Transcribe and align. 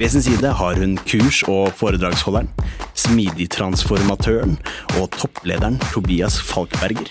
ved 0.00 0.08
sin 0.08 0.22
side 0.22 0.48
har 0.56 0.78
hun 0.80 0.94
kurs- 1.04 1.42
og 1.44 1.74
foredragsholderen, 1.76 2.48
smidigtransformatøren 2.96 4.54
og 4.96 5.10
topplederen 5.12 5.76
Tobias 5.92 6.38
Falkberger. 6.40 7.10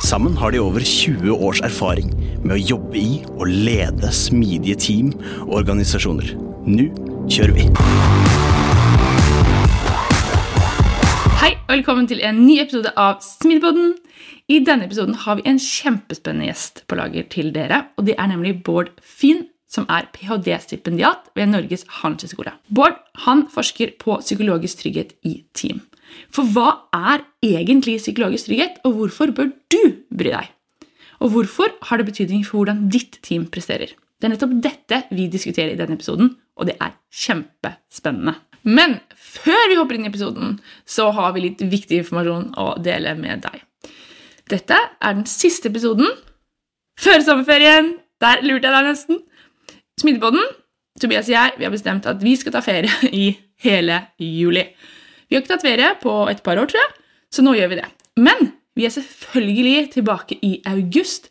Sammen 0.00 0.38
har 0.40 0.50
de 0.50 0.60
over 0.60 0.80
20 0.80 1.36
års 1.36 1.60
erfaring 1.60 2.08
med 2.40 2.56
å 2.56 2.62
jobbe 2.70 2.96
i 2.96 3.20
og 3.34 3.44
lede 3.52 4.08
smidige 4.08 4.78
team 4.80 5.12
og 5.44 5.58
organisasjoner. 5.60 6.32
Nå 6.64 6.88
kjører 7.28 7.54
vi! 7.60 7.68
Hei 11.44 11.52
og 11.58 11.76
velkommen 11.76 12.08
til 12.08 12.24
en 12.24 12.40
ny 12.46 12.56
episode 12.64 12.96
av 12.96 13.20
Smidigpodden. 13.20 13.98
I 14.48 14.64
denne 14.64 14.88
episoden 14.88 15.20
har 15.26 15.36
vi 15.38 15.44
en 15.52 15.60
kjempespennende 15.60 16.48
gjest 16.48 16.86
på 16.88 16.96
lager 16.96 17.28
til 17.28 17.52
dere. 17.52 17.84
og 18.00 18.08
Det 18.08 18.16
er 18.16 18.32
nemlig 18.32 18.62
Bård 18.64 18.94
Finn 19.04 19.50
som 19.72 19.86
er 19.88 20.08
ph.d.-stipendiat 20.12 21.32
ved 21.36 21.48
Norges 21.48 21.86
handelshøyskole. 22.02 22.52
Bård 22.68 22.98
han 23.24 23.46
forsker 23.52 23.94
på 24.02 24.18
psykologisk 24.20 24.82
trygghet 24.82 25.14
i 25.24 25.38
team. 25.56 25.80
For 26.32 26.44
hva 26.52 26.84
er 26.92 27.24
egentlig 27.44 27.98
psykologisk 28.02 28.50
trygghet, 28.50 28.82
og 28.84 28.98
hvorfor 28.98 29.32
bør 29.32 29.52
du 29.72 29.80
bry 30.12 30.34
deg? 30.34 30.52
Og 31.22 31.32
hvorfor 31.32 31.72
har 31.88 32.00
det 32.00 32.10
betydning 32.10 32.44
for 32.44 32.60
hvordan 32.60 32.88
ditt 32.92 33.20
team 33.24 33.46
presterer? 33.48 33.94
Det 34.20 34.28
er 34.28 34.34
nettopp 34.34 34.54
dette 34.62 35.02
vi 35.14 35.28
diskuterer 35.30 35.72
i 35.72 35.78
denne 35.78 35.96
episoden, 35.96 36.34
og 36.58 36.68
det 36.68 36.76
er 36.82 36.94
kjempespennende. 37.24 38.36
Men 38.62 39.00
før 39.18 39.64
vi 39.70 39.78
hopper 39.78 39.96
inn 39.96 40.06
i 40.06 40.10
episoden, 40.12 40.58
så 40.86 41.08
har 41.14 41.32
vi 41.34 41.46
litt 41.48 41.64
viktig 41.64 42.02
informasjon 42.02 42.52
å 42.60 42.68
dele 42.82 43.16
med 43.18 43.42
deg. 43.46 43.64
Dette 44.52 44.76
er 44.76 45.16
den 45.16 45.26
siste 45.30 45.70
episoden 45.72 46.10
før 47.00 47.22
sommerferien. 47.24 47.96
Der 48.22 48.44
lurte 48.46 48.68
jeg 48.68 48.76
deg 48.76 48.86
nesten. 48.86 49.22
Smidigpodden, 50.02 50.42
Tobias 50.98 51.28
og 51.30 51.36
jeg, 51.36 51.52
vi 51.60 51.66
har 51.66 51.72
bestemt 51.72 52.06
at 52.10 52.22
vi 52.24 52.34
skal 52.34 52.56
ta 52.56 52.62
ferie 52.64 52.90
i 53.24 53.28
hele 53.62 54.00
juli. 54.18 54.64
Vi 55.28 55.36
har 55.36 55.44
ikke 55.44 55.54
tatt 55.54 55.64
ferie 55.64 55.92
på 56.02 56.14
et 56.32 56.42
par 56.44 56.58
år, 56.58 56.66
tror 56.72 56.82
jeg, 56.82 56.94
så 57.32 57.44
nå 57.46 57.54
gjør 57.54 57.70
vi 57.70 57.78
det. 57.78 57.86
Men 58.18 58.50
vi 58.76 58.88
er 58.88 58.94
selvfølgelig 58.96 59.92
tilbake 59.94 60.40
i 60.42 60.56
august 60.66 61.30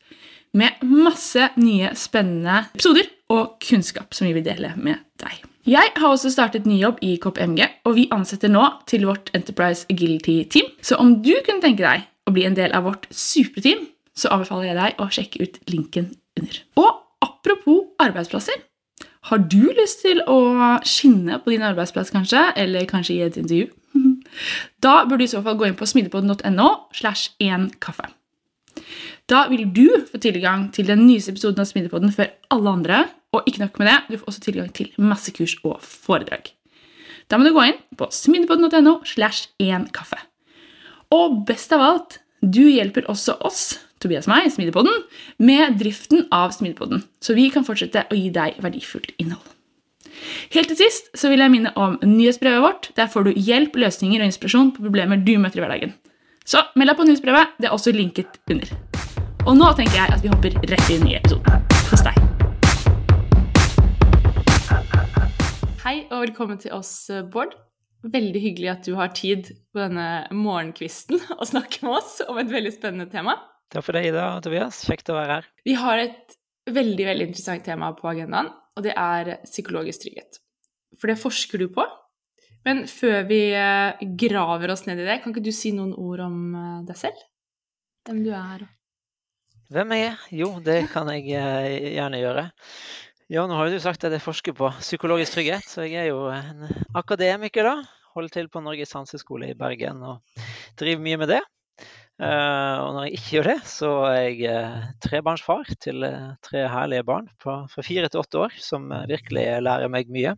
med 0.57 0.79
masse 0.87 1.49
nye 1.59 1.91
spennende 1.99 2.61
episoder 2.71 3.11
og 3.31 3.59
kunnskap 3.63 4.15
som 4.15 4.27
vi 4.29 4.33
vil 4.39 4.47
dele 4.47 4.71
med 4.79 5.03
deg. 5.21 5.43
Jeg 5.67 5.91
har 5.93 6.07
også 6.07 6.31
startet 6.33 6.65
ny 6.65 6.79
jobb 6.79 7.03
i 7.05 7.13
KPMG, 7.21 7.67
og 7.85 7.99
vi 7.99 8.07
ansetter 8.15 8.49
nå 8.49 8.63
til 8.89 9.05
vårt 9.09 9.29
Enterprise 9.37 9.85
Agility-team. 9.91 10.71
Så 10.81 10.97
om 10.99 11.17
du 11.21 11.35
kunne 11.45 11.61
tenke 11.61 11.83
deg 11.83 12.07
å 12.27 12.33
bli 12.33 12.47
en 12.47 12.57
del 12.57 12.73
av 12.73 12.87
vårt 12.87 13.05
superteam, 13.11 13.83
så 14.17 14.31
anbefaler 14.33 14.71
jeg 14.71 14.79
deg 14.79 14.99
å 15.03 15.11
sjekke 15.11 15.45
ut 15.45 15.63
linken 15.69 16.13
under. 16.39 16.63
Og 16.79 16.91
Apropos 17.21 17.93
arbeidsplasser. 18.01 18.53
Har 19.29 19.43
du 19.51 19.69
lyst 19.77 20.01
til 20.01 20.23
å 20.25 20.39
skinne 20.87 21.37
på 21.43 21.53
din 21.53 21.65
arbeidsplass, 21.65 22.09
kanskje? 22.13 22.41
Eller 22.57 22.87
kanskje 22.89 23.17
gi 23.17 23.27
et 23.27 23.37
intervju? 23.41 23.69
Da 24.81 25.03
bør 25.05 25.19
du 25.19 25.25
i 25.25 25.29
så 25.29 25.41
fall 25.45 25.57
gå 25.59 25.67
inn 25.67 25.77
på 25.77 25.85
smidigpodden.no 25.85 26.69
slash 26.95 27.33
én 27.43 27.67
kaffe. 27.83 28.07
Da 29.29 29.43
vil 29.51 29.67
du 29.75 29.85
få 30.07 30.21
tilgang 30.23 30.69
til 30.73 30.87
den 30.87 31.03
nyeste 31.05 31.35
episoden 31.35 31.61
av 31.61 31.69
Smidigpodden 31.69 32.13
før 32.15 32.31
alle 32.55 32.73
andre. 32.79 33.03
Og 33.35 33.45
ikke 33.47 33.65
nok 33.65 33.77
med 33.79 33.91
det, 33.91 33.97
du 34.09 34.17
får 34.17 34.31
også 34.31 34.43
tilgang 34.47 34.71
til 34.75 34.89
masse 34.99 35.31
kurs 35.35 35.53
og 35.67 35.77
foredrag. 35.83 36.49
Da 37.31 37.37
må 37.37 37.47
du 37.47 37.53
gå 37.55 37.67
inn 37.69 37.79
på 37.99 38.09
smidigpodden.no 38.11 38.97
slash 39.07 39.51
én 39.61 39.87
kaffe. 39.95 40.19
Og 41.11 41.43
best 41.47 41.71
av 41.75 41.83
alt, 41.85 42.19
du 42.41 42.63
hjelper 42.65 43.07
også 43.11 43.37
oss 43.45 43.63
Tobias 44.01 44.25
og 44.25 44.33
meg, 44.33 44.49
Smidepodden, 44.49 45.03
med 45.37 45.77
driften 45.77 46.25
av 46.33 46.55
Smidepodden, 46.55 47.03
så 47.21 47.35
vi 47.37 47.49
kan 47.53 47.65
fortsette 47.67 48.07
å 48.09 48.17
gi 48.17 48.31
deg 48.33 48.57
verdifullt 48.63 49.13
innhold. 49.21 49.45
Helt 50.51 50.71
til 50.71 50.77
sist 50.79 51.11
så 51.17 51.29
vil 51.31 51.41
jeg 51.41 51.53
minne 51.53 51.71
om 51.79 51.97
nyhetsbrevet 52.01 52.63
vårt. 52.63 52.89
Der 52.97 53.09
får 53.09 53.29
du 53.29 53.37
hjelp, 53.37 53.77
løsninger 53.77 54.21
og 54.21 54.29
inspirasjon 54.29 54.73
på 54.75 54.83
problemer 54.83 55.21
du 55.21 55.35
møter 55.41 55.61
i 55.61 55.63
hverdagen. 55.63 55.93
Så 56.45 56.63
meld 56.75 56.91
deg 56.91 56.97
på 56.97 57.05
nyhetsbrevet. 57.07 57.55
Det 57.61 57.69
er 57.69 57.75
også 57.77 57.93
linket 57.95 58.41
under. 58.51 58.73
Og 59.45 59.55
nå 59.57 59.69
tenker 59.77 59.97
jeg 60.01 60.13
at 60.17 60.25
vi 60.25 60.33
hopper 60.33 60.57
rett 60.73 60.93
inn 60.93 61.07
i 61.09 61.15
episoden. 61.17 61.65
Hos 61.93 62.05
deg. 62.05 62.17
Hei 65.85 65.95
og 66.09 66.25
velkommen 66.25 66.61
til 66.61 66.73
oss, 66.77 66.93
Bård. 67.33 67.55
Veldig 68.01 68.41
hyggelig 68.41 68.69
at 68.73 68.85
du 68.89 68.95
har 68.97 69.13
tid 69.13 69.53
på 69.73 69.81
denne 69.81 70.25
morgenkvisten 70.33 71.21
å 71.41 71.47
snakke 71.47 71.85
med 71.85 72.01
oss 72.01 72.17
om 72.25 72.41
et 72.41 72.49
veldig 72.49 72.73
spennende 72.73 73.09
tema. 73.13 73.37
Takk 73.71 73.85
for 73.87 73.95
det, 73.95 74.09
Ida 74.09 74.27
og 74.35 74.43
Tobias. 74.43 74.81
Kjekt 74.83 75.09
å 75.13 75.15
være 75.15 75.39
her. 75.39 75.45
Vi 75.63 75.75
har 75.79 76.01
et 76.01 76.35
veldig 76.71 77.05
veldig 77.07 77.27
interessant 77.29 77.63
tema 77.65 77.91
på 77.95 78.09
agendaen, 78.11 78.51
og 78.75 78.83
det 78.85 78.93
er 78.99 79.37
psykologisk 79.45 80.03
trygghet. 80.03 80.41
For 80.99 81.11
det 81.11 81.19
forsker 81.21 81.61
du 81.61 81.69
på. 81.71 81.85
Men 82.67 82.83
før 82.89 83.23
vi 83.29 83.39
eh, 83.57 84.01
graver 84.19 84.73
oss 84.73 84.83
ned 84.85 84.99
i 85.01 85.07
det, 85.07 85.21
kan 85.23 85.33
ikke 85.33 85.45
du 85.45 85.53
si 85.55 85.71
noen 85.73 85.95
ord 85.97 86.21
om 86.27 86.35
eh, 86.53 86.81
deg 86.89 86.99
selv? 86.99 87.23
Hvem 88.05 88.19
du 88.25 88.29
er? 88.37 88.67
Hvem 89.71 89.95
jeg 89.95 90.09
er? 90.09 90.27
Jo, 90.35 90.51
det 90.61 90.77
kan 90.91 91.09
jeg 91.15 91.31
eh, 91.39 91.95
gjerne 91.95 92.19
gjøre. 92.21 92.45
Ja, 93.31 93.47
nå 93.47 93.55
har 93.55 93.71
du 93.71 93.79
sagt 93.81 94.03
at 94.03 94.13
jeg 94.13 94.21
forsker 94.21 94.53
på 94.57 94.67
psykologisk 94.81 95.37
trygghet, 95.37 95.65
så 95.71 95.87
jeg 95.87 96.03
er 96.03 96.11
jo 96.11 96.27
en 96.35 96.67
akademiker, 96.99 97.71
da. 97.71 97.77
Holder 98.11 98.35
til 98.35 98.51
på 98.51 98.59
Norges 98.59 98.91
Hanseskole 98.91 99.53
i 99.53 99.55
Bergen 99.55 100.03
og 100.03 100.41
driver 100.77 101.05
mye 101.07 101.19
med 101.23 101.31
det. 101.31 101.41
Uh, 102.21 102.77
og 102.85 102.91
når 102.93 103.05
jeg 103.07 103.15
ikke 103.17 103.31
gjør 103.33 103.47
det, 103.49 103.59
så 103.65 103.87
er 104.11 104.17
jeg 104.27 104.51
uh, 104.53 104.81
trebarnsfar 105.01 105.71
til 105.81 106.05
uh, 106.05 106.35
tre 106.45 106.67
herlige 106.69 107.05
barn 107.07 107.25
på, 107.41 107.55
fra 107.71 107.85
fire 107.85 108.11
til 108.13 108.21
åtte 108.21 108.43
år, 108.43 108.57
som 108.61 108.85
virkelig 109.09 109.45
lærer 109.65 109.89
meg 109.89 110.11
mye. 110.13 110.35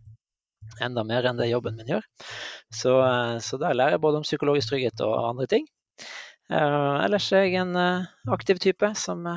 Enda 0.80 1.04
mer 1.04 1.28
enn 1.28 1.36
det 1.36 1.50
jobben 1.50 1.76
min 1.76 1.90
gjør. 1.92 2.06
Så, 2.72 2.94
så 3.44 3.58
der 3.60 3.76
lærer 3.76 3.98
jeg 3.98 4.02
både 4.02 4.22
om 4.22 4.24
psykologisk 4.24 4.70
trygghet 4.70 5.02
og 5.04 5.12
andre 5.28 5.46
ting. 5.50 5.66
ellers 6.48 7.26
er 7.36 7.44
jeg 7.44 7.60
en 7.60 7.76
aktiv 8.32 8.56
type 8.64 8.88
som 8.96 9.28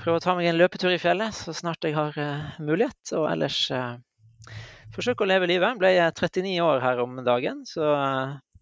prøver 0.00 0.16
å 0.16 0.24
ta 0.24 0.34
meg 0.38 0.48
en 0.48 0.56
løpetur 0.56 0.94
i 0.94 0.98
fjellet 0.98 1.36
så 1.36 1.52
snart 1.52 1.84
jeg 1.84 1.98
har 1.98 2.16
mulighet. 2.64 3.12
Og 3.12 3.28
ellers 3.28 3.60
forsøker 4.96 5.28
å 5.28 5.30
leve 5.34 5.52
livet. 5.52 5.76
Ble 5.78 5.92
jeg 5.92 6.16
39 6.16 6.56
år 6.64 6.80
her 6.80 7.04
om 7.04 7.20
dagen, 7.28 7.60
så 7.68 7.92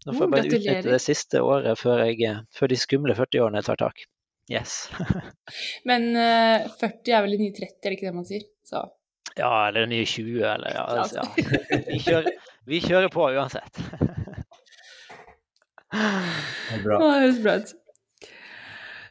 nå 0.05 0.15
får 0.15 0.23
jeg 0.23 0.31
bare 0.31 0.47
utnytte 0.47 0.93
det 0.93 1.01
siste 1.03 1.41
året 1.43 1.79
før, 1.79 2.05
jeg, 2.07 2.37
før 2.55 2.71
de 2.71 2.77
skumle 2.79 3.15
40-årene 3.17 3.63
tar 3.65 3.79
tak. 3.81 4.05
Yes. 4.49 4.87
Men 5.89 6.09
uh, 6.15 6.65
eh, 6.65 6.69
40 6.79 7.13
er 7.13 7.25
vel 7.25 7.35
det 7.35 7.41
nye 7.43 7.57
30, 7.57 7.75
er 7.83 7.91
det 7.91 7.97
ikke 7.97 8.07
det 8.07 8.15
man 8.15 8.29
sier? 8.29 8.47
Så. 8.65 8.85
Ja, 9.35 9.67
eller 9.67 9.85
det 9.85 9.91
nye 9.91 10.07
20, 10.09 10.39
eller 10.53 10.73
ja. 10.73 10.85
Altså, 11.03 11.21
ja. 11.21 11.81
Vi, 11.89 11.99
kjører, 12.05 12.31
vi, 12.65 12.79
kjører, 12.81 13.11
på 13.13 13.27
uansett. 13.29 13.83
det 15.91 15.99
er 16.73 16.81
bra. 16.85 16.97
Det 16.97 17.11
høres 17.25 17.43
bra 17.43 17.59
ut. 17.61 17.75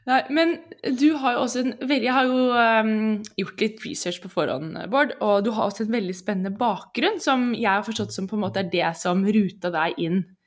Nei, 0.09 0.23
men 0.33 0.55
du 0.97 1.11
har 1.21 1.35
jo 1.37 1.41
også 1.45 1.61
en 1.61 1.75
veldig 1.83 2.07
Jeg 2.07 2.15
har 2.17 2.29
jo 2.31 2.45
um, 2.57 3.19
gjort 3.37 3.61
litt 3.61 3.83
research 3.85 4.23
på 4.23 4.31
forhånd, 4.33 4.79
Bård, 4.89 5.13
og 5.21 5.45
du 5.45 5.51
har 5.53 5.69
også 5.69 5.85
en 5.85 5.93
veldig 5.93 6.17
spennende 6.17 6.55
bakgrunn 6.57 7.21
som 7.21 7.51
jeg 7.53 7.69
har 7.69 7.85
forstått 7.85 8.17
som 8.17 8.29
på 8.31 8.39
en 8.39 8.45
måte 8.47 8.63
er 8.63 8.71
det 8.73 8.89
som 8.97 9.21
ruta 9.27 9.69
deg 9.75 10.01
inn 10.01 10.23
eh, 10.23 10.38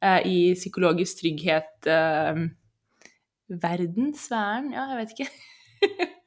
i 0.00 0.54
psykologisk 0.56 1.20
trygghet 1.20 1.88
eh, 1.88 2.46
Verdenssfæren? 3.50 4.70
Ja, 4.72 4.86
jeg 4.92 5.00
vet 5.00 5.12
ikke. 5.14 5.26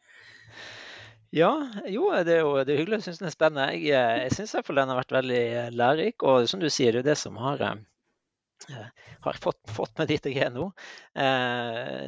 ja, 1.42 1.52
jo, 1.90 2.10
det 2.28 2.36
er 2.36 2.44
jo 2.44 2.54
det 2.62 2.76
er 2.76 2.82
hyggelig. 2.82 3.00
Jeg 3.02 3.08
syns 3.08 3.24
den 3.24 3.30
er 3.32 3.36
spennende. 3.36 3.70
Jeg, 3.74 3.88
eh, 3.98 4.22
jeg 4.28 4.36
syns 4.38 4.56
den 4.70 4.94
har 4.94 5.00
vært 5.00 5.16
veldig 5.18 5.44
lærerik. 5.74 6.28
Og 6.28 6.50
som 6.52 6.62
du 6.62 6.70
sier, 6.70 6.94
det 6.94 7.04
er 7.04 7.10
det 7.14 7.18
som 7.22 7.40
har, 7.42 7.64
eh, 7.64 9.08
har 9.26 9.40
fått, 9.42 9.62
fått 9.74 9.98
meg 9.98 10.12
dit 10.12 10.30
jeg 10.30 10.44
er 10.46 10.54
nå. 10.54 10.70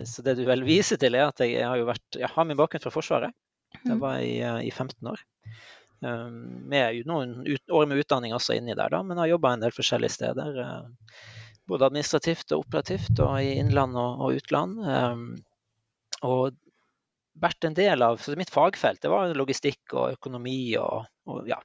så 0.05 0.25
det 0.25 0.35
du 0.37 0.45
vel 0.45 0.65
viser 0.67 1.01
til, 1.01 1.15
er 1.15 1.31
at 1.31 1.41
jeg, 1.41 1.57
jeg 1.57 1.65
har, 1.65 1.81
vært, 1.87 2.19
jeg 2.19 2.29
har 2.29 2.45
min 2.45 2.59
bakgrunn 2.59 2.83
fra 2.83 2.93
Forsvaret. 2.93 3.33
Det 3.81 3.95
mm. 3.95 4.03
var 4.03 4.19
i, 4.21 4.37
i 4.67 4.71
15 4.71 5.07
år. 5.11 5.23
med 6.05 7.07
noen 7.07 7.39
ut, 7.47 7.71
år 7.71 7.87
med 7.89 8.03
utdanning 8.03 8.35
også 8.35 8.53
inni 8.53 8.75
der, 8.75 8.91
da, 8.91 8.99
men 9.01 9.17
har 9.17 9.31
jobba 9.31 9.55
en 9.55 9.63
del 9.63 9.73
forskjellige 9.73 10.13
steder. 10.13 10.59
Både 11.69 11.89
administrativt 11.89 12.53
og 12.53 12.65
operativt, 12.65 13.19
og 13.19 13.39
i 13.41 13.55
innland 13.59 13.97
og, 13.97 14.21
og 14.25 14.39
utland. 14.41 14.79
og 16.25 16.55
vært 17.41 17.67
en 17.67 17.75
del 17.75 18.03
av 18.05 18.21
Mitt 18.39 18.51
fagfelt 18.53 19.01
det 19.03 19.11
var 19.11 19.33
logistikk 19.35 19.93
og 19.93 20.15
økonomi. 20.15 20.75
og, 20.79 21.05
og 21.27 21.49
ja. 21.49 21.59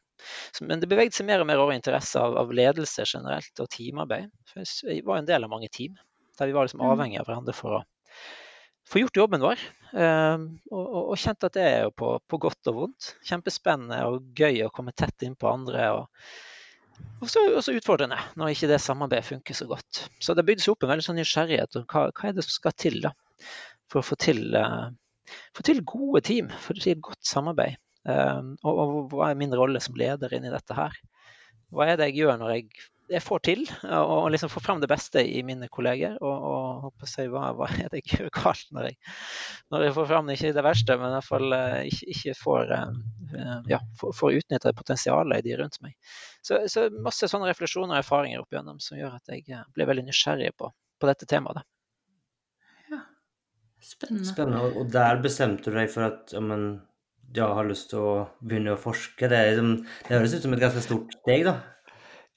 Men 0.61 0.83
det 0.83 0.91
bevegde 0.91 1.17
seg 1.17 1.29
mer 1.29 1.43
og 1.43 1.49
mer 1.49 1.63
over 1.63 1.77
interesse 1.77 2.21
av, 2.21 2.37
av, 2.37 2.53
ledelse 2.53 3.07
generelt 3.07 3.63
og 3.63 3.71
teamarbeid. 3.73 4.31
For 4.51 4.65
jeg 4.91 5.07
var 5.07 5.21
en 5.21 5.31
del 5.31 5.47
av 5.47 5.53
mange 5.53 5.71
team 5.73 5.97
der 6.39 6.49
vi 6.49 6.55
var 6.57 6.65
liksom 6.65 6.81
avhengig 6.81 6.95
avhengige 6.97 7.21
av 7.21 7.27
hverandre 7.29 7.53
for 7.53 7.77
å 7.77 7.81
få 8.89 9.03
gjort 9.03 9.19
jobben 9.21 9.43
vår. 9.45 9.61
Um, 9.93 10.47
og, 10.71 10.81
og, 10.81 11.03
og, 11.03 11.19
kjente 11.21 11.51
at 11.51 11.57
det 11.59 11.65
er 11.67 11.83
jo 11.85 11.91
på, 12.01 12.15
på, 12.25 12.39
godt 12.41 12.71
og 12.73 12.79
vondt. 12.79 13.11
Kjempespennende 13.29 13.99
og 14.09 14.31
gøy 14.39 14.63
å 14.65 14.71
komme 14.73 14.95
tett 14.97 15.27
inn 15.27 15.37
på 15.37 15.51
andre. 15.51 15.91
og 15.99 16.09
og 17.21 17.29
så 17.29 17.43
også 17.53 17.75
utfordrende 17.77 18.17
når 18.41 18.55
ikke 18.55 18.71
det 18.71 18.81
samarbeidet 18.81 19.29
funker 19.29 19.57
så 19.57 19.67
godt. 19.69 20.07
Så 20.25 20.35
det 20.37 20.47
bygde 20.49 20.65
seg 20.65 20.73
opp 20.73 20.87
en 20.87 20.93
veldig 20.95 21.05
sånn 21.05 21.19
nysgjerrighet 21.21 21.77
om 21.81 21.85
hva, 21.91 22.07
hva, 22.09 22.31
er 22.31 22.37
det 22.37 22.47
som 22.47 22.55
skal 22.55 22.77
til 22.81 23.01
da, 23.05 23.13
for 23.93 24.01
å 24.01 24.07
få 24.07 24.17
til 24.21 24.57
uh, 24.57 24.89
få 25.57 25.67
til 25.67 25.83
gode 25.87 26.23
team, 26.27 26.49
få 26.65 26.77
til 26.79 27.01
godt 27.05 27.21
samarbeid. 27.27 27.77
Uh, 28.09 28.57
og, 28.65 28.79
og, 28.81 28.95
hva 29.13 29.29
er 29.29 29.41
min 29.41 29.53
rolle 29.53 29.83
som 29.85 29.99
leder 30.01 30.33
inni 30.33 30.53
dette 30.53 30.77
her? 30.77 30.97
Hva 31.71 31.91
er 31.91 32.01
det 32.01 32.09
jeg 32.11 32.23
gjør 32.23 32.41
når 32.41 32.55
jeg, 32.55 32.81
jeg 33.11 33.23
får 33.23 33.43
til 33.47 33.63
og 33.91 34.29
liksom 34.33 34.51
får 34.51 34.63
fram 34.65 34.81
det 34.83 34.89
beste 34.91 35.23
i 35.23 35.45
mine 35.47 35.69
kolleger? 35.71 36.17
Og, 36.25 36.89
og 36.89 37.07
si, 37.07 37.29
hva, 37.31 37.51
hva, 37.59 37.69
er 37.77 37.93
det 37.93 38.01
jeg 38.01 38.17
gjør 38.17 38.33
galt 38.41 38.73
når 38.75 38.89
jeg, 38.89 38.99
når 39.71 39.87
jeg 39.87 39.97
får 40.01 40.11
fram 40.15 40.33
ikke 40.33 40.57
det 40.57 40.67
verste, 40.67 40.97
men 40.97 41.13
i 41.13 41.19
hvert 41.19 41.29
fall 41.29 41.53
uh, 41.53 41.79
ikke, 41.85 42.11
ikke, 42.17 42.37
får, 42.41 42.77
ja, 43.71 43.85
får, 44.01 44.17
får 44.17 44.41
utnytta 44.41 44.75
potensialet 44.81 45.45
i 45.45 45.51
de 45.51 45.61
rundt 45.61 45.83
meg. 45.85 45.99
Så, 46.41 46.63
så, 46.73 46.87
masse 47.05 47.29
sånne 47.29 47.51
refleksjoner 47.51 47.99
og 47.99 48.01
erfaringer 48.01 48.43
opp 48.43 48.55
igjennom 48.55 48.79
som 48.81 48.97
gjør 48.97 49.19
at 49.19 49.33
jeg 49.33 49.61
ble 49.77 49.87
veldig 49.91 50.07
nysgjerrig 50.07 50.55
på, 50.57 50.71
på 50.73 51.11
dette 51.11 51.29
temaet. 51.29 51.67
Ja, 52.89 53.03
Spennende. 53.85 54.29
Spennende. 54.29 54.71
Og 54.81 54.89
der 54.93 55.21
bestemte 55.25 55.69
du 55.69 55.77
deg 55.77 55.93
for 55.93 56.09
at 56.09 56.33
ja, 56.37 56.41
men, 56.45 56.71
jeg 57.35 57.59
har 57.59 57.69
lyst 57.69 57.91
til 57.93 58.01
å 58.03 58.15
begynne 58.41 58.75
å 58.75 58.81
forske. 58.81 59.29
Det, 59.31 59.43
liksom, 59.53 59.75
det, 59.85 60.17
høres 60.17 60.35
ut 60.35 60.47
som 60.47 60.57
et 60.57 60.65
ganske 60.65 60.85
stort 60.85 61.15
steg, 61.21 61.45
da? 61.49 61.59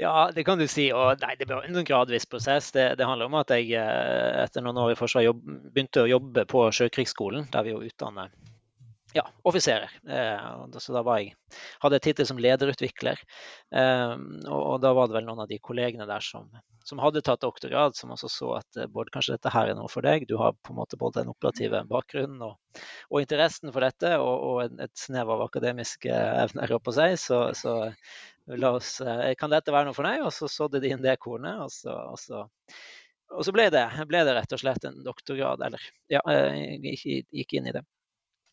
Ja, 0.01 0.13
det 0.35 0.43
kan 0.47 0.59
du 0.59 0.65
si. 0.67 0.87
Og 0.95 1.21
nei, 1.23 1.35
det 1.39 1.47
var 1.49 1.63
en 1.63 1.77
sånn 1.77 1.87
gradvis 1.87 2.27
prosess. 2.29 2.71
Det, 2.75 2.89
det, 2.99 3.07
handler 3.07 3.31
om 3.31 3.39
at 3.39 3.53
jeg 3.55 3.71
eh, 3.79 4.41
etter 4.43 4.65
noen 4.65 4.81
år 4.83 4.93
i 4.93 4.99
Forsvaret 4.99 5.45
begynte 5.45 6.03
å 6.03 6.09
jobbe 6.09 6.47
på 6.49 6.65
Sjøkrigsskolen, 6.75 7.47
der 7.53 7.65
vi 7.65 7.75
jo 7.75 7.83
utdanner 7.85 8.33
ja, 9.13 9.25
offiserer. 9.47 9.93
Eh, 10.09 10.77
så 10.77 10.95
da 10.95 11.03
var 11.05 11.21
jeg, 11.21 11.35
hadde 11.83 11.99
jeg 11.99 12.07
tittel 12.09 12.29
som 12.29 12.41
lederutvikler. 12.41 13.21
Eh, 13.73 14.13
og, 14.47 14.61
og, 14.61 14.77
da 14.83 14.93
var 14.97 15.09
det 15.09 15.19
vel 15.19 15.27
noen 15.29 15.45
av 15.45 15.51
de 15.51 15.61
kollegene 15.61 16.09
der 16.09 16.25
som 16.25 16.49
som 16.83 16.99
hadde 16.99 17.21
tatt 17.23 17.41
doktorgrad, 17.41 17.95
som 17.95 18.11
også 18.11 18.29
så 18.29 18.49
at 18.57 18.67
Bård, 18.75 18.91
både 18.95 19.13
kanskje 19.15 19.37
dette 19.37 19.51
her 19.53 19.71
er 19.71 19.77
noe 19.77 19.89
for 19.91 20.05
deg. 20.05 20.25
Du 20.27 20.35
har 20.39 20.55
på 20.59 20.73
en 20.73 20.79
måte 20.81 20.99
både 20.99 21.21
den 21.21 21.31
operative 21.31 21.83
bakgrunnen 21.89 22.41
og, 22.43 22.81
og 23.09 23.23
interessen 23.23 23.71
for 23.71 23.85
dette, 23.85 24.11
og, 24.19 24.33
og 24.49 24.81
et 24.83 24.93
snev 24.99 25.31
av 25.31 25.45
akademiske 25.45 26.11
evner 26.11 26.75
på 26.83 26.95
seg. 26.95 27.15
Så, 27.21 27.39
så 27.57 27.77
la 28.59 28.73
oss, 28.79 28.97
eh, 29.01 29.31
kan 29.39 29.53
dette 29.53 29.73
være 29.73 29.89
noe 29.89 29.97
for 29.97 30.07
deg? 30.09 30.25
Og 30.27 30.33
så 30.35 30.51
sådde 30.51 30.83
de 30.83 30.91
inn 30.93 31.03
det 31.05 31.15
kornet. 31.23 31.63
Og 31.63 31.71
så, 31.71 31.95
og 32.11 32.19
så, 32.19 32.43
og 33.31 33.47
så 33.47 33.55
ble, 33.55 33.69
det, 33.73 33.87
ble, 34.09 34.25
det, 34.27 34.35
rett 34.37 34.55
og 34.55 34.63
slett 34.63 34.89
en 34.89 34.99
doktorgrad. 35.07 35.63
Eller 35.69 35.91
ja, 36.11 36.23
jeg 36.27 37.23
gikk 37.31 37.59
inn 37.59 37.71
i 37.71 37.77
det. 37.79 37.85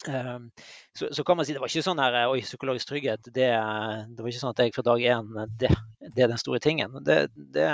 Ehm, 0.09 0.51
så, 0.99 1.09
så, 1.13 1.25
kan 1.25 1.37
man 1.37 1.47
si 1.47 1.53
det 1.53 1.61
var 1.61 1.69
ikke 1.69 1.85
sånn 1.85 2.01
her, 2.01 2.17
oi, 2.31 2.41
psykologisk 2.47 2.89
trygghet, 2.89 3.29
det, 3.29 3.51
det 3.53 4.23
var 4.23 4.31
ikke 4.31 4.43
sånn 4.43 4.55
at 4.55 4.65
jeg 4.65 4.75
fra 4.77 4.87
dag 4.87 5.05
én 5.05 5.31
det, 5.61 5.71
det, 6.07 6.25
er 6.25 6.33
den 6.33 6.41
store 6.41 6.61
tingen. 6.63 6.97
Det, 7.05 7.23
det, 7.37 7.69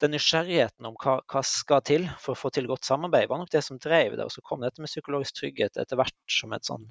den 0.00 0.14
nysgjerrigheten 0.14 0.86
om 0.88 0.94
hva, 1.00 1.18
hva, 1.28 1.42
skal 1.44 1.82
til 1.84 2.06
for 2.20 2.32
å 2.32 2.38
få 2.38 2.50
til 2.54 2.68
godt 2.70 2.88
samarbeid, 2.88 3.28
var 3.28 3.40
nok 3.42 3.52
det 3.52 3.60
som 3.64 3.80
drev 3.80 4.16
det. 4.16 4.24
Og 4.24 4.32
så 4.32 4.44
kom 4.44 4.62
dette 4.64 4.80
med 4.80 4.88
psykologisk 4.88 5.36
trygghet 5.40 5.76
etter 5.80 6.00
hvert 6.00 6.16
som 6.32 6.54
et 6.56 6.68
sånn 6.68 6.86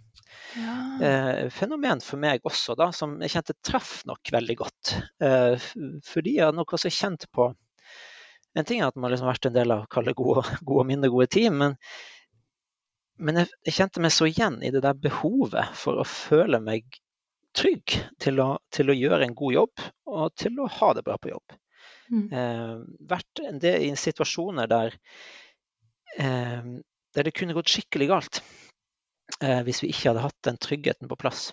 ja. 0.57 0.75
eh, 1.05 1.41
fenomen 1.53 2.03
for 2.05 2.21
meg 2.21 2.45
også, 2.45 2.77
da, 2.77 2.91
som 2.95 3.17
jeg 3.23 3.33
kjente 3.33 3.57
traff 3.65 3.99
nok 4.09 4.33
veldig 4.33 4.57
godt. 4.61 4.93
Eh, 5.25 5.71
fordi 6.05 6.37
jeg 6.37 6.57
nok 6.57 6.77
også 6.77 6.93
kjent 6.93 7.29
på 7.33 7.51
En 8.57 8.65
ting 8.65 8.79
er 8.81 8.89
at 8.89 8.95
man 8.97 9.11
liksom 9.11 9.27
har 9.27 9.35
vært 9.35 9.45
en 9.45 9.53
del 9.53 9.71
av 9.71 9.83
kalle 9.93 10.09
gode, 10.17 10.41
gode 10.65 10.81
og 10.81 10.87
mindre 10.89 11.11
gode 11.13 11.27
team, 11.29 11.59
men, 11.61 11.75
men 13.19 13.41
jeg, 13.41 13.51
jeg, 13.67 13.75
kjente 13.75 14.03
meg 14.03 14.13
så 14.15 14.27
igjen 14.29 14.59
i 14.63 14.71
det 14.73 14.81
der 14.85 14.97
behovet 14.97 15.75
for 15.77 15.99
å 15.99 16.07
føle 16.07 16.61
meg 16.63 16.99
trygg 17.55 17.95
til 18.21 18.39
å, 18.43 18.51
til 18.73 18.91
å 18.91 18.95
gjøre 18.95 19.25
en 19.25 19.35
god 19.37 19.55
jobb 19.55 19.83
og 20.09 20.35
til 20.39 20.61
å 20.61 20.69
ha 20.79 20.93
det 20.95 21.03
bra 21.05 21.17
på 21.19 21.31
jobb. 21.33 21.57
Mm. 22.09 22.25
Eh, 22.33 22.75
vært 23.09 23.43
en 23.45 23.59
del 23.61 23.85
i 23.89 23.91
situasjoner 23.97 24.69
der, 24.69 24.95
eh, 26.17 26.71
der 27.15 27.27
det 27.27 27.35
kunne 27.37 27.55
gått 27.57 27.71
skikkelig 27.73 28.09
galt 28.09 28.41
eh, 29.41 29.61
hvis 29.65 29.83
vi 29.83 29.91
ikke 29.93 30.11
hadde 30.11 30.25
hatt 30.25 30.39
den 30.45 30.61
tryggheten 30.61 31.11
på 31.11 31.19
plass. 31.19 31.49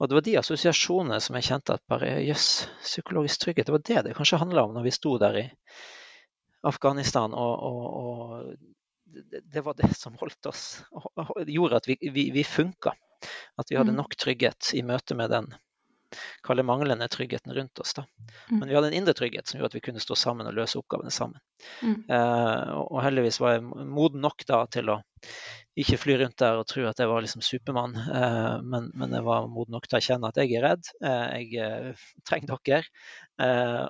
Og 0.00 0.10
det 0.10 0.18
var 0.18 0.24
de 0.26 0.38
assosiasjonene 0.40 1.20
som 1.22 1.36
jeg 1.38 1.48
kjente 1.48 1.76
at 1.76 1.84
bare 1.88 2.16
jøss, 2.26 2.66
psykologisk 2.82 3.44
trygghet, 3.44 3.68
det 3.68 3.76
var 3.76 3.84
det 3.86 4.00
det 4.08 4.16
kanskje 4.18 4.40
handla 4.42 4.66
om 4.66 4.74
når 4.74 4.88
vi 4.88 4.94
sto 4.96 5.14
der 5.22 5.38
i 5.38 5.44
Afghanistan 6.66 7.36
og, 7.36 7.54
og, 7.68 7.84
og 8.00 8.73
det, 9.42 9.60
var 9.64 9.76
det 9.78 9.90
som 9.98 10.16
holdt 10.20 10.50
oss, 10.50 10.64
gjorde 11.46 11.80
at 11.82 11.88
vi, 11.88 11.98
vi, 12.14 12.30
vi 12.34 12.44
funka. 12.44 12.94
At 13.56 13.70
vi 13.70 13.78
hadde 13.78 13.94
mm. 13.94 14.00
nok 14.02 14.16
trygghet 14.20 14.74
i 14.76 14.82
møte 14.84 15.16
med 15.16 15.32
den 15.32 15.52
kalle 16.42 16.62
manglende 16.62 17.08
tryggheten 17.08 17.54
rundt 17.54 17.78
oss. 17.78 17.94
Da. 17.94 18.04
Mm. 18.50 18.58
Men 18.58 18.68
vi 18.68 18.74
hadde 18.74 18.86
en 18.86 18.92
indre 18.92 19.14
trygghet 19.14 19.48
som 19.48 19.58
gjorde 19.58 19.72
at 19.72 19.74
vi 19.74 19.80
kunne 19.80 20.02
stå 20.02 20.16
sammen 20.18 20.46
og 20.46 20.54
løse 20.54 20.78
oppgavene 20.78 21.10
sammen. 21.10 21.40
Mm. 21.82 22.04
Eh, 22.08 22.70
og 22.84 23.02
heldigvis 23.04 23.40
var 23.42 23.56
jeg 23.56 23.64
moden 23.66 24.24
nok 24.24 24.46
da 24.48 24.64
til 24.70 24.92
å 24.94 25.00
ikke 25.80 25.98
fly 25.98 26.18
rundt 26.20 26.38
der 26.38 26.60
og 26.60 26.68
tro 26.70 26.84
at 26.86 27.00
jeg 27.02 27.10
var 27.10 27.24
liksom 27.24 27.42
Supermann, 27.42 27.96
eh, 27.98 28.56
men, 28.62 28.90
men, 28.94 29.14
jeg 29.16 29.26
var 29.26 29.48
moden 29.50 29.74
nok 29.74 29.88
til 29.90 29.98
å 29.98 30.04
kjenne 30.06 30.30
at 30.30 30.38
jeg 30.38 30.52
er 30.54 30.66
redd, 30.68 30.90
eh, 31.02 31.38
jeg 31.42 31.96
trenger 32.28 32.60
dere. 32.62 32.84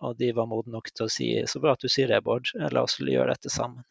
Og 0.00 0.14
de 0.16 0.30
var 0.32 0.48
moden 0.48 0.72
nok 0.72 0.88
til 0.94 1.04
å 1.04 1.12
si 1.12 1.26
så 1.50 1.60
bra 1.60 1.74
at 1.76 1.82
du 1.84 1.90
sier 1.92 2.08
det, 2.08 2.22
Bård, 2.24 2.48
la 2.72 2.86
oss 2.86 2.96
gjøre 2.96 3.34
dette 3.34 3.52
sammen. 3.52 3.84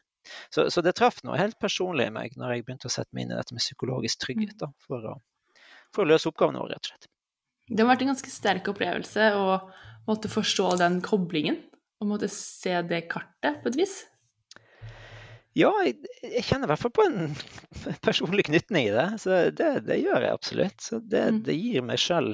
Så, 0.53 0.69
så, 0.71 0.83
det 0.85 0.95
traff 0.97 1.21
noe 1.27 1.39
helt 1.39 1.59
personlig 1.61 2.07
i 2.09 2.13
meg 2.15 2.37
når 2.39 2.55
jeg 2.55 2.65
begynte 2.67 2.89
å 2.89 2.93
sette 2.93 3.11
meg 3.13 3.25
inn 3.25 3.33
i 3.33 3.39
dette 3.39 3.55
med 3.55 3.63
psykologisk 3.63 4.23
trygghet. 4.23 4.55
Da, 4.61 4.71
for, 4.85 5.09
å, 5.13 5.17
for 5.95 6.05
å 6.05 6.11
løse 6.13 6.29
oppgavene 6.31 6.63
våre, 6.63 6.77
rett 6.77 6.87
og 6.87 6.93
slett. 6.93 7.09
Det 7.69 7.79
har 7.79 7.91
vært 7.93 8.03
en 8.05 8.11
ganske 8.11 8.31
sterk 8.31 8.67
opplevelse 8.73 9.29
å 9.39 9.45
måtte 10.07 10.31
forstå 10.31 10.73
den 10.81 10.99
koblingen 11.05 11.61
og 12.03 12.09
måtte 12.09 12.27
se 12.31 12.75
det 12.87 13.05
kartet 13.11 13.61
på 13.63 13.71
et 13.71 13.79
vis. 13.79 14.01
Ja, 15.55 15.69
jeg, 15.85 15.99
jeg 16.25 16.43
kjenner 16.47 16.65
i 16.65 16.71
hvert 16.73 16.81
fall 16.81 16.93
på 16.97 17.05
en 17.05 17.35
personlig 18.07 18.47
knytning 18.49 18.89
i 18.89 18.95
det. 18.95 19.07
Så 19.21 19.45
det, 19.53 19.69
det 19.87 20.01
gjør 20.01 20.25
jeg 20.25 20.35
absolutt. 20.35 20.81
Så 20.81 20.99
det, 20.99 21.23
mm. 21.29 21.41
det 21.47 21.57
gir 21.59 21.85
meg 21.85 22.01
sjøl 22.01 22.33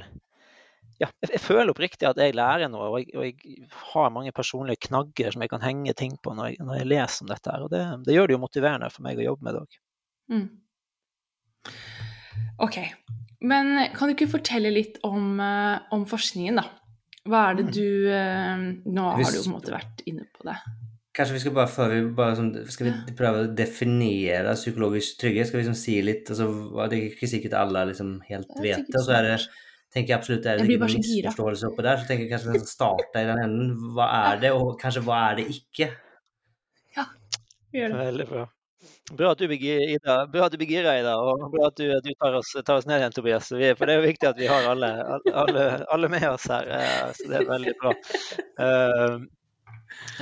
ja, 1.00 1.08
jeg, 1.24 1.30
jeg, 1.32 1.42
føler 1.42 1.72
oppriktig 1.72 2.08
at 2.10 2.20
jeg 2.20 2.36
lærer 2.36 2.72
noe, 2.72 2.90
og 2.90 2.98
jeg, 3.00 3.14
og 3.16 3.28
jeg, 3.28 3.68
har 3.94 4.10
mange 4.14 4.34
personlige 4.36 4.88
knagger 4.90 5.32
som 5.34 5.46
jeg 5.46 5.52
kan 5.52 5.64
henge 5.64 5.96
ting 5.98 6.18
på 6.24 6.34
når 6.36 6.52
jeg, 6.52 6.66
når 6.68 6.82
jeg 6.82 6.90
leser 6.92 7.26
om 7.26 7.32
dette. 7.32 7.54
her, 7.54 7.64
og 7.66 7.72
det, 7.74 7.84
det, 8.08 8.16
gjør 8.18 8.28
det 8.28 8.36
jo 8.36 8.42
motiverende 8.44 8.92
for 8.94 9.08
meg 9.08 9.22
å 9.22 9.30
jobbe 9.30 9.48
med 9.48 9.56
det 9.56 9.64
òg. 9.64 9.80
Mm. 10.30 10.50
Ok, 12.68 12.78
men 13.48 13.72
kan 13.96 14.10
du 14.10 14.18
ikke 14.18 14.34
fortelle 14.34 14.74
litt 14.76 15.00
om, 15.08 15.40
uh, 15.40 15.80
om 15.96 16.04
forskningen, 16.10 16.60
da? 16.60 16.68
Hva 17.30 17.46
er 17.50 17.60
det 17.60 17.66
mm. 17.70 17.72
du 17.76 17.88
uh, 18.10 18.68
Nå 18.90 19.08
har 19.14 19.24
du 19.24 19.40
på 19.40 19.48
en 19.48 19.56
måte 19.56 19.76
vært 19.76 20.04
inne 20.10 20.28
på 20.36 20.48
det. 20.48 20.58
Kanskje 21.16 21.36
vi 21.36 21.42
skal 21.44 21.56
bare, 21.56 21.72
før 21.72 21.94
vi 21.94 22.02
bare 22.16 22.36
sånn, 22.38 22.52
skal 22.72 22.88
vi 22.90 23.16
prøve 23.18 23.42
å 23.44 23.48
definere 23.56 24.54
psykologisk 24.56 25.18
trygghet? 25.20 25.50
Skal 25.50 25.60
vi 25.60 25.64
liksom 25.66 25.80
si 25.80 25.96
litt 26.06 26.30
altså, 26.32 26.46
Det 26.92 27.00
er 27.00 27.08
ikke 27.10 27.32
sikkert 27.32 27.58
alle 27.60 27.88
liksom 27.90 28.14
helt 28.28 28.54
vet 28.62 28.86
det. 28.86 29.00
Og 29.00 29.08
så 29.08 29.18
er 29.18 29.26
det 29.26 29.40
tenker 29.94 30.14
jeg 30.14 30.20
absolutt 30.20 30.46
er 30.46 30.62
det 30.62 30.68
en 30.68 30.86
misforståelse 30.86 31.72
oppe 31.72 31.86
der. 31.86 32.00
Så 32.02 32.10
tenker 32.10 32.26
jeg 32.26 32.34
kanskje 32.34 32.54
vi 32.54 32.62
skal 32.62 32.72
starte 32.76 33.24
i 33.24 33.28
den 33.30 33.44
enden. 33.46 33.74
Hva 33.98 34.12
er 34.20 34.46
det, 34.46 34.54
og 34.56 34.78
kanskje 34.82 35.04
hva 35.08 35.24
er 35.32 35.42
det 35.42 35.50
ikke? 35.56 35.90
Ja, 36.98 37.10
vi 37.74 37.84
gjør 37.84 37.96
det. 37.96 38.06
Veldig 38.12 38.30
bra. 38.30 38.46
Bra 39.10 39.32
at 39.34 39.42
du 39.42 39.48
blir 39.50 40.70
gira, 40.70 40.94
Ida, 41.02 41.16
og 41.18 41.50
bra 41.52 41.68
at 41.68 41.80
du, 41.80 41.90
du 41.90 42.12
tar, 42.14 42.38
oss, 42.38 42.54
tar, 42.54 42.78
oss, 42.78 42.86
ned 42.88 43.02
igjen, 43.02 43.16
Tobias. 43.16 43.50
Vi, 43.52 43.74
for 43.76 43.90
det 43.90 43.96
er 43.96 44.00
jo 44.00 44.06
viktig 44.06 44.30
at 44.30 44.40
vi 44.40 44.48
har 44.48 44.70
alle, 44.70 44.92
alle, 45.34 45.66
alle 45.90 46.12
med 46.14 46.28
oss 46.30 46.46
her. 46.52 46.70
Eh, 46.78 47.10
så 47.18 47.28
det 47.32 47.42
er 47.42 47.50
veldig 47.50 47.74
bra. 47.82 47.96
Uh, 48.62 49.26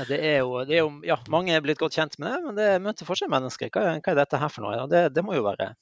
det 0.08 0.18
er 0.18 0.40
jo, 0.40 0.64
det 0.66 0.78
er 0.78 0.82
jo 0.86 0.90
ja, 1.06 1.20
mange 1.34 1.54
er 1.54 1.62
blitt 1.66 1.82
godt 1.82 2.00
kjent 2.00 2.16
med 2.24 2.32
det, 2.32 2.40
men 2.46 2.58
det 2.58 2.70
møter 2.86 3.10
forskjellige 3.10 3.36
mennesker. 3.36 3.74
Hva, 3.76 3.86
hva, 4.00 4.14
er 4.14 4.20
dette 4.24 4.42
her 4.42 4.54
for 4.54 4.66
noe? 4.66 4.88
Det, 4.90 5.04
det 5.14 5.26
må 5.28 5.36
jo 5.36 5.46
være 5.46 5.74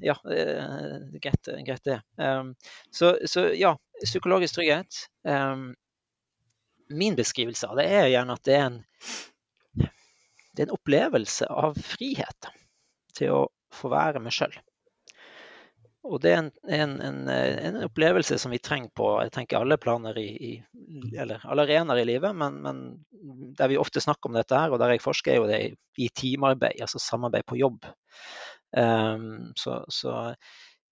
ja, 0.00 0.16
greit, 0.24 1.50
greit 1.66 1.84
det. 1.84 2.00
Um, 2.16 2.54
så, 2.90 3.16
så, 3.26 3.48
ja, 3.56 3.74
psykologisk 4.04 4.54
trygghet. 4.54 5.04
Um, 5.26 5.74
min 6.90 7.16
beskrivelse 7.18 7.68
av 7.70 7.78
det 7.78 7.86
er 7.90 8.10
gjerne 8.10 8.34
at 8.34 8.46
det 8.46 8.56
er 8.56 8.64
en, 8.66 8.80
det 10.54 10.62
er 10.62 10.66
en 10.66 10.74
opplevelse 10.74 11.46
av 11.46 11.78
frihet 11.78 12.50
til 13.16 13.36
å 13.36 13.44
få 13.74 13.90
være 13.92 14.22
meg 14.22 14.34
sjøl. 14.34 14.56
Og 16.10 16.16
det 16.24 16.30
er 16.32 16.38
en, 16.40 16.94
en, 17.04 17.28
en, 17.28 17.78
opplevelse 17.84 18.38
som 18.40 18.52
vi 18.54 18.58
trenger 18.62 18.88
på 18.96 19.08
jeg 19.20 19.32
tenker 19.34 19.58
alle 19.58 19.76
planer 19.80 20.16
i, 20.18 20.30
i 20.48 20.52
eller 21.12 21.44
alle 21.44 21.66
arenaer 21.66 22.00
i 22.00 22.06
livet, 22.08 22.32
men, 22.36 22.56
men, 22.64 22.80
der 23.58 23.68
vi 23.68 23.76
ofte 23.78 24.00
snakker 24.00 24.30
om 24.30 24.38
dette 24.38 24.56
her, 24.56 24.72
og 24.72 24.80
der 24.80 24.94
jeg 24.94 25.04
forsker, 25.04 25.34
er 25.34 25.42
jo 25.42 25.50
det 25.50 25.60
i 26.00 26.08
teamarbeid, 26.08 26.80
altså 26.80 27.02
samarbeid 27.04 27.44
på 27.44 27.60
jobb. 27.60 27.84
Um, 28.76 29.50
så, 29.58 29.80
så, 29.90 30.34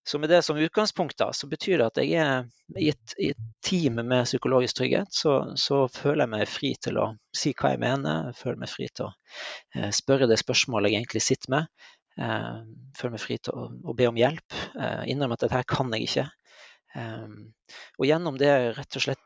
så, 0.03 0.19
med 0.19 0.33
det 0.33 0.41
som 0.43 0.59
utgangspunkt 0.59 1.19
da, 1.21 1.29
så 1.33 1.47
betyr 1.47 1.79
det 1.79 1.87
at 1.87 2.01
jeg 2.03 2.17
er 2.19 2.49
i 2.81 2.89
et, 2.91 3.15
i 3.23 3.29
et 3.35 3.45
team 3.63 4.01
med 4.01 4.27
psykologisk 4.27 4.81
trygghet, 4.81 5.13
så, 5.15 5.37
så, 5.55 5.85
føler 5.93 6.25
jeg 6.25 6.33
meg 6.35 6.51
fri 6.51 6.73
til 6.83 6.99
å 6.99 7.13
si 7.37 7.55
hva 7.55 7.75
jeg 7.75 7.85
mener, 7.85 8.33
føler 8.39 8.65
meg 8.65 8.73
fri 8.73 8.91
til 8.91 9.07
å 9.07 9.13
uh, 9.13 9.93
spørre 9.95 10.31
det 10.31 10.41
spørsmålet 10.43 10.95
jeg 10.95 11.05
egentlig 11.05 11.25
sitter 11.29 11.55
med. 11.55 11.71
Eh, 12.19 12.63
føler 12.99 13.15
meg 13.15 13.23
fri 13.23 13.39
til 13.39 13.55
å, 13.55 13.69
å, 13.71 13.95
be 13.97 14.09
om 14.11 14.19
hjelp. 14.19 14.59
Eh, 14.75 15.05
innrømme 15.13 15.39
at 15.39 15.45
dette 15.45 15.59
her 15.61 15.69
kan 15.71 15.93
jeg 15.95 16.09
ikke. 16.09 16.27
Eh, 16.99 17.27
og 17.99 18.09
gjennom 18.09 18.41
det 18.41 18.53
rett 18.79 18.99
og 18.99 19.05
slett 19.05 19.25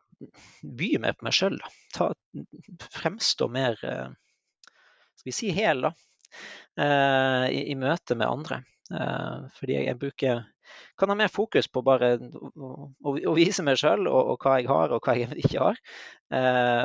by 0.63 0.91
mer 1.03 1.17
på 1.17 1.27
meg 1.27 1.37
sjøl. 1.37 1.57
Fremstå 2.93 3.49
mer 3.51 3.79
skal 3.81 5.27
vi 5.27 5.35
si 5.35 5.51
hel, 5.57 5.89
da. 5.89 5.91
I, 6.79 7.59
i 7.69 7.75
møte 7.77 8.17
med 8.17 8.31
andre. 8.31 8.62
fordi 9.59 9.75
jeg, 9.77 9.99
bruker 10.01 10.41
kan 10.97 11.12
ha 11.12 11.17
mer 11.19 11.29
fokus 11.29 11.69
på 11.69 11.83
bare 11.85 12.15
å, 12.17 12.71
å, 13.05 13.35
vise 13.37 13.65
meg 13.67 13.77
sjøl 13.81 14.07
og, 14.09 14.33
og, 14.33 14.39
hva 14.41 14.57
jeg 14.57 14.71
har 14.71 14.95
og 14.97 15.05
hva 15.05 15.17
jeg 15.19 15.37
ikke 15.43 15.67
har. 15.69 15.79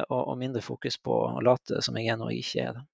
og, 0.10 0.20
og 0.20 0.38
mindre 0.42 0.66
fokus 0.66 1.00
på 1.00 1.22
å 1.30 1.44
late 1.44 1.82
som 1.86 1.96
jeg 2.00 2.12
er 2.12 2.20
når 2.20 2.36
jeg 2.36 2.46
ikke 2.46 2.68
er 2.68 2.78
det. 2.80 2.86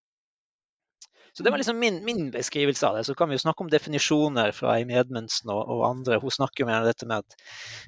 Så 1.38 1.44
det 1.44 1.50
var 1.50 1.58
liksom 1.58 1.80
min, 1.80 2.06
min, 2.06 2.32
beskrivelse 2.32 2.88
av 2.88 2.96
det. 2.96 3.04
Så 3.04 3.16
kan 3.16 3.30
vi 3.30 3.36
jo 3.36 3.42
snakke 3.42 3.66
om 3.66 3.70
definisjoner 3.70 4.52
fra 4.54 4.76
Amy 4.78 4.94
Edmundsen 5.02 5.50
og, 5.50 5.64
og 5.66 5.82
andre. 5.88 6.20
Hun 6.22 6.32
snakker 6.32 6.62
jo 6.62 6.68
mer 6.70 6.84
om 6.84 6.86
dette 6.86 7.08
med 7.10 7.24
at 7.24 7.38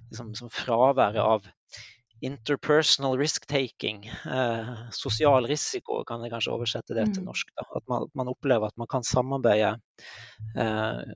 liksom 0.10 0.50
fraværet 0.50 1.22
av 1.22 1.46
interpersonal 2.26 3.18
risk-taking, 3.20 4.06
eh, 4.10 4.72
sosial 4.96 5.48
risiko, 5.50 6.02
kan 6.08 6.24
jeg 6.26 6.34
kanskje 6.34 6.54
oversette 6.56 6.98
det 6.98 7.08
til 7.12 7.24
mm. 7.24 7.30
norsk. 7.30 7.54
Da. 7.56 7.68
At 7.80 7.86
man, 7.92 8.10
man, 8.18 8.32
opplever 8.34 8.72
at 8.72 8.78
man 8.82 8.90
kan 8.92 9.06
samarbeide 9.06 9.76
eh, 10.58 11.16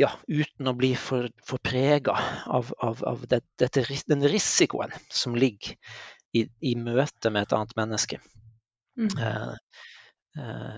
ja, 0.00 0.10
uten 0.28 0.70
å 0.70 0.76
bli 0.78 0.94
for, 0.98 1.28
for 1.46 1.62
prega 1.62 2.16
av, 2.46 2.72
av, 2.82 3.02
av 3.08 3.26
det, 3.30 3.42
dette, 3.60 3.84
den 4.08 4.26
risikoen 4.30 4.94
som 5.12 5.36
ligger 5.36 5.76
i, 6.32 6.46
i 6.64 6.76
møte 6.78 7.30
med 7.30 7.46
et 7.46 7.56
annet 7.56 7.74
menneske. 7.78 8.20
Mm. 8.98 9.12
Eh, 9.18 9.82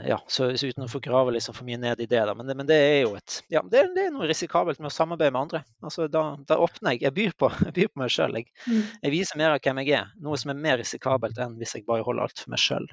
ja, 0.07 0.25
så, 0.27 0.49
så, 0.59 0.67
uten 0.67 0.83
å 0.83 0.91
få 0.91 0.99
grave 0.99 1.31
liksom 1.37 1.55
for 1.55 1.67
mye 1.67 1.79
ned 1.79 2.01
i 2.03 2.09
det, 2.11 2.19
da. 2.27 2.33
Men, 2.35 2.51
men 2.59 2.67
det 2.67 2.75
er 2.75 2.97
jo 3.05 3.13
et 3.15 3.37
Ja, 3.53 3.63
det, 3.63 3.85
det, 3.95 4.09
er 4.09 4.15
noe 4.15 4.27
risikabelt 4.27 4.81
med 4.83 4.91
å 4.91 4.95
samarbeide 4.95 5.31
med 5.35 5.45
andre. 5.45 5.61
Altså, 5.85 6.09
da, 6.11 6.25
da 6.49 6.59
åpner 6.65 6.97
jeg. 6.97 7.05
Jeg 7.07 7.15
byr 7.19 7.37
på, 7.39 7.51
jeg 7.69 7.75
byr 7.77 7.93
på 7.93 8.03
meg 8.03 8.15
sjøl. 8.15 8.35
Jeg, 8.41 8.51
mm. 8.67 8.81
jeg, 9.05 9.13
viser 9.15 9.39
mer 9.39 9.55
av 9.55 9.61
hvem 9.63 9.83
jeg 9.85 10.01
er. 10.01 10.09
Noe 10.27 10.41
som 10.41 10.51
er 10.51 10.59
mer 10.67 10.81
risikabelt 10.83 11.39
enn 11.39 11.55
hvis 11.61 11.77
jeg 11.79 11.87
bare 11.87 12.07
holder 12.07 12.27
alt 12.27 12.43
for 12.43 12.55
meg 12.55 12.65
sjøl. 12.65 12.89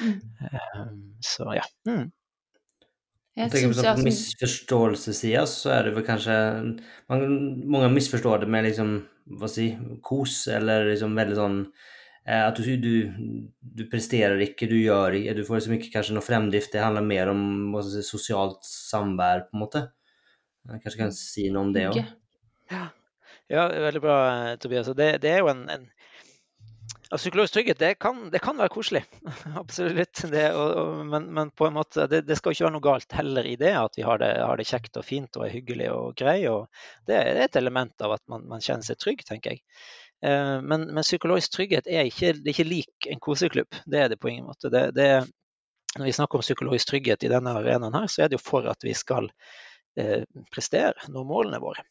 Mm. 0.00 0.16
Uh, 0.42 0.82
så 1.30 1.46
ja. 1.60 1.68
Mm. 1.86 2.08
Jeg 3.38 3.52
tenker 3.52 3.70
på 3.70 3.78
sånn 3.78 4.02
misforståelsessida 4.04 5.46
så 5.48 5.70
er 5.76 5.86
det 5.86 5.92
vel 5.94 6.02
kanskje 6.04 6.34
Mange 7.08 7.88
misforstår 7.94 8.42
det 8.42 8.48
med 8.50 8.66
liksom, 8.66 8.90
hva 9.38 9.48
si, 9.48 9.70
kos, 10.04 10.42
eller 10.50 10.90
liksom 10.90 11.14
veldig 11.16 11.38
sånn 11.38 11.60
Eh, 11.64 11.76
at 12.28 12.58
du, 12.60 12.74
du, 12.76 12.94
du, 13.60 13.84
presterer 13.90 14.38
ikke, 14.44 14.68
du 14.68 14.76
gjør 14.76 15.16
ikke 15.16 15.34
Du 15.38 15.44
får 15.46 15.56
liksom 15.56 15.76
ikke 15.78 15.92
kanskje 15.94 16.16
noe 16.16 16.24
fremdrift. 16.24 16.72
Det 16.74 16.82
handler 16.82 17.06
mer 17.06 17.32
om 17.32 17.78
si, 17.86 18.02
sosialt 18.06 18.60
samvær, 18.66 19.46
på 19.48 19.56
en 19.56 19.64
måte. 19.64 19.84
Jeg 20.68 20.82
kanskje 20.84 21.00
kan 21.00 21.14
si 21.16 21.48
noe 21.50 21.66
om 21.66 21.72
det 21.74 21.86
òg. 21.88 22.02
Ja. 22.70 22.82
ja, 23.50 23.64
veldig 23.86 24.02
bra, 24.04 24.18
Tobias. 24.60 24.92
Det, 24.96 25.14
det 25.24 25.32
er 25.32 25.40
jo 25.42 25.50
en, 25.50 25.64
en 25.72 25.88
altså, 27.10 27.24
Psykologisk 27.24 27.56
trygghet 27.56 27.80
det 27.80 27.94
kan, 28.02 28.20
det 28.32 28.42
kan 28.44 28.58
være 28.60 28.72
koselig, 28.72 29.02
absolutt. 29.62 30.22
Det, 30.30 30.44
og, 30.54 30.74
og, 30.82 31.06
men, 31.06 31.30
men, 31.34 31.50
på 31.56 31.66
en 31.66 31.76
måte, 31.78 32.06
det, 32.10 32.22
det, 32.28 32.38
skal 32.38 32.54
ikke 32.54 32.66
være 32.68 32.76
noe 32.76 32.86
galt 32.86 33.16
heller 33.16 33.48
i 33.48 33.56
det, 33.60 33.72
at 33.78 33.98
vi 33.98 34.06
har 34.06 34.20
det, 34.22 34.30
har 34.44 34.64
kjekt 34.72 35.00
og 35.00 35.06
fint 35.06 35.40
og 35.40 35.46
er 35.46 35.56
hyggelig 35.56 35.90
og 35.94 36.14
grei. 36.20 36.38
Og 36.52 36.68
det 37.10 37.18
er 37.18 37.42
et 37.46 37.58
element 37.60 38.06
av 38.06 38.18
at 38.18 38.24
man, 38.30 38.46
man 38.50 38.64
kjenner 38.64 38.86
seg 38.86 39.00
trygg, 39.00 39.24
tenker 39.26 39.56
jeg. 39.56 39.64
Eh, 40.22 40.62
men, 40.62 40.80
men, 40.80 41.02
psykologisk 41.02 41.54
trygghet 41.54 41.88
er 41.88 42.08
ikke, 42.08 42.34
det 42.36 42.50
er 42.50 42.54
ikke 42.54 42.68
lik 42.68 43.08
en 43.08 43.22
koseklubb. 43.22 43.80
Det 43.86 44.02
er 44.02 44.10
det 44.12 44.20
på 44.20 44.32
ingen 44.32 44.48
måte. 44.50 44.72
Det, 44.72 44.90
det, 44.96 45.08
når 45.96 46.10
vi 46.10 46.16
snakker 46.16 46.40
om 46.40 46.44
psykologisk 46.44 46.92
trygghet 46.92 47.24
i 47.24 47.32
denne 47.32 47.54
arenaen, 47.56 47.96
her, 47.96 48.10
så 48.10 48.24
er 48.24 48.30
det 48.30 48.38
jo 48.40 48.44
for 48.44 48.68
at 48.70 48.84
vi 48.86 48.94
skal 48.96 49.30
eh, 50.00 50.22
prestere, 50.52 51.08
nå 51.08 51.24
målene 51.28 51.62
våre. 51.62 51.86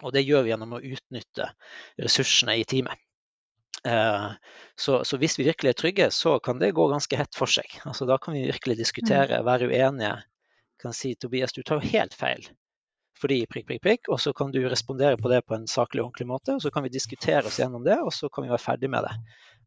Og 0.00 0.14
det 0.14 0.24
gjør 0.24 0.46
vi 0.46 0.54
gjennom 0.54 0.78
å 0.78 0.82
utnytte 0.86 1.50
ressursene 2.00 2.56
i 2.56 2.64
teamet. 2.64 2.96
Eh, 3.84 4.30
så, 4.76 5.02
så, 5.04 5.18
hvis 5.20 5.38
vi 5.38 5.46
virkelig 5.48 5.74
er 5.74 5.78
trygge, 5.82 6.08
så 6.14 6.38
kan 6.44 6.60
det 6.60 6.72
gå 6.76 6.88
ganske 6.88 7.20
hett 7.20 7.36
for 7.36 7.50
seg. 7.50 7.68
Altså, 7.84 8.08
da 8.08 8.16
kan 8.20 8.36
vi 8.36 8.48
virkelig 8.48 8.80
diskutere, 8.80 9.40
mm. 9.40 9.46
være 9.46 9.68
uenige. 9.68 10.16
Kan 10.80 10.96
si 10.96 11.12
Tobias, 11.20 11.52
du 11.52 11.60
tar 11.62 11.80
jo 11.80 11.92
helt 11.92 12.16
feil 12.16 12.48
fordi 13.20 13.44
prikk, 13.50 13.66
prikk, 13.68 13.82
prikk, 13.84 14.10
og 14.14 14.20
så 14.22 14.32
kan 14.36 14.52
du 14.54 14.60
respondere 14.68 15.18
på 15.20 15.28
det 15.32 15.42
på 15.46 15.56
en 15.56 15.66
saklig 15.68 16.02
og 16.02 16.10
ordentlig 16.10 16.26
måte. 16.30 16.56
og 16.56 16.62
Så 16.64 16.72
kan 16.72 16.84
vi 16.86 16.92
diskutere 16.92 17.44
oss 17.46 17.58
gjennom 17.60 17.84
det, 17.84 17.98
og 18.00 18.12
så 18.16 18.30
kan 18.32 18.46
vi 18.46 18.52
være 18.52 18.62
ferdig 18.62 18.90
med 18.90 19.04
det. 19.04 19.12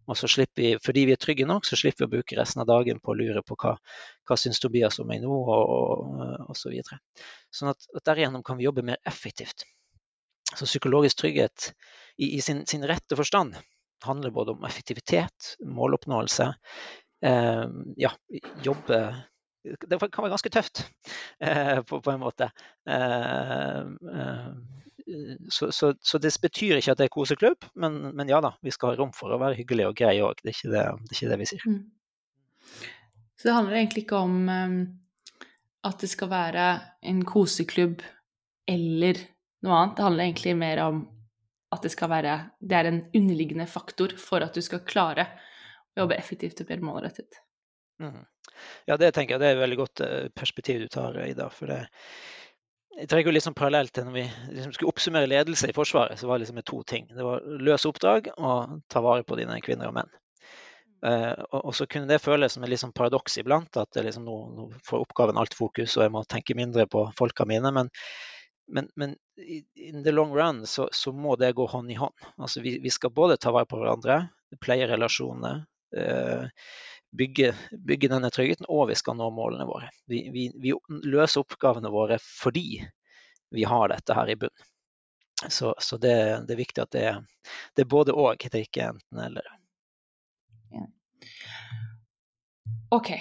Og 0.10 0.18
så 0.20 0.28
slipper 0.28 0.62
vi, 0.62 0.72
Fordi 0.84 1.06
vi 1.08 1.14
er 1.16 1.22
trygge 1.22 1.46
nok, 1.48 1.66
så 1.66 1.78
slipper 1.80 2.04
vi 2.04 2.10
å 2.10 2.14
bruke 2.18 2.40
resten 2.40 2.64
av 2.64 2.68
dagen 2.68 3.00
på 3.00 3.14
å 3.14 3.18
lure 3.18 3.44
på 3.46 3.56
hva, 3.62 3.76
hva 4.28 4.38
syns 4.40 4.60
Tobias 4.60 5.00
om 5.00 5.08
meg 5.08 5.22
nå, 5.24 5.32
og, 5.32 5.70
og, 5.78 6.50
og 6.50 6.58
så 6.60 6.74
videre. 6.74 7.00
Sånn 7.54 7.72
at, 7.72 7.88
at 7.96 8.06
derigjennom 8.10 8.44
kan 8.44 8.60
vi 8.60 8.68
jobbe 8.68 8.86
mer 8.86 9.00
effektivt. 9.08 9.68
Så 10.54 10.68
psykologisk 10.68 11.22
trygghet 11.22 11.72
i, 12.18 12.36
i 12.36 12.42
sin, 12.42 12.66
sin, 12.70 12.84
rette 12.86 13.16
forstand 13.18 13.56
handler 14.04 14.34
både 14.36 14.58
om 14.58 14.66
effektivitet, 14.68 15.54
måloppnåelse, 15.64 16.50
eh, 17.26 17.64
ja, 17.98 18.12
jobbe 18.66 19.00
det 19.64 20.00
kan 20.12 20.26
være 20.26 20.34
ganske 20.34 20.52
tøft 20.52 20.84
eh, 21.40 21.80
på, 21.88 22.00
på, 22.04 22.12
en 22.12 22.22
måte. 22.22 22.50
Eh, 22.90 23.80
eh, 24.14 24.50
så, 25.50 25.72
så, 25.72 25.94
så, 26.00 26.20
det 26.20 26.34
betyr 26.42 26.80
ikke 26.80 26.96
at 26.96 27.00
det 27.00 27.08
er 27.08 27.14
koseklubb, 27.14 27.68
men, 27.80 28.00
men, 28.16 28.32
ja 28.32 28.42
da, 28.44 28.54
vi 28.64 28.74
skal 28.76 28.94
ha 28.94 29.00
rom 29.00 29.14
for 29.16 29.34
å 29.34 29.40
være 29.42 29.58
hyggelige 29.60 29.92
og 29.92 29.98
greie 30.00 30.26
òg. 30.26 30.44
Det, 30.44 30.56
det, 30.68 30.82
er 30.82 31.00
ikke 31.12 31.32
det 31.32 31.40
vi 31.42 31.50
sier. 31.54 31.68
Mm. 31.68 31.80
Så 33.40 33.50
det 33.50 33.56
handler 33.58 33.80
egentlig 33.80 34.06
ikke 34.06 34.20
om 34.24 34.36
um, 34.48 34.76
at 35.84 36.04
det 36.04 36.12
skal 36.12 36.32
være 36.32 36.68
en 37.12 37.24
koseklubb 37.28 38.04
eller 38.72 39.20
noe 39.64 39.80
annet. 39.80 39.98
Det 39.98 40.08
handler 40.08 40.28
egentlig 40.28 40.56
mer 40.60 40.84
om 40.86 41.02
at 41.74 41.84
det 41.84 41.92
skal 41.92 42.12
være 42.12 42.36
Det 42.62 42.78
er 42.78 42.88
en 42.88 43.02
underliggende 43.16 43.66
faktor 43.68 44.14
for 44.22 44.46
at 44.46 44.56
du 44.56 44.62
skal 44.64 44.86
klare 44.88 45.26
å 45.94 46.04
jobbe 46.04 46.18
effektivt 46.18 46.62
og 46.64 46.70
mer 46.70 46.86
målrettet. 46.86 47.42
Mm. 48.02 48.24
Ja, 48.90 48.98
det 49.00 49.14
tenker 49.16 49.36
jeg 49.36 49.44
det 49.44 49.52
er 49.52 49.58
et 49.58 49.64
veldig 49.64 49.80
godt 49.80 50.04
eh, 50.06 50.30
perspektiv 50.36 50.84
du 50.84 50.90
tar, 50.92 51.18
Ida. 51.26 51.50
for 51.54 51.72
det 51.72 51.84
jeg 52.94 53.10
trenger 53.10 53.32
jo 53.32 53.34
liksom 53.34 53.56
parallelt 53.58 53.94
til 53.96 54.06
når 54.06 54.14
vi 54.14 54.24
liksom 54.54 54.74
skulle 54.76 54.92
oppsummere 54.94 55.30
ledelse 55.30 55.70
i 55.70 55.74
Forsvaret, 55.74 56.20
så 56.20 56.28
var 56.30 56.38
det 56.38 56.46
liksom 56.46 56.60
to 56.62 56.82
ting. 56.86 57.08
Det 57.10 57.26
var 57.26 57.42
løse 57.42 57.90
oppdrag 57.90 58.30
og 58.36 58.76
ta 58.94 59.02
vare 59.02 59.26
på 59.26 59.38
dine 59.40 59.58
kvinner 59.66 59.90
og 59.90 59.96
menn. 59.98 60.12
Uh, 61.04 61.34
og, 61.50 61.58
og, 61.66 61.74
så 61.76 61.88
kunne 61.90 62.08
det 62.08 62.22
føles 62.24 62.54
som 62.56 62.64
et 62.64 62.72
liksom 62.72 62.94
paradoks 62.96 63.36
iblant, 63.42 63.76
at 63.76 63.90
det 63.96 64.06
liksom 64.06 64.24
nå, 64.24 64.36
nå, 64.56 64.68
får 64.88 65.04
oppgaven 65.04 65.40
alt 65.42 65.58
fokus, 65.58 65.98
og 65.98 66.06
jeg 66.06 66.14
må 66.14 66.22
tenke 66.32 66.56
mindre 66.56 66.86
på 66.88 67.04
folka 67.18 67.48
mine. 67.50 67.74
Men, 67.76 67.90
men, 68.72 68.88
men 68.96 69.18
in 69.76 70.06
the 70.06 70.14
long 70.14 70.32
run 70.38 70.62
så, 70.70 70.88
så, 70.96 71.12
må 71.12 71.36
det 71.42 71.56
gå 71.58 71.66
hånd 71.68 71.92
i 71.92 72.00
hånd. 72.00 72.16
Altså 72.38 72.64
vi, 72.64 72.78
vi 72.84 72.94
skal 72.94 73.12
både 73.12 73.42
ta 73.42 73.52
vare 73.52 73.68
på 73.68 73.82
hverandre, 73.82 74.22
pleie 74.64 74.88
relasjoner. 74.88 75.66
Uh, 75.98 76.46
bygge, 77.18 77.54
bygge, 77.88 78.10
denne 78.12 78.30
tryggheten, 78.34 78.68
og 78.70 78.88
vi 78.90 78.98
skal 78.98 79.18
nå 79.20 79.30
målene 79.36 79.68
våre. 79.70 79.90
Vi, 80.10 80.26
vi, 80.34 80.48
vi, 80.62 80.74
løser 81.06 81.44
oppgavene 81.44 81.92
våre 81.94 82.20
fordi 82.24 82.82
vi 83.54 83.66
har 83.70 83.92
dette 83.92 84.16
her 84.18 84.32
i 84.34 84.38
bunn. 84.40 84.56
Så, 85.50 85.74
så 85.82 85.98
det, 86.00 86.16
det, 86.48 86.56
er 86.56 86.62
viktig 86.62 86.82
at 86.84 86.94
det, 86.96 87.08
det 87.76 87.84
er 87.84 87.92
både 87.92 88.16
og, 88.16 88.40
det 88.40 88.60
er 88.60 88.66
ikke 88.68 88.90
enten-eller. 88.94 89.50
Ja. 90.74 90.86
OK. 92.96 93.12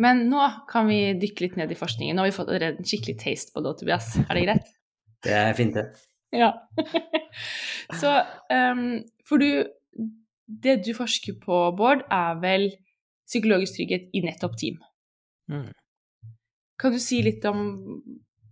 Men 0.00 0.26
nå 0.30 0.42
kan 0.70 0.88
vi 0.90 1.00
dykke 1.20 1.46
litt 1.46 1.60
ned 1.60 1.72
i 1.72 1.78
forskningen. 1.78 2.16
Nå 2.16 2.24
har 2.24 2.30
vi 2.30 2.36
fått 2.36 2.52
en 2.56 2.82
skikkelig 2.84 3.16
taste 3.22 3.54
på 3.54 3.62
det, 3.64 3.76
Tobias. 3.80 4.10
Er 4.26 4.32
det 4.36 4.44
greit? 4.44 4.72
Det 5.24 5.36
er 5.36 5.54
fint, 5.58 5.76
det. 5.76 5.86
Ja. 6.36 6.52
Så 8.00 8.10
um, 8.50 9.04
For 9.28 9.40
du 9.40 9.66
Det 10.46 10.76
du 10.86 10.92
forsker 10.94 11.38
på, 11.42 11.60
Bård, 11.76 12.04
er 12.12 12.36
vel 12.42 12.68
psykologisk 13.26 13.78
trygghet 13.78 14.10
i 14.14 14.22
nettopp 14.24 14.56
team. 14.60 14.80
Mm. 15.52 15.70
Kan 16.80 16.92
du 16.92 17.00
si 17.00 17.22
litt 17.24 17.44
om 17.48 17.62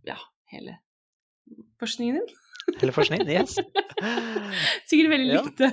ja, 0.07 0.17
hele 0.53 0.79
forskningen 1.81 2.21
din? 2.21 2.41
Hele 2.81 2.95
forskningen, 2.97 3.29
yes. 3.29 3.59
Sikkert 4.89 5.11
veldig 5.13 5.35
lite. 5.35 5.73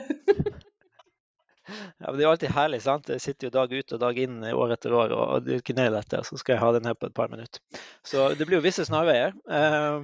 Ja, 1.72 2.10
men 2.10 2.18
Det 2.18 2.24
er 2.24 2.26
jo 2.26 2.32
alltid 2.34 2.52
herlig. 2.56 2.82
sant? 2.82 3.10
Jeg 3.10 3.22
sitter 3.22 3.48
jo 3.48 3.54
dag 3.54 3.74
ut 3.74 3.94
og 3.96 4.02
dag 4.02 4.18
inn 4.20 4.42
år 4.44 4.74
etter 4.76 4.96
år 4.98 5.14
og, 5.16 5.24
og 5.36 5.46
dykker 5.48 5.78
ned 5.78 5.92
i 5.92 5.96
dette. 5.96 6.24
Så 6.28 6.40
skal 6.42 6.56
jeg 6.56 6.64
ha 6.64 6.72
den 6.76 6.90
her 6.90 6.98
på 6.98 7.08
et 7.08 7.16
par 7.16 7.32
minutter. 7.32 7.62
Så 8.04 8.32
det 8.36 8.48
blir 8.48 8.60
jo 8.60 8.66
visse 8.66 8.86
snarveier. 8.88 9.38
Uh, 9.48 10.04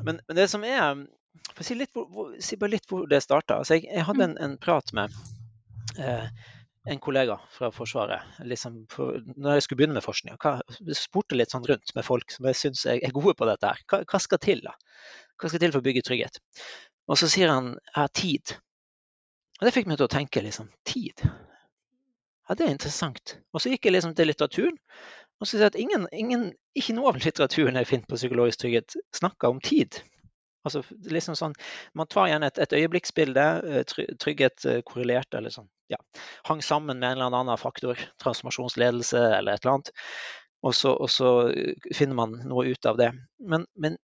men, 0.00 0.20
men, 0.24 0.38
det 0.38 0.48
som 0.52 0.64
er 0.64 1.04
For 1.50 1.64
å 1.64 1.66
si, 1.66 1.76
litt 1.76 1.92
hvor, 1.92 2.06
hvor, 2.10 2.32
si 2.42 2.56
bare 2.56 2.76
litt 2.76 2.88
hvor 2.88 3.04
det 3.10 3.20
starta. 3.24 3.60
Altså 3.60 3.76
jeg, 3.76 3.88
jeg, 3.90 4.06
hadde 4.08 4.30
en, 4.30 4.36
en 4.46 4.56
prat 4.62 4.94
med 4.96 5.12
uh, 5.98 6.30
en 6.84 7.00
kollega 7.00 7.38
fra 7.50 7.70
Forsvaret 7.72 8.40
liksom 8.44 8.82
for, 8.92 9.22
når 9.36 9.56
jeg 9.56 9.64
skulle 9.64 9.80
begynne 9.80 9.96
med 9.96 10.04
forskning. 10.04 10.36
Jeg 10.36 10.98
spurte 10.98 11.38
litt 11.38 11.54
sånn 11.54 11.64
rundt 11.68 11.94
med 11.96 12.04
folk 12.04 12.34
som 12.34 12.48
jeg 12.50 12.58
syns 12.60 12.84
er 12.92 13.14
gode 13.14 13.36
på 13.38 13.48
dette. 13.48 13.70
her. 13.70 13.80
Hva, 13.88 14.02
hva, 14.10 14.20
skal 14.20 14.42
til 14.44 14.60
da? 14.66 14.74
Hva 15.40 15.50
skal 15.50 15.62
til 15.62 15.72
for 15.72 15.80
å 15.80 15.86
bygge 15.86 16.04
trygghet? 16.04 16.40
Og 17.08 17.20
så 17.20 17.30
sier 17.32 17.52
han 17.52 17.72
jeg 17.78 17.96
har 17.96 18.12
tid. 18.12 18.54
Og 19.60 19.66
Det 19.66 19.74
fikk 19.76 19.88
meg 19.88 20.00
til 20.00 20.08
å 20.08 20.12
tenke 20.12 20.44
liksom, 20.44 20.68
tid. 20.84 21.24
Ja, 21.24 22.56
det 22.58 22.66
er 22.66 22.74
interessant. 22.74 23.38
Og 23.54 23.62
så 23.62 23.72
gikk 23.72 23.88
jeg 23.88 23.96
liksom 23.96 24.16
til 24.18 24.28
litteraturen. 24.28 24.76
Og 25.40 25.48
så 25.48 25.54
sier 25.56 25.66
jeg 25.66 25.72
at 25.72 25.80
ingen, 25.80 26.08
ingen, 26.12 26.50
ikke 26.76 26.96
noe 26.96 27.14
av 27.14 27.20
litteraturen 27.22 27.80
jeg 27.80 27.88
finner 27.88 28.10
på 28.10 28.18
psykologisk 28.20 28.60
trygghet, 28.60 28.98
snakker 29.16 29.54
om 29.54 29.62
tid. 29.64 30.02
Altså, 30.64 30.80
liksom 31.12 31.36
sånn, 31.36 31.54
Man 31.92 32.08
tar 32.08 32.30
igjen 32.30 32.46
et, 32.46 32.58
et 32.62 32.72
øyeblikksbilde, 32.78 33.44
eh, 33.68 34.14
trygghet 34.20 34.64
eh, 34.70 34.80
korrelert 34.86 35.36
eller 35.36 35.52
sånn, 35.52 35.68
ja, 35.92 35.98
hang 36.48 36.62
sammen 36.64 36.98
med 36.98 37.10
en 37.10 37.18
eller 37.18 37.36
annen 37.42 37.60
faktor, 37.60 38.00
transformasjonsledelse 38.22 39.20
eller 39.38 39.54
et 39.54 39.64
eller 39.64 39.74
annet. 39.74 39.92
Og 40.64 40.72
så, 40.74 40.94
og 40.96 41.10
så 41.12 41.34
eh, 41.52 41.92
finner 41.92 42.16
man 42.16 42.38
noe 42.48 42.66
ut 42.72 42.88
av 42.88 42.98
det. 43.00 43.10
Men, 43.44 43.68
men 43.76 43.98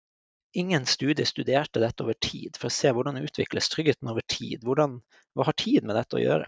ingen 0.53 0.85
studie 0.85 1.25
studerte 1.25 1.79
dette 1.79 2.03
over 2.03 2.17
tid 2.19 2.57
for 2.57 2.69
å 2.69 2.73
se 2.73 2.91
hvordan 2.91 3.21
utvikles 3.21 3.69
tryggheten 3.71 4.11
over 4.11 4.25
tid. 4.27 4.65
Hvordan, 4.67 4.99
hva 5.37 5.47
har 5.47 5.57
tid 5.59 5.87
med 5.87 5.95
dette 5.95 6.17
å 6.17 6.23
gjøre? 6.23 6.47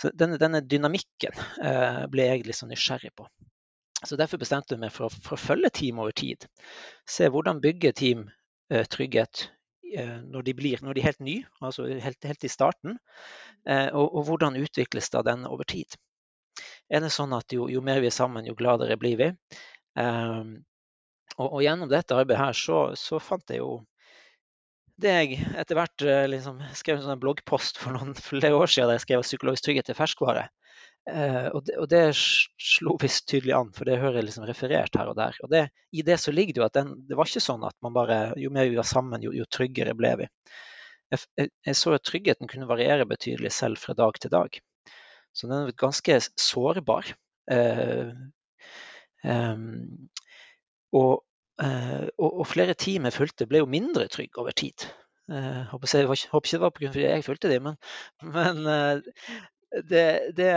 Så 0.00 0.12
denne, 0.14 0.38
denne 0.40 0.62
dynamikken 0.62 1.38
eh, 1.64 2.04
ble 2.12 2.28
jeg 2.30 2.54
sånn 2.54 2.70
nysgjerrig 2.74 3.14
på. 3.18 3.26
Så 4.06 4.14
Derfor 4.14 4.38
bestemte 4.38 4.76
jeg 4.76 4.82
meg 4.84 4.92
for 4.94 5.08
å, 5.08 5.10
for 5.10 5.34
å 5.34 5.42
følge 5.42 5.72
team 5.74 5.98
over 5.98 6.14
tid. 6.14 6.46
Se 7.08 7.26
hvordan 7.26 7.62
bygge 7.64 7.96
team 7.98 8.28
trygghet 8.68 9.48
eh, 9.96 10.18
når, 10.22 10.42
de 10.42 10.54
blir, 10.54 10.82
når 10.84 10.94
de 10.94 11.02
er 11.02 11.10
helt 11.10 11.24
nye, 11.24 11.46
altså 11.64 11.86
helt, 11.88 12.20
helt 12.24 12.44
i 12.44 12.52
starten. 12.52 12.98
Eh, 13.66 13.88
og, 13.92 14.06
og, 14.06 14.22
hvordan 14.28 14.58
utvikles 14.60 15.10
da 15.14 15.24
den 15.26 15.46
over 15.48 15.68
tid. 15.68 15.98
Er 16.90 17.04
det 17.04 17.12
sånn 17.14 17.34
at 17.36 17.52
jo, 17.52 17.68
jo 17.70 17.82
mer 17.84 18.00
vi 18.02 18.10
er 18.10 18.14
sammen, 18.14 18.46
jo 18.48 18.56
gladere 18.58 18.98
blir 19.00 19.20
vi? 19.20 19.30
Eh, 19.98 20.42
og, 21.36 21.46
og, 21.46 21.60
gjennom 21.62 21.90
dette 21.90 22.16
arbeidet 22.16 22.42
her 22.42 22.56
så, 22.56 22.80
så, 22.98 23.20
fant 23.22 23.52
jeg 23.52 23.62
jo 23.62 23.78
det 24.98 25.12
jeg 25.14 25.42
etter 25.60 25.78
hvert 25.78 26.02
eh, 26.02 26.24
liksom, 26.32 26.58
skrev 26.74 26.98
en 26.98 27.06
sånn 27.06 27.20
bloggpost 27.22 27.78
for 27.78 27.94
noen 27.94 28.16
flere 28.30 28.56
år 28.58 28.70
siden 28.70 28.90
der 28.90 28.98
jeg 28.98 29.06
skrev 29.06 29.26
psykologisk 29.26 29.68
trygghet 29.68 29.92
er 29.92 30.00
ferskvare. 30.00 30.48
Eh, 31.08 31.48
og, 31.52 31.62
det, 31.66 31.76
og, 31.80 31.88
det, 31.90 32.02
slo 32.14 32.96
visst 33.00 33.26
tydelig 33.30 33.54
an, 33.56 33.72
for 33.76 33.88
det 33.88 33.98
hører 34.02 34.20
jeg 34.20 34.28
liksom 34.28 34.46
referert 34.48 34.98
her 34.98 35.10
og 35.10 35.18
der. 35.18 35.36
Og 35.44 35.52
det, 35.52 35.66
I 35.92 36.04
det 36.06 36.18
så 36.22 36.34
ligger 36.34 36.56
det 36.56 36.62
jo 36.62 36.66
at 36.68 36.78
den, 36.78 36.94
det 37.08 37.18
var 37.18 37.30
ikke 37.30 37.44
sånn 37.44 37.66
at 37.68 37.76
man 37.84 37.96
bare, 37.96 38.18
jo 38.40 38.52
mer 38.54 38.70
vi 38.70 38.80
var 38.80 38.88
sammen, 38.88 39.24
jo, 39.24 39.34
jo 39.36 39.46
tryggere 39.50 39.96
ble 39.98 40.14
vi. 40.22 40.30
Jeg, 41.12 41.24
jeg, 41.40 41.52
jeg, 41.70 41.78
så 41.80 41.94
at 41.96 42.04
tryggheten 42.04 42.50
kunne 42.50 42.68
variere 42.68 43.08
betydelig 43.08 43.54
selv 43.56 43.80
fra 43.80 43.96
dag 43.96 44.20
til 44.20 44.34
dag. 44.34 44.60
Så 45.32 45.48
den 45.48 45.70
er 45.70 45.78
ganske 45.78 46.20
sårbar. 46.36 47.14
Eh, 47.52 48.12
eh, 49.24 49.64
og 50.98 51.10
Eh, 51.58 52.06
og, 52.18 52.40
og, 52.40 52.46
flere 52.46 52.74
jeg 52.78 53.12
fulgte, 53.12 53.46
ble 53.50 53.62
jo 53.62 53.70
mindre 53.70 54.06
trygge 54.08 54.38
over 54.42 54.54
tid. 54.54 54.86
Eh, 55.28 55.62
håper, 55.72 55.90
jeg, 55.92 56.06
håper 56.06 56.46
ikke 56.46 56.56
det 56.56 56.62
var 56.62 56.74
pga. 56.76 56.88
at 56.88 56.96
jeg 57.02 57.24
fulgte 57.26 57.50
dem, 57.50 57.66
men, 57.66 57.78
men 58.36 58.60
eh, 58.72 59.00
det, 59.88 60.32
det, 60.36 60.50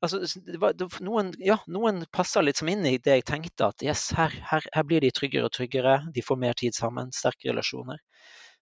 altså, 0.00 0.20
det 0.46 0.60
var, 0.62 0.74
noen, 1.04 1.32
ja, 1.42 1.58
noen 1.66 2.04
passa 2.12 2.42
litt 2.44 2.62
inn 2.62 2.86
i 2.86 2.98
det 2.98 3.20
jeg 3.20 3.26
tenkte 3.28 3.70
at 3.70 3.84
yes, 3.84 4.10
her, 4.16 4.34
her, 4.50 4.66
her, 4.72 4.86
blir 4.86 5.04
de 5.04 5.12
tryggere 5.14 5.50
og 5.50 5.54
tryggere, 5.56 6.00
de 6.14 6.24
får 6.24 6.40
mer 6.40 6.58
tid 6.58 6.76
sammen, 6.76 7.12
sterke 7.16 7.50
relasjoner. 7.50 8.00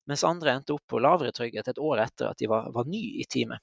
Mens 0.09 0.25
andre 0.25 0.55
endte 0.57 0.73
opp 0.73 0.87
på 0.89 1.01
lavere 1.05 1.35
trygghet 1.37 1.69
et 1.69 1.83
år 1.85 2.01
etter 2.07 2.31
at 2.31 2.39
de 2.41 2.49
var, 2.49 2.71
var 2.73 2.89
ny 2.89 3.03
i 3.21 3.27
teamet. 3.29 3.61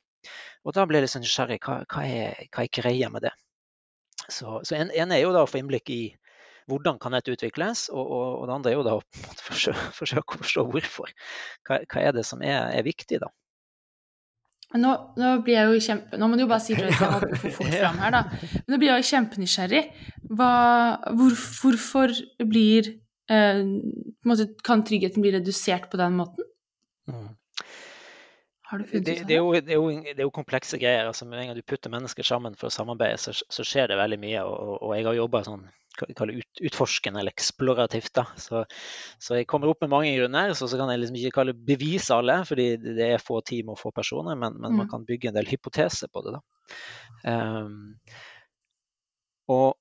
Og 0.65 0.75
da 0.77 0.86
ble 0.86 0.99
jeg 0.99 1.06
litt 1.06 1.13
sånn 1.13 1.25
nysgjerrig. 1.25 1.58
Hva, 1.65 1.80
hva, 1.89 2.03
er, 2.06 2.45
hva 2.53 2.65
greia 2.80 3.10
med 3.13 3.25
det? 3.25 3.34
Så, 4.30 4.60
så 4.65 4.77
en, 4.77 4.91
en, 4.93 5.13
er 5.13 5.21
jo 5.21 5.34
da 5.36 5.43
å 5.45 5.49
få 5.49 5.60
innblikk 5.62 5.91
i 5.93 6.01
hvordan 6.69 6.97
kan 7.01 7.13
dette 7.13 7.34
utvikles? 7.34 7.88
Og, 7.93 8.01
og, 8.01 8.27
og, 8.39 8.45
det 8.47 8.56
andre 8.56 8.71
er 8.71 8.77
jo 8.77 8.86
da 8.86 8.95
å 8.97 9.03
forsøke, 9.41 9.89
forsøke 9.99 10.38
å 10.38 10.41
forstå 10.41 10.65
hvorfor. 10.73 11.13
Hva, 11.67 11.82
hva, 11.84 12.01
er 12.01 12.15
det 12.17 12.25
som 12.25 12.41
er, 12.45 12.71
er 12.73 12.86
viktig, 12.86 13.21
da? 13.21 13.30
Nå, 14.75 14.91
nå, 15.15 15.32
blir 15.45 15.56
jeg 15.56 15.71
jo 15.71 15.84
kjempe... 15.86 16.17
Nå 16.19 16.28
må 16.28 16.38
du 16.38 16.43
jo 16.43 16.49
bare 16.51 16.63
si 16.63 16.75
fra 16.75 16.89
hvis 16.89 16.99
jeg 16.99 17.13
hopper 17.15 17.39
for 17.39 17.58
fort 17.60 17.75
fram 17.78 18.01
her, 18.01 18.15
da. 18.15 18.51
Men 18.56 18.73
nå 18.73 18.80
blir 18.82 18.91
jeg 18.91 19.04
jo 19.04 19.10
kjempenysgjerrig. 19.12 19.84
Hva, 20.36 20.51
hvor, 21.15 21.38
hvorfor 21.62 22.13
blir 22.49 22.89
eh, 23.32 23.62
måte, 24.28 24.49
Kan 24.65 24.84
tryggheten 24.88 25.23
bli 25.23 25.36
redusert 25.38 25.88
på 25.91 26.01
den 26.01 26.17
måten? 26.19 26.49
Mm. 27.12 27.30
Har 28.65 28.82
du 28.82 28.88
funnet 28.89 29.06
det, 29.06 29.15
det, 29.30 29.38
er 29.38 29.43
jo, 29.43 29.54
det, 29.54 29.69
er 29.69 29.78
jo, 29.78 29.89
det, 30.01 30.17
er 30.17 30.25
jo, 30.25 30.34
komplekse 30.34 30.80
greier. 30.82 31.06
altså 31.08 31.28
Med 31.30 31.39
en 31.39 31.51
gang 31.51 31.60
du 31.60 31.63
putter 31.63 31.93
mennesker 31.93 32.25
sammen 32.25 32.58
for 32.58 32.71
å 32.71 32.73
samarbeide, 32.73 33.21
så, 33.21 33.32
så 33.32 33.63
skjer 33.63 33.93
det 33.93 33.99
veldig 34.01 34.19
mye. 34.25 34.43
Og, 34.43 34.75
og 34.82 34.95
jeg 34.97 35.08
har 35.08 35.19
jobba 35.21 35.43
sånn 35.45 35.67
ut, 36.03 36.62
utforskende 36.62 37.21
eller 37.21 37.34
eksplorativt. 37.36 38.13
Da. 38.17 38.25
Så, 38.39 38.65
så, 39.19 39.38
jeg 39.39 39.47
kommer 39.51 39.71
opp 39.71 39.81
med 39.86 39.93
mange 39.93 40.12
grunner. 40.17 40.53
Så, 40.58 40.69
så 40.71 40.79
kan 40.79 40.91
jeg 40.91 41.03
liksom 41.03 41.19
ikke 41.21 41.38
kalle 41.39 41.55
bevise 41.55 42.15
alle, 42.15 42.41
fordi 42.47 42.67
det 42.84 43.10
er 43.10 43.23
få 43.23 43.41
team 43.45 43.71
og 43.73 43.79
få 43.79 43.93
personer, 43.95 44.36
men, 44.36 44.60
men 44.60 44.73
mm. 44.73 44.84
man 44.84 44.91
kan 44.91 45.08
bygge 45.08 45.31
en 45.31 45.39
del 45.39 45.49
hypoteser 45.49 46.12
på 46.13 46.25
det. 46.27 46.38
Um, 47.25 47.97
og, 49.51 49.75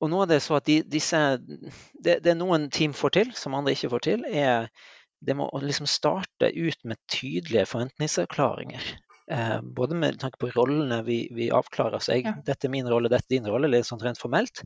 og 0.00 0.10
nå 0.10 0.22
er 0.24 0.32
det 0.32 0.40
så 0.44 0.58
at 0.58 0.68
de, 0.68 0.80
disse, 0.86 1.18
det, 2.04 2.20
det 2.24 2.38
noen 2.38 2.70
team 2.74 2.96
får 2.96 3.16
til, 3.18 3.36
som 3.38 3.56
andre 3.58 3.76
ikke 3.76 3.92
får 3.94 4.08
til, 4.10 4.26
er 4.30 4.70
det 5.20 5.36
må 5.36 5.50
liksom 5.60 5.88
starte 5.90 6.48
ut 6.56 6.84
med 6.88 6.96
tydelige 7.12 7.66
forventningsavklaringer. 7.68 8.86
Eh, 9.30 9.58
både 9.62 9.94
med 9.94 10.20
tanke 10.20 10.40
på 10.40 10.48
rollene 10.56 11.02
vi, 11.06 11.20
vi 11.36 11.50
avklarer. 11.54 12.00
Så 12.02 12.16
jeg, 12.16 12.24
ja. 12.26 12.34
dette 12.46 12.66
er 12.66 12.72
min 12.72 12.88
rolle, 12.90 13.10
dette 13.12 13.28
er 13.28 13.36
din 13.36 13.50
rolle, 13.50 13.70
litt 13.70 13.86
sånn 13.86 14.00
rent 14.02 14.18
formelt. 14.18 14.64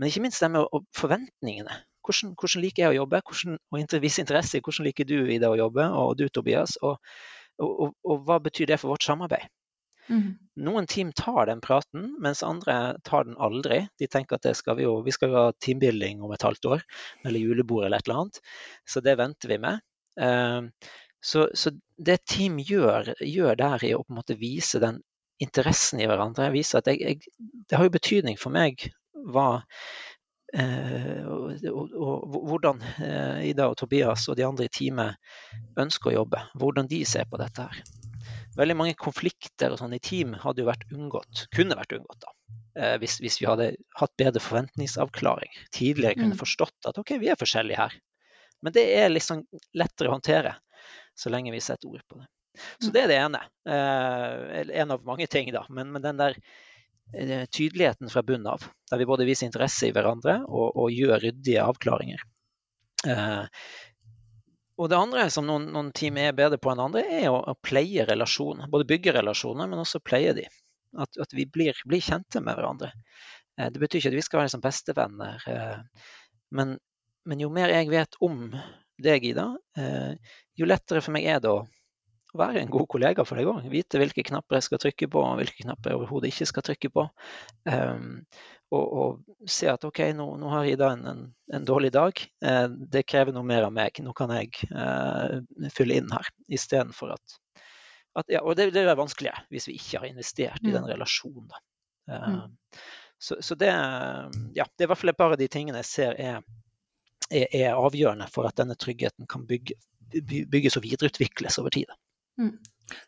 Men 0.00 0.08
ikke 0.08 0.24
minst 0.24 0.40
det 0.40 0.48
med 0.54 0.82
forventningene. 0.96 1.74
Hvordan, 2.00 2.32
hvordan, 2.40 2.62
liker 2.64 2.86
jeg 2.86 2.94
å 2.94 2.98
jobbe? 3.02 3.20
Hvordan, 3.28 3.58
og 3.60 3.96
vise 4.02 4.22
interesse 4.24 4.56
i 4.56 4.64
hvordan 4.64 4.86
liker 4.88 5.06
du 5.06 5.18
i 5.20 5.36
det 5.42 5.48
å 5.50 5.58
jobbe, 5.60 5.84
og 6.00 6.14
du 6.16 6.24
Tobias? 6.32 6.78
Og, 6.80 6.96
og, 7.60 7.72
og, 7.84 7.92
og 8.08 8.22
hva 8.24 8.38
betyr 8.42 8.72
det 8.72 8.80
for 8.80 8.94
vårt 8.94 9.04
samarbeid? 9.04 9.50
Mm. 10.10 10.32
Noen 10.66 10.88
team 10.90 11.12
tar 11.12 11.46
den 11.46 11.60
praten, 11.62 12.08
mens 12.24 12.42
andre 12.42 12.96
tar 13.06 13.28
den 13.28 13.36
aldri. 13.38 13.84
De 14.00 14.08
tenker 14.10 14.40
at 14.40 14.48
skal 14.58 14.78
vi, 14.80 14.86
jo, 14.88 14.96
vi 15.06 15.14
skal 15.14 15.36
ha 15.36 15.44
teambuilding 15.62 16.24
om 16.24 16.32
et 16.34 16.46
halvt 16.48 16.70
år, 16.72 16.82
eller 17.28 17.44
julebord 17.44 17.86
eller 17.86 18.00
et 18.00 18.08
eller 18.08 18.24
annet. 18.24 18.40
Så 18.88 19.04
det 19.04 19.18
venter 19.20 19.52
vi 19.52 19.60
med. 19.62 19.84
Uh, 20.20 20.66
så, 21.22 21.46
så, 21.54 21.70
det 22.00 22.22
team 22.24 22.58
gjør, 22.64 23.12
gjør, 23.20 23.54
der 23.60 23.86
i 23.86 23.92
å 23.94 24.02
på 24.02 24.14
en 24.14 24.18
måte 24.22 24.38
vise 24.40 24.80
den 24.82 25.02
interessen 25.40 26.00
i 26.00 26.08
hverandre, 26.08 26.50
viser 26.52 26.80
at 26.80 26.88
jeg, 26.90 27.00
jeg, 27.04 27.52
det 27.68 27.76
har 27.76 27.86
jo 27.86 27.94
betydning 27.94 28.40
for 28.40 28.52
meg 28.52 28.90
hva 29.28 29.62
eh, 30.56 31.22
og, 31.26 31.64
og, 31.70 31.94
og, 31.94 32.36
hvordan 32.48 32.82
eh, 33.04 33.48
Ida 33.50 33.68
og 33.70 33.78
Tobias 33.80 34.26
og 34.30 34.38
de 34.38 34.46
andre 34.46 34.66
i 34.66 34.72
teamet 34.72 35.18
ønsker 35.80 36.12
å 36.12 36.20
jobbe. 36.20 36.42
Hvordan 36.60 36.90
de 36.90 37.02
ser 37.08 37.28
på 37.30 37.40
dette 37.40 37.66
her. 37.66 37.82
Veldig 38.58 38.76
mange 38.76 38.98
konflikter 38.98 39.72
og 39.72 39.80
sånn 39.80 39.94
i 39.94 40.02
team 40.02 40.34
hadde 40.42 40.64
jo 40.64 40.68
vært 40.68 40.88
unngått, 40.90 41.46
kunne 41.54 41.78
vært 41.78 41.94
unngått 41.96 42.24
da, 42.24 42.32
eh, 42.80 42.96
hvis, 43.02 43.20
hvis, 43.22 43.38
vi 43.42 43.48
hadde 43.48 43.70
hatt 44.00 44.16
bedre 44.18 44.42
forventningsavklaring. 44.42 45.54
Tidligere 45.76 46.18
kunne 46.18 46.34
mm. 46.34 46.40
forstått 46.42 46.90
at 46.90 46.98
ok, 47.00 47.14
vi 47.22 47.30
er 47.30 47.40
forskjellige 47.40 47.80
her. 47.80 47.96
Men 48.60 48.74
det 48.76 48.84
er 48.98 49.12
liksom 49.12 49.46
lettere 49.78 50.10
å 50.10 50.18
håndtere 50.18 50.58
så 51.16 51.30
lenge 51.32 51.52
vi 51.54 51.62
setter 51.64 51.88
ord 51.88 52.02
på 52.08 52.18
det. 52.18 52.26
Så 52.82 52.90
mm. 52.90 52.92
det 52.92 53.00
er 53.00 53.08
det 53.08 53.20
ene. 53.22 53.40
En 54.82 54.92
av 54.92 55.06
mange 55.06 55.26
ting, 55.30 55.48
da. 55.54 55.62
Men, 55.72 55.92
men 55.94 56.02
den 56.04 56.18
der 56.20 56.36
tydeligheten 57.12 58.10
fra 58.12 58.22
bunnen 58.22 58.48
av. 58.52 58.64
Der 58.90 59.00
vi 59.00 59.06
både 59.08 59.26
viser 59.28 59.48
interesse 59.48 59.88
i 59.88 59.94
hverandre 59.94 60.40
og, 60.46 60.76
og 60.78 60.92
gjør 60.94 61.22
ryddige 61.24 61.64
avklaringer. 61.64 62.22
Eh, 63.08 63.44
og 64.80 64.88
det 64.88 64.96
andre 64.96 65.26
som 65.32 65.44
noen, 65.48 65.66
noen, 65.74 65.90
team 65.96 66.16
er 66.20 66.36
bedre 66.36 66.58
på 66.60 66.72
enn 66.72 66.80
andre, 66.86 67.04
er 67.04 67.28
å, 67.28 67.40
å 67.52 67.56
pleie 67.60 68.06
relasjoner. 68.08 68.70
Både 68.72 68.88
bygge 68.88 69.12
relasjoner, 69.18 69.68
men 69.68 69.82
også 69.82 70.00
pleie 70.04 70.32
de. 70.36 70.46
At, 70.98 71.18
at 71.20 71.34
vi 71.36 71.44
blir, 71.46 71.76
blir, 71.86 72.02
kjente 72.02 72.40
med 72.42 72.56
hverandre. 72.56 72.92
Eh, 73.58 73.68
det 73.72 73.82
betyr 73.82 74.00
ikke 74.00 74.12
at 74.14 74.18
vi 74.18 74.24
skal 74.24 74.42
være 74.42 74.54
som 74.54 74.64
bestevenner. 74.64 75.44
Eh, 75.52 76.06
men, 76.56 76.78
men, 77.28 77.44
jo 77.44 77.50
mer 77.52 77.72
jeg 77.74 77.90
vet 77.92 78.16
om 78.24 78.46
deg, 79.00 79.26
Ida, 79.28 79.50
eh, 79.80 80.32
jo 80.56 80.68
lettere 80.68 81.04
for 81.04 81.14
meg 81.16 81.28
er 81.28 81.44
det 81.44 81.52
å 81.52 81.60
være 82.36 82.62
en 82.62 82.70
god 82.70 82.86
kollega 82.90 83.24
for 83.26 83.40
deg 83.40 83.50
òg. 83.50 83.66
Vite 83.72 84.00
hvilke 84.00 84.24
knapper 84.26 84.58
jeg 84.58 84.68
skal 84.68 84.82
trykke 84.82 85.10
på, 85.10 85.22
og 85.24 85.40
hvilke 85.40 85.64
knapper 85.64 85.92
jeg 85.92 86.00
overhodet 86.00 86.30
ikke 86.30 86.48
skal 86.50 86.66
trykke 86.66 86.90
på. 86.94 87.06
Um, 87.66 88.08
og, 88.70 88.84
og, 88.84 89.46
se 89.50 89.66
at 89.72 89.84
OK, 89.88 90.02
nå, 90.14 90.26
nå 90.38 90.50
har 90.52 90.68
Ida 90.70 90.92
en, 90.94 91.06
en, 91.10 91.22
en 91.56 91.66
dårlig 91.66 91.90
dag. 91.96 92.22
Uh, 92.44 92.68
det 92.92 93.06
krever 93.10 93.34
noe 93.34 93.46
mer 93.46 93.66
av 93.66 93.74
meg. 93.74 93.98
Nå 94.04 94.14
kan 94.16 94.32
jeg 94.36 94.52
uh, 94.70 95.40
fylle 95.74 95.98
inn 95.98 96.12
her, 96.14 96.30
istedenfor 96.52 97.16
at 97.16 97.40
at, 98.18 98.26
ja, 98.26 98.40
og 98.42 98.56
det, 98.58 98.72
det, 98.74 98.82
er 98.82 98.98
vanskeligere 98.98 99.44
hvis 99.54 99.68
vi 99.68 99.76
ikke 99.78 100.00
har 100.02 100.08
investert 100.08 100.64
i 100.64 100.72
den 100.72 100.82
mm. 100.82 100.88
relasjonen. 100.90 101.52
Mm. 102.10 102.40
Så, 103.22 103.36
så, 103.40 103.54
det, 103.54 103.68
ja, 104.56 104.64
det 104.64 104.82
er 104.82 104.88
i 104.88 104.90
hvert 104.90 104.98
fall 104.98 105.12
et 105.12 105.20
par 105.20 105.34
av 105.34 105.38
de 105.38 105.46
tingene 105.52 105.82
jeg 105.82 105.90
ser 105.90 106.16
er, 106.18 106.40
er, 107.28 107.46
er 107.46 107.78
avgjørende 107.78 108.26
for 108.32 108.48
at 108.48 108.56
denne 108.58 108.74
tryggheten 108.80 109.28
kan 109.30 109.44
bygge, 109.46 109.76
bygges 110.50 110.78
og 110.80 110.86
videreutvikles 110.86 111.60
over 111.62 111.74
tid. 111.74 111.92
Mm. 112.40 112.58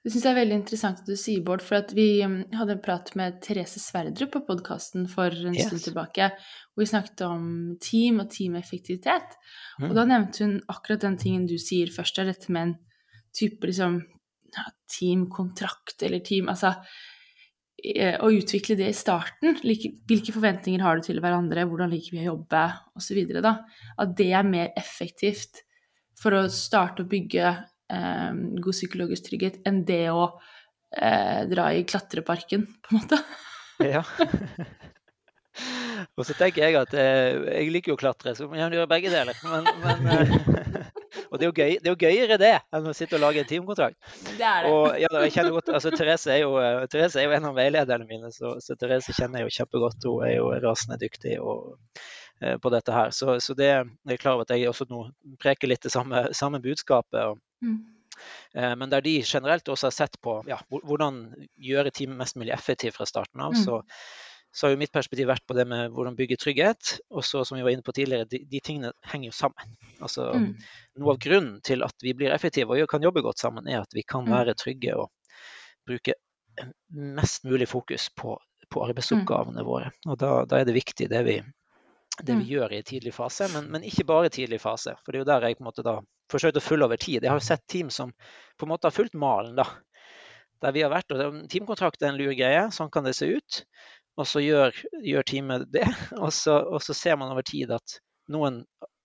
Det 0.03 0.13
syns 0.13 0.27
jeg 0.27 0.31
er 0.31 0.39
veldig 0.39 0.57
interessant 0.61 1.01
at 1.03 1.09
du 1.11 1.17
sier, 1.19 1.43
Bård, 1.43 1.63
for 1.65 1.95
vi 1.97 2.07
um, 2.23 2.37
hadde 2.55 2.77
en 2.77 2.83
prat 2.85 3.09
med 3.19 3.41
Therese 3.43 3.83
Sverdrup 3.83 4.31
på 4.37 4.45
podkasten 4.47 5.09
for 5.11 5.35
en 5.35 5.57
yes. 5.57 5.69
stund 5.69 5.83
tilbake, 5.89 6.29
hvor 6.73 6.85
vi 6.85 6.91
snakket 6.91 7.25
om 7.27 7.47
team 7.83 8.21
og 8.23 8.31
teameffektivitet. 8.31 9.37
Mm. 9.81 9.89
Og 9.91 9.97
da 9.99 10.07
nevnte 10.09 10.45
hun 10.47 10.57
akkurat 10.71 11.03
den 11.03 11.19
tingen 11.19 11.49
du 11.51 11.57
sier 11.61 11.91
først, 11.95 12.21
er 12.23 12.31
dette 12.31 12.55
med 12.55 12.69
en 12.69 12.77
type 13.35 13.67
liksom 13.67 14.03
teamkontrakt 14.93 16.03
eller 16.05 16.21
team 16.21 16.51
Altså 16.53 16.75
eh, 17.81 18.19
å 18.21 18.31
utvikle 18.35 18.77
det 18.79 18.91
i 18.93 18.97
starten. 18.97 19.59
Hvilke 19.65 20.35
forventninger 20.35 20.85
har 20.85 20.99
du 20.99 21.07
til 21.09 21.21
hverandre, 21.25 21.67
hvordan 21.69 21.93
liker 21.93 22.17
vi 22.17 22.25
å 22.25 22.31
jobbe, 22.35 22.65
osv. 22.99 23.23
At 23.43 24.17
det 24.19 24.31
er 24.31 24.49
mer 24.49 24.73
effektivt 24.79 25.65
for 26.23 26.37
å 26.37 26.47
starte 26.53 27.03
å 27.03 27.11
bygge 27.11 27.57
god 27.89 28.73
psykologisk 28.73 29.27
trygghet 29.27 29.59
enn 29.69 29.83
det 29.89 30.07
å 30.13 30.29
eh, 30.97 31.43
dra 31.51 31.73
i 31.75 31.85
klatreparken, 31.89 32.67
på 32.83 32.95
en 32.95 33.03
måte. 33.03 33.19
ja. 33.95 34.05
Og 36.19 36.27
så 36.29 36.35
tenker 36.37 36.65
jeg 36.65 36.77
at 36.77 36.95
eh, 36.99 37.39
jeg 37.61 37.73
liker 37.73 37.93
jo 37.93 37.97
å 37.97 38.01
klatre, 38.01 38.35
så 38.37 38.49
må 38.49 38.59
jeg 38.59 38.73
gjøre 38.75 38.89
begge 38.91 39.13
deler. 39.13 39.37
Men, 39.49 39.69
men 39.83 40.09
eh, 40.13 40.33
og 41.31 41.41
det 41.41 41.49
er, 41.49 41.53
gøy, 41.53 41.77
det 41.79 41.89
er, 41.89 41.93
jo 41.93 42.01
gøyere 42.01 42.39
det 42.41 42.53
enn 42.73 42.89
å 42.89 42.95
sitte 42.97 43.17
og 43.19 43.25
lage 43.25 43.43
en 43.43 43.49
teamkontrakt. 43.49 43.99
Det 44.29 44.47
er 44.49 44.67
det. 44.67 44.73
Og 44.73 44.99
ja, 45.01 45.13
jeg 45.25 45.37
kjenner 45.37 45.57
godt, 45.57 45.73
altså 45.77 45.93
Therese 45.95 46.33
er 46.35 46.43
jo, 46.45 46.57
eh, 46.61 46.83
Therese 46.93 47.21
er 47.21 47.29
jo 47.29 47.37
en 47.37 47.49
av 47.49 47.57
veilederne 47.57 48.09
mine, 48.09 48.33
så, 48.35 48.57
så, 48.65 48.77
Therese 48.81 49.17
kjenner 49.17 49.43
jeg 49.43 49.51
jo 49.51 49.57
kjempegodt. 49.61 50.09
Hun 50.09 50.27
er 50.29 50.37
jo 50.37 50.51
rasende 50.65 51.01
dyktig 51.01 51.39
og, 51.41 51.79
på 52.63 52.73
dette 52.75 52.95
her. 52.95 53.13
Så, 53.15 53.37
så 53.45 53.57
det, 53.59 53.71
jeg 53.71 54.17
er 54.17 54.21
klar 54.21 54.39
over 54.39 54.47
at 54.49 54.55
jeg 54.57 54.71
også 54.71 54.89
nå 54.91 55.05
preker 55.43 55.71
litt 55.71 55.85
det 55.85 55.93
samme, 55.95 56.29
samme 56.37 56.63
budskapet. 56.65 57.39
Mm. 57.63 57.79
uh, 58.59 58.75
men 58.81 58.91
der 58.91 59.05
de 59.05 59.21
generelt 59.23 59.69
også 59.71 59.91
har 59.91 59.97
sett 59.97 60.19
på 60.25 60.41
ja, 60.51 60.59
hvordan 60.73 61.25
gjøre 61.57 61.95
teamet 61.95 62.21
mest 62.25 62.41
mulig 62.41 62.55
effektivt 62.57 62.99
fra 62.99 63.09
starten 63.09 63.45
av, 63.45 63.57
mm. 63.57 63.65
så 63.65 63.83
så 64.53 64.67
har 64.67 64.75
jo 64.75 64.81
mitt 64.83 64.93
perspektiv 64.93 65.31
vært 65.31 65.47
på 65.49 65.55
det 65.57 65.65
med 65.69 65.95
hvordan 65.95 66.17
bygge 66.17 66.37
trygghet. 66.37 66.97
Og 67.17 67.25
så, 67.25 67.41
som 67.49 67.57
vi 67.57 67.65
var 67.65 67.73
inne 67.73 67.85
på 67.85 67.95
tidligere, 67.97 68.29
de, 68.29 68.43
de 68.49 68.61
tingene 68.61 68.93
henger 69.09 69.31
jo 69.31 69.37
sammen. 69.37 69.73
Altså, 70.05 70.27
mm. 70.37 70.51
Noe 71.01 71.15
av 71.15 71.23
grunnen 71.25 71.55
til 71.65 71.85
at 71.87 72.05
vi 72.05 72.13
blir 72.17 72.35
effektive 72.35 72.77
og 72.77 72.91
kan 72.91 73.05
jobbe 73.05 73.25
godt 73.25 73.41
sammen, 73.41 73.69
er 73.69 73.81
at 73.81 73.97
vi 73.97 74.05
kan 74.05 74.27
mm. 74.27 74.35
være 74.35 74.57
trygge 74.61 74.99
og 75.01 75.09
bruke 75.89 76.19
mest 76.93 77.49
mulig 77.49 77.71
fokus 77.71 78.11
på, 78.13 78.37
på 78.69 78.85
arbeidsoppgavene 78.85 79.65
mm. 79.65 79.69
våre. 79.71 79.89
Og 80.05 80.21
da, 80.21 80.35
da, 80.45 80.61
er 80.61 80.69
det 80.69 80.77
viktig 80.77 81.09
det 81.09 81.25
vi, 81.25 81.39
det 82.21 82.35
vi 82.35 82.45
mm. 82.45 82.51
gjør 82.51 82.75
i 82.77 82.83
tidlig 82.87 83.15
fase, 83.17 83.49
men, 83.55 83.71
men, 83.73 83.87
ikke 83.89 84.05
bare 84.09 84.33
tidlig 84.33 84.61
fase. 84.63 84.95
For 85.03 85.13
det 85.13 85.21
er 85.21 85.25
jo 85.25 85.31
der 85.31 85.47
jeg 85.49 85.59
på 85.59 85.65
en 85.65 85.71
måte 85.71 85.85
da 85.87 85.97
forsøkte 86.33 86.61
å 86.61 86.65
følge 86.65 86.89
over 86.89 87.01
tid. 87.01 87.23
Jeg 87.23 87.33
har 87.33 87.41
jo 87.41 87.47
sett 87.47 87.65
team 87.71 87.91
som 87.93 88.13
på 88.13 88.67
en 88.67 88.73
måte 88.73 88.89
har 88.89 88.97
fulgt 88.97 89.17
malen, 89.19 89.57
da. 89.59 89.67
Der 90.63 90.75
vi 90.77 90.85
har 90.85 90.93
vært, 90.93 91.11
og 91.11 91.41
Teamkontrakt 91.51 92.05
er 92.05 92.13
en 92.13 92.21
lur 92.21 92.35
greie, 92.39 92.69
sånn 92.75 92.93
kan 92.93 93.07
det 93.07 93.17
se 93.19 93.27
ut. 93.33 93.63
Og 94.21 94.29
så 94.29 94.43
gjør, 94.45 94.77
gjør 95.03 95.27
teamet 95.27 95.67
det, 95.73 95.87
og 96.23 96.31
så, 96.37 96.59
og 96.63 96.83
så, 96.85 96.97
ser 96.97 97.19
man 97.21 97.33
over 97.33 97.47
tid 97.47 97.73
at 97.75 97.99
noen 98.33 98.63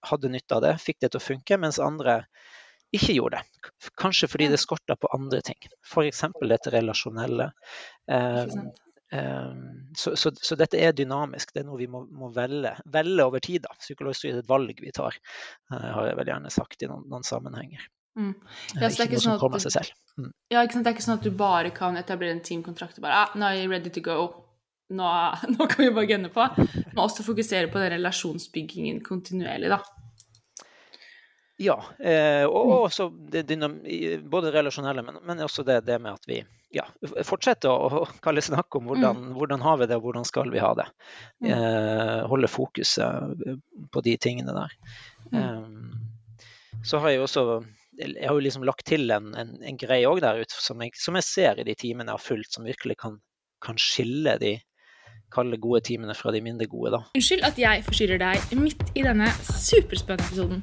hadde 0.08 0.32
nytte 0.32 0.60
av 0.60 0.64
det, 0.64 0.76
fikk 0.84 1.02
det 1.02 1.12
til 1.14 1.22
å 1.22 1.28
funke, 1.28 1.60
mens 1.60 1.80
andre 1.84 2.22
ikke 2.96 3.18
gjorde 3.18 3.40
det. 3.40 3.72
Kanskje 4.00 4.30
fordi 4.32 4.50
det 4.52 4.60
skorta 4.62 4.96
på 5.00 5.10
andre 5.16 5.42
ting, 5.44 5.60
f.eks. 5.84 6.24
dette 6.40 6.72
relasjonelle. 6.72 7.50
Um, 8.08 8.70
så, 9.12 10.16
så, 10.20 10.32
så, 10.36 10.56
dette 10.60 10.80
er 10.84 10.96
dynamisk, 10.96 11.54
det 11.56 11.62
er 11.62 11.68
noe 11.70 11.80
vi 11.80 11.88
må, 11.92 12.04
må 12.12 12.28
velge, 12.36 12.74
velge, 12.92 13.24
over 13.24 13.44
tid. 13.44 13.64
da. 13.64 13.76
Psykologisk 13.80 14.28
er 14.28 14.42
et 14.42 14.50
valg 14.50 14.82
vi 14.84 14.92
tar, 14.96 15.16
uh, 15.72 15.78
har 16.00 16.10
jeg 16.10 16.18
vel 16.20 16.34
gjerne 16.34 16.52
sagt 16.54 16.84
i 16.84 16.90
noen, 16.92 17.06
noen 17.12 17.28
sammenhenger. 17.28 17.86
Mm. 18.18 18.34
Ja, 18.82 18.90
så 18.90 18.98
det 18.98 19.06
er 19.06 19.08
ikke, 19.12 19.22
sånn 19.22 19.38
at 19.38 19.44
du, 19.46 20.24
mm. 20.24 20.32
ja, 20.52 20.64
ikke 20.66 20.74
sant? 20.74 20.84
det 20.84 20.90
er 20.90 20.96
ikke 20.98 21.06
sånn 21.06 21.20
at 21.20 21.28
du 21.28 21.32
bare 21.38 21.72
kan 21.76 22.00
etablere 22.00 22.34
en 22.34 22.42
teamkontrakt 22.44 22.98
og 22.98 23.06
bare 23.06 23.20
ah, 23.28 23.36
er 23.52 23.60
jeg 23.60 23.70
ready 23.70 23.92
to 23.94 24.02
go 24.02 24.18
nå, 24.90 25.12
nå, 25.54 25.68
kan 25.68 25.84
vi 25.84 25.92
bare 25.94 26.10
gunne 26.10 26.32
på. 26.34 26.48
Må 26.96 27.06
også 27.06 27.26
fokusere 27.28 27.70
på 27.72 27.82
den 27.84 27.98
relasjonsbyggingen 27.98 29.04
kontinuerlig, 29.06 29.72
da. 29.74 29.82
Ja, 31.58 31.78
eh, 32.00 32.46
og, 32.46 32.70
og 32.70 32.84
også 32.86 33.08
både 34.30 34.52
relasjonelle, 34.54 35.02
men, 35.06 35.18
men 35.26 35.40
også 35.42 35.66
det, 35.66 35.80
det, 35.88 35.98
med 36.02 36.20
at 36.20 36.28
vi 36.30 36.38
ja, 36.76 36.84
fortsetter 37.26 37.72
å, 37.72 38.04
kalle 38.22 38.44
snakk 38.46 38.78
om 38.78 38.92
hvordan, 38.92 39.24
mm. 39.24 39.32
hvordan, 39.40 39.64
har 39.66 39.80
vi 39.82 39.88
det, 39.90 39.98
og 39.98 40.06
hvordan 40.06 40.28
skal 40.28 40.52
vi 40.54 40.62
ha 40.62 40.74
det. 40.78 40.86
Mm. 41.42 41.50
Eh, 41.56 42.20
holde 42.30 42.52
fokuset 42.52 43.42
på 43.94 44.04
de 44.06 44.14
tingene 44.22 44.54
der. 44.54 44.78
Mm. 45.32 45.40
Eh, 45.42 46.78
så 46.86 47.02
har 47.02 47.16
jeg 47.16 47.26
også 47.26 47.48
jeg 47.98 48.28
har 48.28 48.36
jo 48.38 48.44
liksom 48.46 48.62
lagt 48.68 48.86
til 48.86 49.10
en, 49.10 49.32
en, 49.34 49.56
en 49.66 49.78
greie 49.82 50.06
òg 50.06 50.20
der 50.22 50.38
ute 50.38 50.54
som 50.54 50.84
som 50.94 51.18
jeg, 51.18 51.26
ser 51.26 51.58
i 51.58 51.66
de 51.66 51.74
timene 51.74 52.12
jeg 52.12 52.20
har 52.20 52.22
fulgt, 52.22 52.54
som 52.54 52.68
virkelig 52.68 53.00
kan, 53.02 53.18
kan 53.66 53.80
skille 53.82 54.36
de 54.38 54.60
kalle 55.34 55.58
gode 55.58 55.82
timene 55.90 56.14
fra 56.16 56.32
de 56.32 56.44
mindre 56.46 56.68
gode, 56.70 56.94
da. 56.94 57.02
Unnskyld 57.18 57.44
at 57.48 57.58
jeg 57.60 57.82
forstyrrer 57.88 58.22
deg 58.22 58.54
midt 58.60 58.94
i 58.94 59.04
denne 59.08 59.32
superspennende 59.50 60.30
episoden. 60.30 60.62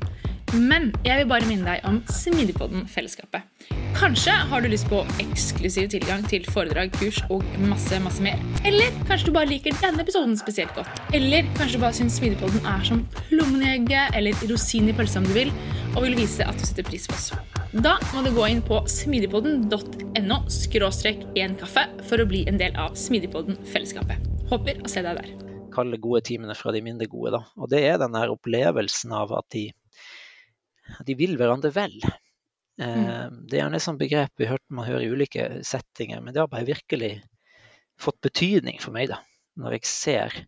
Men 0.54 0.92
jeg 1.02 1.18
vil 1.18 1.30
bare 1.30 1.46
minne 1.50 1.66
deg 1.66 1.86
om 1.88 1.96
Smidigpodden-fellesskapet. 2.14 3.42
Kanskje 3.94 4.34
har 4.50 4.62
du 4.62 4.68
lyst 4.70 4.86
på 4.90 5.00
eksklusiv 5.22 5.88
tilgang 5.90 6.22
til 6.30 6.46
foredrag, 6.50 6.92
kurs 6.94 7.20
og 7.32 7.42
masse 7.66 7.98
masse 8.02 8.22
mer. 8.22 8.38
Eller 8.66 8.94
kanskje 9.08 9.30
du 9.30 9.34
bare 9.34 9.50
liker 9.50 9.74
denne 9.82 10.02
episoden 10.02 10.36
spesielt 10.38 10.74
godt. 10.78 11.02
Eller 11.14 11.46
kanskje 11.58 11.78
du 11.78 11.82
bare 11.82 11.98
syns 11.98 12.20
Smidigpodden 12.20 12.66
er 12.70 12.86
som 12.86 13.02
plommen 13.28 13.90
eller 14.14 14.46
rosin 14.50 14.88
i 14.88 14.94
pølsa 14.94 15.18
om 15.22 15.26
du 15.26 15.34
vil, 15.34 15.50
og 15.94 16.04
vil 16.06 16.16
vise 16.18 16.46
at 16.46 16.58
du 16.58 16.66
setter 16.66 16.86
pris 16.86 17.06
på 17.10 17.16
oss. 17.16 17.30
Da 17.74 17.96
må 18.14 18.22
du 18.22 18.30
gå 18.34 18.46
inn 18.46 18.62
på 18.62 18.78
smidigpodden.no 18.86 20.36
skråstrek 20.52 21.24
én 21.34 21.56
kaffe 21.58 21.88
for 22.06 22.22
å 22.22 22.26
bli 22.30 22.44
en 22.50 22.60
del 22.60 22.76
av 22.78 22.94
Smidigpodden-fellesskapet. 22.98 24.28
Håper 24.50 24.78
å 24.84 24.90
se 24.90 25.02
deg 25.02 25.18
der. 25.18 25.32
Kalle 25.74 25.98
gode 25.98 26.22
timene 26.28 26.54
fra 26.54 26.70
de 26.74 26.84
mindre 26.86 27.08
gode, 27.10 27.34
da. 27.34 27.42
Og 27.58 27.70
det 27.72 27.82
er 27.88 27.98
den 27.98 28.14
opplevelsen 28.14 29.14
av 29.18 29.34
at 29.34 29.48
de, 29.54 29.64
de 31.06 31.16
vil 31.18 31.36
hverandre 31.40 31.70
vel. 31.74 31.96
Eh, 32.80 33.04
mm. 33.04 33.44
Det 33.48 33.56
er 33.56 33.62
gjerne 33.64 33.80
et 33.80 33.86
sånt 33.86 34.00
begrep 34.00 34.32
vi 34.40 34.50
hørte 34.50 34.76
man 34.76 34.88
hører 34.88 35.06
i 35.06 35.12
ulike 35.12 35.46
settinger, 35.66 36.20
men 36.20 36.34
det 36.34 36.42
har 36.42 36.50
bare 36.52 36.68
virkelig 36.68 37.14
fått 38.00 38.20
betydning 38.24 38.80
for 38.82 38.94
meg, 38.96 39.12
da. 39.12 39.20
Når 39.60 39.76
jeg 39.76 39.86
ser, 39.86 40.38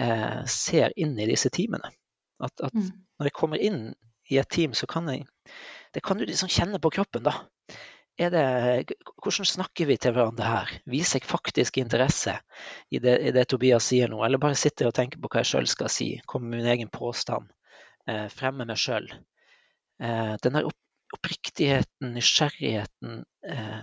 eh, 0.00 0.40
ser 0.48 0.94
inn 0.96 1.18
i 1.20 1.28
disse 1.28 1.52
teamene. 1.52 1.92
At, 2.40 2.54
at 2.64 2.74
mm. 2.74 2.88
når 3.18 3.28
jeg 3.28 3.36
kommer 3.36 3.60
inn 3.60 3.82
i 4.30 4.38
et 4.40 4.50
team, 4.52 4.74
så 4.76 4.86
kan 4.88 5.08
jeg 5.10 5.26
Det 5.94 6.02
kan 6.04 6.18
du 6.20 6.26
liksom 6.28 6.50
kjenne 6.52 6.76
på 6.78 6.90
kroppen, 6.92 7.22
da 7.24 7.32
det, 8.18 8.94
hvordan 9.22 9.46
snakker 9.46 9.86
vi 9.86 9.96
til 9.96 10.12
hverandre 10.14 10.46
her? 10.46 10.72
Viser 10.90 11.20
jeg 11.20 11.30
faktisk 11.30 11.78
interesse 11.78 12.34
i 12.90 12.98
det, 12.98 13.14
i 13.22 13.30
det, 13.34 13.46
Tobias 13.48 13.86
sier 13.86 14.10
nå, 14.10 14.18
eller 14.26 14.42
bare 14.42 14.58
sitter 14.58 14.86
jeg 14.86 14.92
og 14.92 14.96
tenker 14.98 15.22
på 15.22 15.30
hva 15.30 15.44
jeg 15.44 15.50
sjøl 15.52 15.68
skal 15.70 15.92
si? 15.92 16.08
Kommer 16.26 16.50
med 16.50 16.64
min 16.64 16.72
egen 16.74 16.90
påstand? 16.90 17.46
Eh, 18.10 18.26
fremme 18.34 18.66
meg 18.66 18.80
sjøl? 18.80 19.06
Eh, 20.02 20.34
den 20.42 20.54
der 20.54 20.68
opp, 20.68 20.78
oppriktigheten, 21.16 22.12
nysgjerrigheten, 22.14 23.24
eh, 23.48 23.78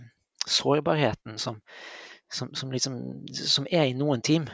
sårbarheten 0.48 1.40
som, 1.40 1.62
som, 2.34 2.54
som, 2.54 2.72
liksom, 2.72 3.00
som, 3.34 3.68
er 3.72 3.90
i 3.90 3.98
noen 3.98 4.22
team. 4.22 4.46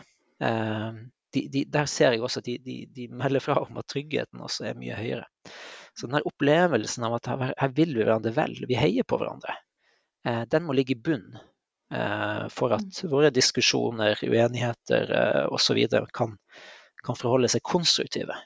Eh, 0.41 0.91
de, 1.33 1.45
de, 1.51 1.65
der 1.71 1.87
ser 1.87 2.15
jeg 2.15 2.23
også 2.23 2.41
at 2.41 2.49
de, 2.65 2.77
de, 2.95 3.07
melder 3.07 3.43
fra 3.43 3.59
om 3.61 3.77
at 3.79 3.87
tryggheten 3.91 4.41
også 4.43 4.71
er 4.71 4.79
mye 4.79 4.97
høyere. 4.97 5.27
Så 5.95 6.07
den 6.07 6.23
opplevelsen 6.23 7.05
av 7.07 7.19
at 7.19 7.29
her, 7.31 7.53
her 7.59 7.71
vil 7.75 7.93
vi 7.95 8.03
hverandre 8.03 8.33
vel, 8.35 8.55
vi 8.67 8.79
heier 8.79 9.07
på 9.07 9.19
hverandre. 9.19 9.57
Eh, 10.27 10.43
den 10.51 10.67
må 10.67 10.75
ligge 10.77 10.95
i 10.97 11.01
bunn 11.01 11.33
for 11.91 12.71
at 12.71 12.85
mm. 13.03 13.09
våre 13.11 13.33
diskusjoner, 13.35 14.15
uenigheter 14.23 15.09
eh, 15.11 15.47
osv. 15.51 15.75
Kan, 16.15 16.37
kan 17.03 17.17
forholde 17.19 17.49
seg 17.51 17.65
konstruktive. 17.67 18.37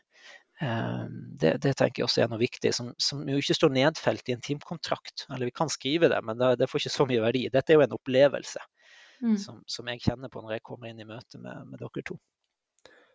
Det, 0.55 1.49
det, 1.59 1.73
tenker 1.75 1.99
jeg 1.99 2.05
også 2.05 2.21
er 2.23 2.29
noe 2.31 2.39
viktig, 2.39 2.71
som, 2.73 2.93
som, 3.01 3.25
jo 3.27 3.41
ikke 3.41 3.57
står 3.57 3.73
nedfelt 3.75 4.29
i 4.31 4.35
en 4.37 4.43
teamkontrakt. 4.45 5.25
Eller 5.27 5.49
vi 5.49 5.55
kan 5.55 5.71
skrive 5.71 6.07
det, 6.11 6.21
men 6.23 6.39
det, 6.39 6.53
det 6.61 6.69
får 6.71 6.83
ikke 6.83 6.93
så 6.93 7.07
mye 7.09 7.25
verdi. 7.25 7.41
Dette 7.51 7.73
er 7.73 7.81
jo 7.81 7.83
en 7.83 7.97
opplevelse 7.97 8.63
mm. 9.21 9.35
som, 9.41 9.59
som, 9.67 9.91
jeg 9.91 10.05
kjenner 10.05 10.31
på 10.31 10.43
når 10.43 10.57
jeg 10.57 10.65
kommer 10.69 10.91
inn 10.91 11.03
i 11.03 11.09
møte 11.09 11.41
med, 11.43 11.67
med 11.71 11.83
dere 11.83 12.05
to. 12.07 12.17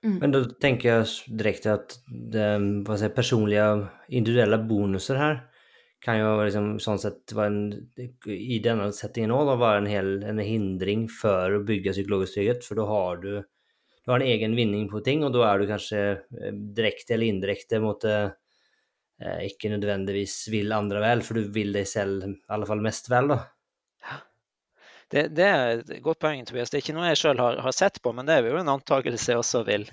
Mm. 0.05 0.16
Men 0.16 0.33
da 0.33 0.42
tenker 0.61 0.90
jeg 0.90 1.38
direkte 1.40 1.76
at 1.76 1.96
det, 2.07 2.50
si, 3.00 3.11
personlige, 3.16 3.70
individuelle 4.09 4.61
bonuser 4.68 5.20
her 5.20 5.40
kan 6.00 6.16
jo 6.16 6.29
liksom, 6.40 6.68
sånn 6.81 7.00
sett 7.00 7.35
være 7.37 7.50
en, 7.53 8.07
i 8.33 8.59
denne 8.64 8.88
settingen 8.96 9.35
òg 9.37 9.53
være 9.61 9.83
en, 9.83 9.88
hel, 9.90 10.12
en 10.24 10.40
hindring 10.40 11.07
for 11.12 11.59
å 11.59 11.64
bygge 11.66 11.92
psykologisk 11.92 12.38
trygghet. 12.38 12.64
For 12.64 12.81
da 12.81 12.87
har 12.88 13.20
du, 13.20 13.33
har 14.11 14.20
en 14.20 14.33
egen 14.35 14.57
vinning 14.59 14.88
på 14.90 15.03
ting, 15.07 15.25
og 15.27 15.33
da 15.35 15.46
er 15.49 15.61
du 15.61 15.70
kanskje 15.70 16.01
eh, 16.11 16.53
direkte 16.77 17.16
eller 17.16 17.33
indirekte 17.33 17.81
mot 17.83 18.05
eh, 18.09 18.31
ikke 19.20 19.73
nødvendigvis 19.73 20.37
vil 20.53 20.73
andre 20.73 21.03
vel, 21.05 21.25
for 21.25 21.37
du 21.37 21.51
vil 21.53 21.75
deg 21.77 21.88
selv 21.88 22.25
i 22.29 22.35
alle 22.55 22.68
fall 22.68 22.83
mest 22.85 23.11
vel, 23.12 23.35
da. 23.35 23.40
Det, 25.11 25.25
det, 25.35 25.46
er 25.46 25.81
et 25.81 25.96
godt 26.05 26.20
poeng, 26.23 26.44
Tobias. 26.46 26.70
Det 26.70 26.79
er 26.79 26.85
ikke 26.85 26.94
noe 26.94 27.09
jeg 27.09 27.18
sjøl 27.18 27.40
har, 27.42 27.59
har, 27.64 27.75
sett 27.75 27.99
på, 28.03 28.12
men 28.14 28.29
det 28.29 28.37
er 28.37 28.46
jo 28.46 28.61
en 28.61 28.70
antakelse 28.77 29.33
jeg 29.33 29.40
også 29.40 29.64
vil, 29.66 29.88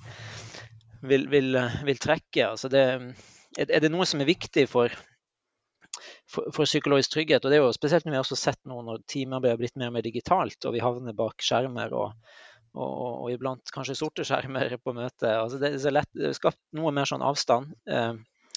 vil, 1.02 1.26
vil, 1.32 1.58
vil 1.88 2.02
trekke. 2.02 2.52
Altså 2.52 2.70
det, 2.70 2.84
er 3.58 3.82
det 3.82 3.90
noe 3.90 4.06
som 4.06 4.22
er 4.22 4.30
viktig 4.30 4.68
for, 4.70 4.94
for, 6.30 6.52
for, 6.54 6.70
psykologisk 6.70 7.16
trygghet? 7.16 7.42
og 7.42 7.50
det 7.50 7.58
er 7.58 7.66
jo 7.66 7.74
Spesielt 7.74 8.06
når 8.06 8.14
vi 8.14 8.22
har 8.22 8.42
sett 8.44 8.62
nå 8.70 8.84
når 8.86 9.02
teamarbeid 9.10 9.56
har 9.56 9.64
blitt 9.64 9.82
mer 9.82 9.90
og 9.90 9.98
mer 9.98 10.06
digitalt, 10.06 10.60
og 10.70 10.78
vi 10.78 10.86
havner 10.86 11.18
bak 11.18 11.42
skjermer 11.42 11.98
og, 11.98 12.14
og, 12.78 13.10
og 13.26 13.34
iblant 13.34 13.74
kanskje 13.74 13.98
sorte 13.98 14.26
skjermer 14.28 14.78
på 14.84 14.94
møtet. 14.96 15.30
Altså 15.34 15.60
det, 15.62 15.74
er 15.82 16.38
skapt 16.38 16.60
noe 16.78 16.94
mer 16.96 17.10
sånn 17.10 17.26
avstand, 17.26 17.74
eh, 17.90 18.14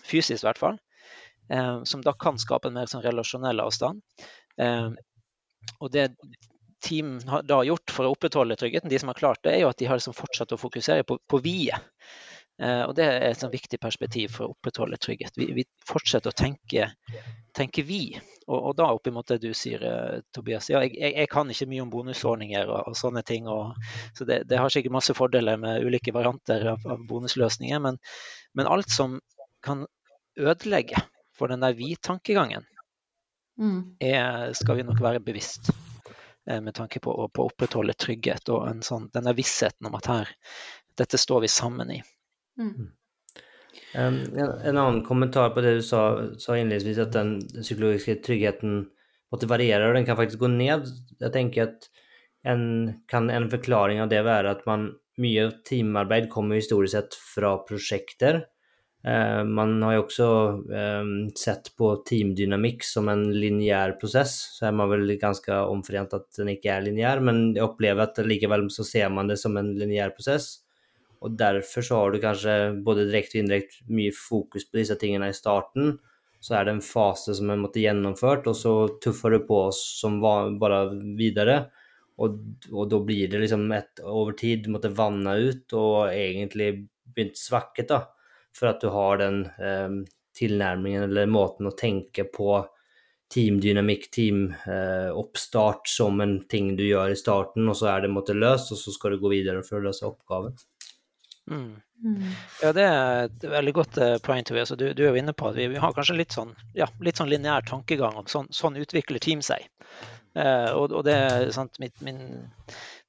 fysisk 0.07 0.45
i 0.45 0.49
hvert 0.49 0.61
fall, 0.61 0.79
eh, 1.53 1.81
som 1.89 2.05
da 2.05 2.15
kan 2.17 2.41
skape 2.41 2.71
en 2.71 2.79
mer 2.79 2.91
sånn 2.91 3.05
relasjonell 3.07 3.65
avstand. 3.65 4.03
Eh, 4.61 4.91
og 5.79 5.93
det 5.95 6.11
team 6.81 7.19
har 7.29 7.45
da 7.45 7.61
gjort 7.67 7.93
for 7.93 8.09
å 8.09 8.15
opprettholde 8.15 8.57
tryggheten, 8.57 8.91
de 8.91 8.99
som 9.01 9.13
har 9.13 9.19
klart 9.19 9.43
det, 9.45 9.55
er 9.55 9.65
jo 9.65 9.73
at 9.73 9.81
de 9.81 9.89
har 9.89 10.01
liksom 10.01 10.17
fortsatt 10.17 10.55
å 10.57 10.61
fokusere 10.61 11.05
på, 11.09 11.19
på 11.29 11.41
vi-et. 11.45 11.91
Eh, 12.61 12.83
og 12.85 12.95
Det 12.95 13.07
er 13.07 13.27
et 13.31 13.45
viktig 13.53 13.81
perspektiv 13.81 14.35
for 14.37 14.47
å 14.47 14.55
opprettholde 14.55 14.99
trygghet. 15.01 15.37
Vi, 15.39 15.51
vi 15.57 15.65
fortsetter 15.89 16.33
å 16.33 16.37
tenke, 16.37 16.91
tenke 17.57 17.85
vi. 17.87 18.03
Og, 18.47 18.57
og, 18.59 18.73
da 18.79 18.91
opp 18.93 19.07
imot 19.11 19.33
det 19.33 19.41
du 19.45 19.51
sier, 19.57 19.85
eh, 19.87 20.25
Tobias. 20.35 20.71
Ja, 20.73 20.83
jeg, 20.87 20.97
jeg, 21.01 21.29
kan 21.33 21.51
ikke 21.51 21.69
mye 21.71 21.85
om 21.85 21.93
bonusordninger 21.93 22.69
og, 22.69 22.91
og 22.93 22.99
sånne 22.99 23.25
ting. 23.27 23.49
Og, 23.51 23.77
så 24.17 24.29
det, 24.29 24.43
det, 24.51 24.59
har 24.61 24.73
sikkert 24.73 24.99
masse 24.99 25.17
fordeler 25.17 25.61
med 25.61 25.87
ulike 25.87 26.15
varianter 26.17 26.73
av, 26.75 26.85
av 26.85 27.07
bonusløsninger. 27.09 27.81
Men, 27.87 28.01
men, 28.59 28.71
alt 28.71 28.93
som 28.93 29.21
kan 29.65 29.87
ødelegge 30.41 31.01
for 31.37 31.53
den 31.53 31.65
der 31.65 31.73
vi-tankegangen, 31.77 32.67
mm. 33.61 33.81
skal 34.57 34.77
vi 34.77 34.85
nok 34.85 35.01
være 35.05 35.23
bevisst 35.25 35.73
Eh, 36.51 36.61
med 36.61 36.75
tanke 36.75 37.01
på, 37.01 37.13
på, 37.33 37.43
å 37.43 37.51
opprettholde 37.51 37.95
trygghet 37.95 38.49
og 38.51 38.65
en 38.69 38.81
sånn, 38.83 39.11
denne 39.15 39.35
vissheten 39.37 39.87
om 39.87 39.97
at 39.99 40.09
her, 40.11 40.31
dette 40.99 41.21
står 41.21 41.45
vi 41.45 41.51
sammen 41.53 41.93
i. 41.95 42.01
Mm. 42.61 42.91
Um, 43.95 44.19
en, 44.39 44.51
en, 44.63 44.77
annen 44.77 45.03
kommentar 45.07 45.51
på 45.55 45.65
det 45.65 45.79
du 45.81 45.83
sa, 45.83 46.05
sa 46.39 46.55
innledningsvis, 46.59 47.01
at 47.03 47.17
den 47.17 47.39
psykologiske 47.57 48.21
tryggheten 48.27 48.85
måtte 49.33 49.49
variere, 49.51 49.89
og 49.89 49.97
den 49.99 50.07
kan 50.07 50.19
faktisk 50.19 50.43
gå 50.43 50.51
ned. 50.53 50.87
Jeg 51.23 51.35
tenker 51.35 51.69
at 51.69 51.91
en, 52.47 52.63
kan 53.11 53.31
en 53.31 53.51
forklaring 53.51 54.01
av 54.03 54.11
det 54.13 54.23
være 54.27 54.55
at 54.55 54.65
man 54.69 54.91
mye 55.21 55.51
teamarbeid 55.67 56.31
kommer 56.33 56.59
historisk 56.59 56.97
sett 56.97 57.19
fra 57.35 57.57
prosjekter. 57.67 58.45
Eh, 59.07 59.43
man 59.49 59.79
har 59.83 59.97
jo 59.97 60.05
også 60.05 60.31
eh, 60.77 61.11
sett 61.39 61.71
på 61.79 61.93
teamdynamikk 62.09 62.85
som 62.85 63.09
en 63.13 63.27
lineær 63.33 63.97
prosess, 64.01 64.37
så 64.57 64.69
er 64.69 64.77
man 64.77 64.91
vel 64.93 65.17
ganske 65.21 65.61
omforent 65.73 66.17
at 66.17 66.29
den 66.37 66.53
ikke 66.55 66.73
er 66.75 66.85
lineær, 66.85 67.23
men 67.25 67.51
jeg 67.57 67.65
opplever 67.65 68.07
at 68.07 68.21
likevel 68.27 68.69
så 68.73 68.87
ser 68.87 69.13
man 69.13 69.31
det 69.31 69.39
som 69.41 69.57
en 69.61 69.73
lineær 69.79 70.15
prosess. 70.17 70.59
Og 71.21 71.35
derfor 71.39 71.85
så 71.85 71.99
har 72.01 72.13
du 72.13 72.21
kanskje 72.23 72.55
både 72.85 73.09
direkte 73.09 73.39
og 73.39 73.45
indirekte 73.45 73.85
mye 73.93 74.15
fokus 74.17 74.65
på 74.69 74.81
disse 74.81 74.97
tingene 75.01 75.29
i 75.31 75.37
starten. 75.37 75.99
Så 76.41 76.57
er 76.57 76.65
det 76.65 76.77
en 76.77 76.85
fase 76.85 77.35
som 77.37 77.51
er 77.53 77.61
måtte 77.61 77.83
gjennomført, 77.83 78.49
og 78.49 78.57
så 78.57 78.73
tuffer 79.05 79.37
du 79.37 79.43
på 79.45 79.67
oss 79.67 79.83
som 80.01 80.17
bare 80.23 80.87
videre. 81.19 81.59
Og, 82.21 82.41
og 82.73 82.89
da 82.93 83.03
blir 83.05 83.29
det 83.33 83.43
liksom 83.43 83.69
et 83.77 84.01
over 84.05 84.33
tid 84.37 84.69
måtte 84.73 84.93
vanne 84.97 85.37
ut 85.41 85.77
og 85.77 86.15
egentlig 86.15 86.73
begynt 87.11 87.41
svakket, 87.41 87.93
da 87.93 88.01
for 88.57 88.71
at 88.73 88.81
du 88.83 88.91
har 88.93 89.21
den 89.21 89.45
eh, 89.47 89.89
tilnærmingen 90.37 91.07
eller 91.09 91.31
måten 91.31 91.69
å 91.69 91.77
tenke 91.77 92.27
på 92.33 92.61
teamdynamikk, 93.31 94.09
teamoppstart 94.15 95.85
eh, 95.87 95.93
som 95.93 96.21
en 96.23 96.41
ting 96.51 96.75
du 96.79 96.85
gjør 96.89 97.13
i 97.13 97.19
starten, 97.19 97.69
og 97.71 97.79
så 97.79 97.93
er 97.93 98.05
det 98.05 98.15
måtte 98.15 98.35
løst, 98.35 98.73
og 98.75 98.81
så 98.81 98.95
skal 98.95 99.15
du 99.15 99.23
gå 99.23 99.35
videre 99.37 99.63
for 99.67 99.79
å 99.79 99.85
løse 99.87 100.09
oppgaven. 100.09 100.57
Mm. 101.51 101.81
Mm. 102.01 102.21
Ja, 102.63 102.71
det 102.73 102.85
er 102.87 103.27
et 103.27 103.45
veldig 103.53 103.73
godt 103.77 103.99
uh, 104.01 104.15
poeng. 104.25 104.45
Tobias. 104.47 104.73
Du, 104.79 104.87
du 104.97 105.03
er 105.05 105.11
jo 105.11 105.21
inne 105.21 105.35
på 105.37 105.51
at 105.51 105.59
vi, 105.59 105.67
vi 105.73 105.83
har 105.83 105.93
kanskje 105.97 106.17
litt 106.17 106.37
sånn, 106.37 106.55
ja, 106.79 106.89
litt 107.05 107.21
sånn 107.21 107.29
lineær 107.29 107.67
tankegang 107.69 108.17
om 108.17 108.29
sånn, 108.31 108.49
sånn 108.55 108.79
utvikler 108.81 109.21
team 109.23 109.45
seg. 109.45 109.69
Eh, 110.35 110.71
og, 110.71 110.93
og, 110.93 111.05
det 111.05 111.17
sant, 111.55 111.79
mitt, 111.83 111.97
min, 112.07 112.21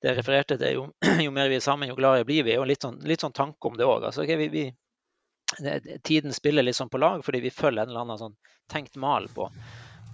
det 0.02 0.10
jeg 0.10 0.18
refererte 0.18 0.58
til, 0.58 0.80
jo, 0.80 0.86
jo, 1.26 1.34
mer 1.36 1.52
vi 1.52 1.60
er 1.60 1.66
sammen, 1.66 1.92
jo 1.92 1.98
gladere 2.00 2.28
blir 2.28 2.46
vi. 2.48 2.58
Og 2.60 2.68
litt 2.70 2.86
sånn, 2.86 3.00
litt 3.08 3.24
sånn 3.24 3.36
tanke 3.38 3.70
om 3.70 3.78
det 3.78 3.88
òg. 3.88 4.10
Altså, 4.10 4.26
okay, 4.26 4.40
vi, 4.42 4.50
vi, 4.54 4.66
tiden 6.08 6.34
spiller 6.34 6.66
litt 6.66 6.80
sånn 6.80 6.92
på 6.92 7.02
lag, 7.02 7.24
fordi 7.26 7.44
vi 7.44 7.54
følger 7.54 7.84
en 7.84 7.94
eller 7.94 8.06
annen 8.06 8.22
sånn 8.22 8.38
tenkt 8.72 8.96
mal 8.96 9.28
på, 9.36 9.50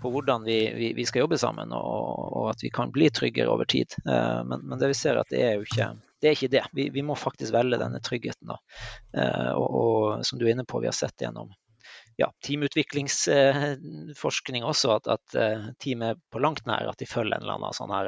på 0.01 0.11
hvordan 0.11 0.45
vi, 0.47 0.59
vi, 0.75 0.91
vi, 0.97 1.05
skal 1.05 1.25
jobbe 1.25 1.37
sammen, 1.37 1.73
og, 1.77 2.25
og, 2.27 2.49
at 2.51 2.63
vi 2.65 2.73
kan 2.73 2.91
bli 2.93 3.09
tryggere 3.13 3.53
over 3.53 3.69
tid. 3.69 3.93
Eh, 4.03 4.43
men, 4.43 4.65
men, 4.65 4.79
det 4.81 4.91
vi 4.91 4.99
ser 4.99 5.21
at 5.21 5.31
det 5.33 5.43
er 5.45 5.57
jo 5.57 5.67
ikke 5.67 5.93
det. 6.21 6.27
Er 6.27 6.31
ikke 6.35 6.53
det. 6.53 6.65
Vi, 6.73 6.89
vi, 6.93 7.01
må 7.05 7.15
faktisk 7.19 7.53
velge 7.55 7.81
denne 7.81 7.99
tryggheten. 8.03 8.47
Da. 8.49 8.57
Uh, 9.17 9.53
og, 9.53 9.67
og, 9.67 10.25
som 10.27 10.39
du 10.39 10.43
er 10.47 10.51
inne 10.55 10.65
på, 10.67 10.81
vi 10.83 10.89
har 10.89 10.97
sett 10.97 11.21
gjennom 11.23 11.49
ja, 12.17 12.27
teamutviklingsforskning 12.43 14.63
også, 14.65 14.87
at, 14.97 15.05
at 15.13 15.25
teamet 15.79 16.17
på 16.33 16.39
langt 16.41 16.65
nær 16.67 16.87
at 16.89 16.99
de 16.99 17.05
følger 17.07 17.35
en 17.37 17.43
eller 17.45 17.55
annen 17.59 17.73
sånn 17.77 17.93
her 17.93 18.07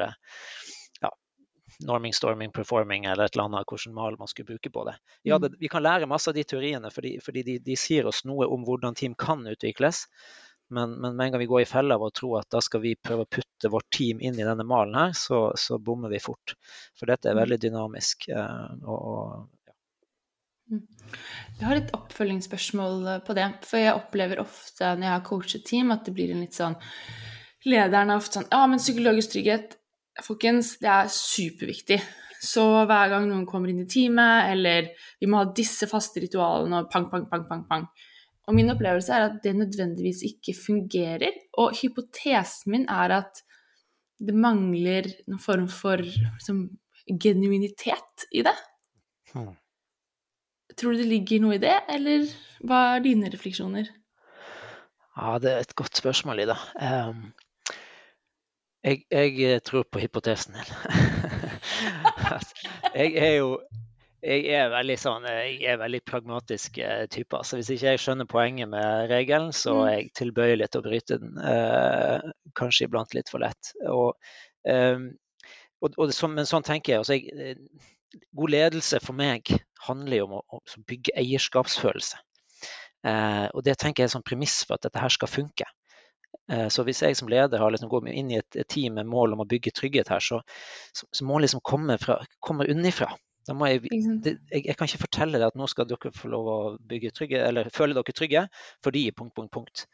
norming, 1.86 2.12
storming, 2.12 2.52
performing 2.52 3.04
eller 3.04 3.24
et 3.24 3.34
eller 3.34 3.44
annet, 3.44 3.68
hvilken 3.68 3.94
mal 3.94 4.16
man 4.18 4.28
skulle 4.28 4.52
bruke 4.52 4.70
på 4.70 4.84
det. 4.88 4.96
Ja, 5.22 5.36
mm. 5.36 5.42
det, 5.42 5.50
vi 5.60 5.68
kan 5.68 5.82
lære 5.82 6.08
masse 6.10 6.30
av 6.30 6.36
de 6.36 6.44
teoriene, 6.44 6.90
fordi, 6.92 7.16
fordi 7.24 7.44
de, 7.46 7.56
de, 7.64 7.76
sier 7.78 8.08
oss 8.10 8.24
noe 8.28 8.48
om 8.50 8.64
hvordan 8.66 8.96
team 8.98 9.16
kan 9.18 9.46
utvikles. 9.48 10.04
Men, 10.70 10.92
men, 11.00 11.16
med 11.16 11.24
en 11.26 11.32
gang 11.34 11.42
vi 11.42 11.48
går 11.50 11.64
i 11.64 11.68
fella 11.68 11.96
av 11.98 12.04
å 12.06 12.12
tro 12.14 12.34
at 12.38 12.50
da 12.54 12.60
skal 12.62 12.82
vi 12.84 12.94
prøve 12.94 13.26
å 13.26 13.30
putte 13.38 13.70
vårt 13.72 13.88
team 13.94 14.20
inn 14.22 14.38
i 14.38 14.46
denne 14.46 14.66
malen 14.66 14.94
her, 14.98 15.16
så, 15.18 15.48
så 15.58 15.80
bommer 15.82 16.12
vi 16.12 16.22
fort. 16.22 16.54
For 16.98 17.10
dette 17.10 17.30
er 17.30 17.34
mm. 17.34 17.40
veldig 17.42 17.58
dynamisk. 17.64 18.28
Eh, 18.30 18.68
og, 18.84 19.00
og, 19.12 19.48
ja. 19.66 19.76
Mm. 20.70 21.18
Jeg 21.58 21.66
har 21.66 21.80
et 21.80 21.92
oppfølgingsspørsmål 21.98 23.10
på 23.26 23.36
det. 23.38 23.48
For 23.66 23.82
jeg 23.82 23.98
opplever 23.98 24.42
ofte 24.44 24.94
når 24.94 25.08
jeg 25.08 25.16
har 25.16 25.26
coachet 25.26 25.66
team, 25.66 25.90
at 25.94 26.06
det 26.06 26.14
blir 26.16 26.32
en 26.34 26.46
litt 26.46 26.56
sånn 26.56 26.78
Lederen 27.68 28.08
er 28.08 28.16
ofte 28.16 28.38
sånn 28.38 28.46
Ja, 28.48 28.62
men 28.70 28.80
psykologisk 28.80 29.34
trygghet, 29.34 29.74
Folkens, 30.24 30.74
det 30.80 30.88
er 30.90 31.10
superviktig. 31.12 32.00
Så 32.40 32.62
hver 32.88 33.10
gang 33.12 33.26
noen 33.28 33.44
kommer 33.48 33.70
inn 33.70 33.82
i 33.82 33.88
teamet, 33.88 34.48
eller 34.54 34.88
vi 35.20 35.28
må 35.28 35.42
ha 35.42 35.50
disse 35.56 35.88
faste 35.88 36.22
ritualene 36.24 36.82
og 36.82 36.88
pang, 36.92 37.06
pang, 37.12 37.26
pang, 37.28 37.44
pang, 37.48 37.66
pang. 37.68 37.84
Og 38.50 38.56
min 38.58 38.72
opplevelse 38.72 39.14
er 39.14 39.28
at 39.28 39.36
det 39.44 39.52
nødvendigvis 39.54 40.24
ikke 40.26 40.56
fungerer. 40.58 41.36
Og 41.62 41.76
hypotesen 41.78 42.72
min 42.74 42.88
er 42.90 43.14
at 43.20 43.44
det 44.18 44.34
mangler 44.34 45.06
noen 45.28 45.38
form 45.40 45.68
for 45.70 46.02
liksom, 46.02 46.64
genuinitet 47.22 48.26
i 48.34 48.42
det. 48.42 48.56
Hmm. 49.30 49.54
Tror 50.74 50.96
du 50.96 51.02
det 51.02 51.06
ligger 51.12 51.44
noe 51.44 51.56
i 51.56 51.62
det, 51.62 51.76
eller 51.94 52.26
hva 52.66 52.80
er 52.96 53.04
dine 53.06 53.30
refleksjoner? 53.30 53.86
Ja, 55.14 55.38
det 55.42 55.52
er 55.52 55.62
et 55.62 55.76
godt 55.78 56.02
spørsmål 56.02 56.42
Ida. 56.42 56.58
Um, 56.74 57.30
jeg, 58.82 59.04
jeg 59.12 59.62
tror 59.62 59.86
på 59.86 60.02
hypotesen 60.02 60.58
din. 60.58 60.74
jeg 62.98 63.14
er 63.14 63.34
jo 63.38 63.60
jeg 64.20 64.52
er 64.52 64.68
veldig 64.72 64.96
sånn, 65.00 65.26
jeg 65.28 65.60
er 65.72 65.78
veldig 65.80 66.00
pragmatisk 66.08 66.78
eh, 66.84 67.06
type. 67.12 67.36
altså 67.36 67.56
Hvis 67.58 67.70
ikke 67.74 67.94
jeg 67.94 68.02
skjønner 68.02 68.28
poenget 68.30 68.68
med 68.72 69.08
regelen, 69.12 69.52
så 69.56 69.78
mm. 69.78 69.82
er 69.86 69.94
jeg 69.94 70.10
tilbøyelig 70.20 70.68
til 70.68 70.82
å 70.82 70.86
bryte 70.86 71.18
den. 71.22 71.38
Eh, 71.40 72.30
kanskje 72.58 72.88
iblant 72.88 73.16
litt 73.16 73.32
for 73.32 73.42
lett. 73.42 73.72
Og, 73.88 74.12
eh, 74.68 75.06
og, 75.80 75.96
og 75.96 76.12
så, 76.16 76.28
men 76.28 76.48
sånn 76.48 76.66
tenker 76.66 76.94
jeg. 76.94 77.04
altså 77.04 77.16
jeg, 77.16 77.32
eh, 77.32 78.20
God 78.36 78.52
ledelse 78.52 78.98
for 79.04 79.16
meg 79.16 79.48
handler 79.86 80.18
jo 80.18 80.28
om 80.28 80.38
å, 80.40 80.44
å 80.60 80.84
bygge 80.88 81.14
eierskapsfølelse. 81.20 82.20
Eh, 83.06 83.46
og 83.54 83.64
det 83.64 83.78
tenker 83.80 84.02
jeg 84.02 84.10
er 84.10 84.16
sånn 84.18 84.26
premiss 84.26 84.60
for 84.66 84.76
at 84.76 84.84
dette 84.88 85.00
her 85.00 85.12
skal 85.14 85.30
funke. 85.30 85.68
Eh, 86.50 86.66
så 86.68 86.84
hvis 86.84 87.02
jeg 87.04 87.16
som 87.16 87.30
leder 87.30 87.62
har 87.62 87.72
liksom 87.72 87.90
gått 87.92 88.10
inn 88.10 88.32
i 88.34 88.40
et, 88.40 88.60
team 88.68 88.98
med 88.98 89.08
mål 89.08 89.36
om 89.36 89.44
å 89.44 89.48
bygge 89.48 89.72
trygghet 89.76 90.10
her, 90.12 90.20
så, 90.24 90.42
så, 90.92 91.08
så 91.08 91.26
må 91.26 91.38
liksom 91.40 91.62
komme, 91.64 91.96
fra, 92.02 92.20
komme 92.44 92.68
unnifra. 92.70 93.12
Jeg, 93.48 93.82
jeg, 93.90 94.38
jeg, 94.52 94.74
kan 94.76 94.86
ikke 94.86 95.04
fortelle 95.06 95.40
deg 95.40 95.48
at 95.48 95.58
nå 95.58 95.66
skal 95.70 95.88
dere 95.88 96.12
få 96.14 96.28
lov 96.30 96.50
å 96.50 96.58
bygge 96.90 97.14
trygge, 97.16 97.40
eller 97.46 97.70
føle 97.74 97.96
dere 97.96 98.14
trygge 98.14 98.44
fordi 98.84 99.06
punkt, 99.16 99.34
punkt, 99.36 99.54
punkt 99.54 99.86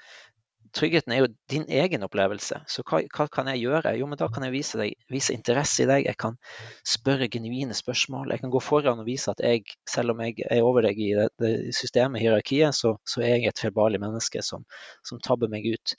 tryggheten 0.76 1.12
er 1.12 1.22
jo 1.22 1.28
din 1.50 1.64
egen 1.72 2.04
opplevelse. 2.06 2.58
Så 2.70 2.84
hva, 2.86 3.00
hva, 3.14 3.26
kan 3.32 3.48
jeg 3.50 3.62
gjøre? 3.64 3.94
Jo, 3.98 4.08
men 4.10 4.18
da 4.20 4.28
kan 4.32 4.46
jeg 4.46 4.54
vise, 4.54 4.78
deg, 4.80 4.94
vise, 5.12 5.34
interesse 5.36 5.84
i 5.84 5.88
deg. 5.88 6.06
Jeg 6.08 6.18
kan 6.20 6.38
spørre 6.86 7.28
genuine 7.32 7.76
spørsmål. 7.76 8.32
Jeg 8.34 8.44
kan 8.44 8.52
gå 8.52 8.62
foran 8.64 9.02
og 9.02 9.08
vise 9.08 9.32
at 9.32 9.42
jeg, 9.44 9.64
selv 9.90 10.14
om 10.14 10.22
jeg 10.24 10.46
er 10.50 10.64
over 10.66 10.86
deg 10.86 11.00
i 11.00 11.12
det, 11.18 11.28
det 11.42 11.52
systemet, 11.76 12.22
hierarkiet, 12.24 12.76
så, 12.76 12.96
så, 13.08 13.22
er 13.24 13.36
jeg 13.36 13.52
et 13.52 13.62
feilbarlig 13.66 14.02
menneske 14.02 14.42
som, 14.44 14.66
som, 15.06 15.22
tabber 15.26 15.50
meg 15.52 15.68
ut. 15.72 15.96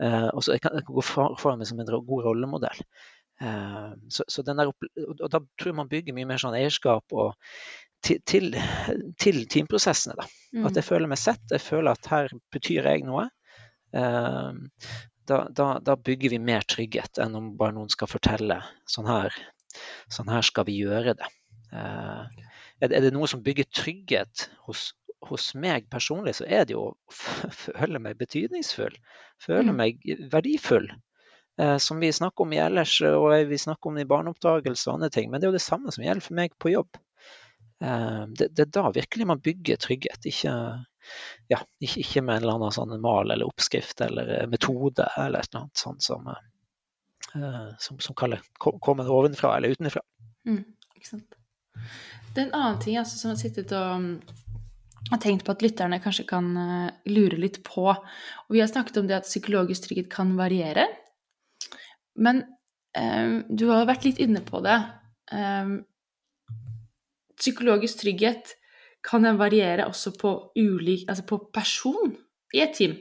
Uh, 0.00 0.30
og 0.32 0.44
så 0.44 0.56
jeg 0.56 0.64
kan, 0.64 0.78
jeg 0.78 0.86
kan 0.86 0.96
gå 0.96 1.06
foran 1.06 1.60
meg 1.60 1.68
som 1.68 1.80
en 1.82 1.90
god 1.90 2.28
rollemodell. 2.28 2.84
Uh, 3.40 3.94
så, 4.12 4.26
så 4.28 4.44
der, 4.44 4.68
og 4.68 5.28
da 5.32 5.40
tror 5.40 5.70
jeg 5.70 5.78
man 5.78 5.88
bygger 5.88 6.16
mye 6.16 6.28
mer 6.28 6.42
sånn 6.42 6.58
eierskap 6.58 7.14
og 7.16 7.32
til, 8.04 8.20
til, 8.28 8.56
til 9.20 9.42
teamprosessene. 9.50 10.16
Da. 10.18 10.26
Mm. 10.56 10.66
At 10.68 10.78
jeg 10.78 10.86
føler 10.86 11.10
meg 11.10 11.20
sett, 11.20 11.42
jeg 11.52 11.62
føler 11.64 11.96
at 11.96 12.10
her 12.12 12.32
betyr 12.52 12.88
jeg 12.88 13.06
noe. 13.08 13.26
Ehm, 13.96 14.68
da, 15.28 15.44
da, 15.54 15.72
da, 15.84 15.96
bygger 15.96 16.32
vi 16.34 16.40
mer 16.42 16.64
trygghet 16.66 17.20
enn 17.22 17.36
om 17.38 17.50
bare 17.58 17.76
noen 17.76 17.90
skal 17.92 18.10
fortelle 18.10 18.60
sånn 18.88 19.08
her, 19.10 19.34
sånn 20.10 20.30
her 20.30 20.46
skal 20.46 20.66
vi 20.66 20.80
gjøre 20.80 21.14
det. 21.18 21.28
Uh, 21.70 22.26
er, 22.82 22.90
det 22.90 23.12
noe 23.14 23.28
som 23.30 23.44
bygger 23.46 23.68
trygghet 23.70 24.48
hos, 24.66 24.88
hos 25.28 25.52
meg 25.54 25.86
personlig, 25.92 26.34
så 26.40 26.48
er 26.48 26.66
det 26.66 26.74
jo 26.74 26.88
å 26.90 27.52
føle 27.62 28.02
meg 28.02 28.18
betydningsfull. 28.18 28.96
Føle 29.42 29.70
mm. 29.70 29.78
meg 29.78 30.10
verdifull. 30.32 30.90
Uh, 31.60 31.76
som 31.76 32.00
vi 32.00 32.12
snakker 32.12 32.44
om 32.44 32.52
i 32.52 32.60
ellers, 32.62 33.00
og 33.04 33.34
vi 33.48 33.58
snakker 33.58 33.90
om 33.90 33.98
i 34.00 34.06
barneoppdragelse 34.08 34.88
og 34.88 34.94
andre 34.94 35.10
ting. 35.12 35.30
Men 35.30 35.40
det 35.40 35.46
er 35.46 35.50
jo 35.50 35.58
det 35.58 35.66
samme 35.66 35.92
som 35.92 36.04
gjelder 36.04 36.24
for 36.24 36.38
meg 36.38 36.54
på 36.56 36.72
jobb. 36.72 36.96
Uh, 37.84 38.24
det, 38.32 38.52
det, 38.54 38.64
er 38.64 38.70
da 38.78 38.92
virkelig 38.94 39.26
man 39.28 39.42
bygger 39.44 39.80
trygghet. 39.82 40.24
Ikke 40.30 40.54
ja, 41.52 41.58
ikke, 41.80 42.22
med 42.22 42.38
en 42.38 42.46
eller 42.46 42.56
annen 42.56 42.72
sånn 42.76 42.94
mal 43.02 43.32
eller 43.32 43.48
oppskrift 43.48 44.00
eller 44.04 44.28
eh, 44.36 44.46
metode 44.48 45.08
eller 45.18 45.40
et 45.40 45.48
eller 45.50 45.64
annet 45.64 45.80
sånt 45.80 46.04
som, 46.04 46.28
som, 47.80 47.98
som 48.04 48.16
kaller, 48.16 48.44
kommer 48.60 49.08
ovenfra 49.10 49.56
eller 49.56 49.72
utenfra. 49.74 50.04
Mm. 50.46 50.60
Det 52.30 52.36
er 52.36 52.44
en 52.44 52.54
annen 52.54 52.78
ting 52.84 53.00
altså, 53.00 53.16
som 53.16 53.32
har 53.32 53.40
sittet 53.40 53.72
og 53.74 54.04
mm, 54.04 54.12
har 55.10 55.22
tenkt 55.24 55.48
på 55.48 55.56
at 55.56 55.64
lytterne 55.64 55.98
kanskje 56.04 56.28
kan 56.30 56.52
lure 57.08 57.40
litt 57.40 57.62
på. 57.66 57.88
Og 57.90 58.54
vi 58.54 58.62
har 58.62 58.70
snakket 58.70 59.00
om 59.00 59.08
det 59.10 59.18
at 59.22 59.28
psykologisk 59.28 59.88
trygghet 59.88 60.12
kan 60.12 60.36
variere. 60.38 60.86
Men 62.20 62.44
um, 62.96 63.36
du 63.48 63.68
har 63.72 63.88
vært 63.88 64.06
litt 64.08 64.20
inne 64.22 64.42
på 64.44 64.62
det. 64.64 64.78
Um, 65.32 65.80
psykologisk 67.40 68.02
trygghet 68.02 68.54
kan 69.06 69.24
den 69.24 69.38
variere 69.40 69.86
også 69.88 70.12
på, 70.20 70.34
ulik, 70.58 71.06
altså 71.08 71.24
på 71.28 71.40
person 71.54 72.12
i 72.54 72.60
et 72.64 72.76
team? 72.76 72.98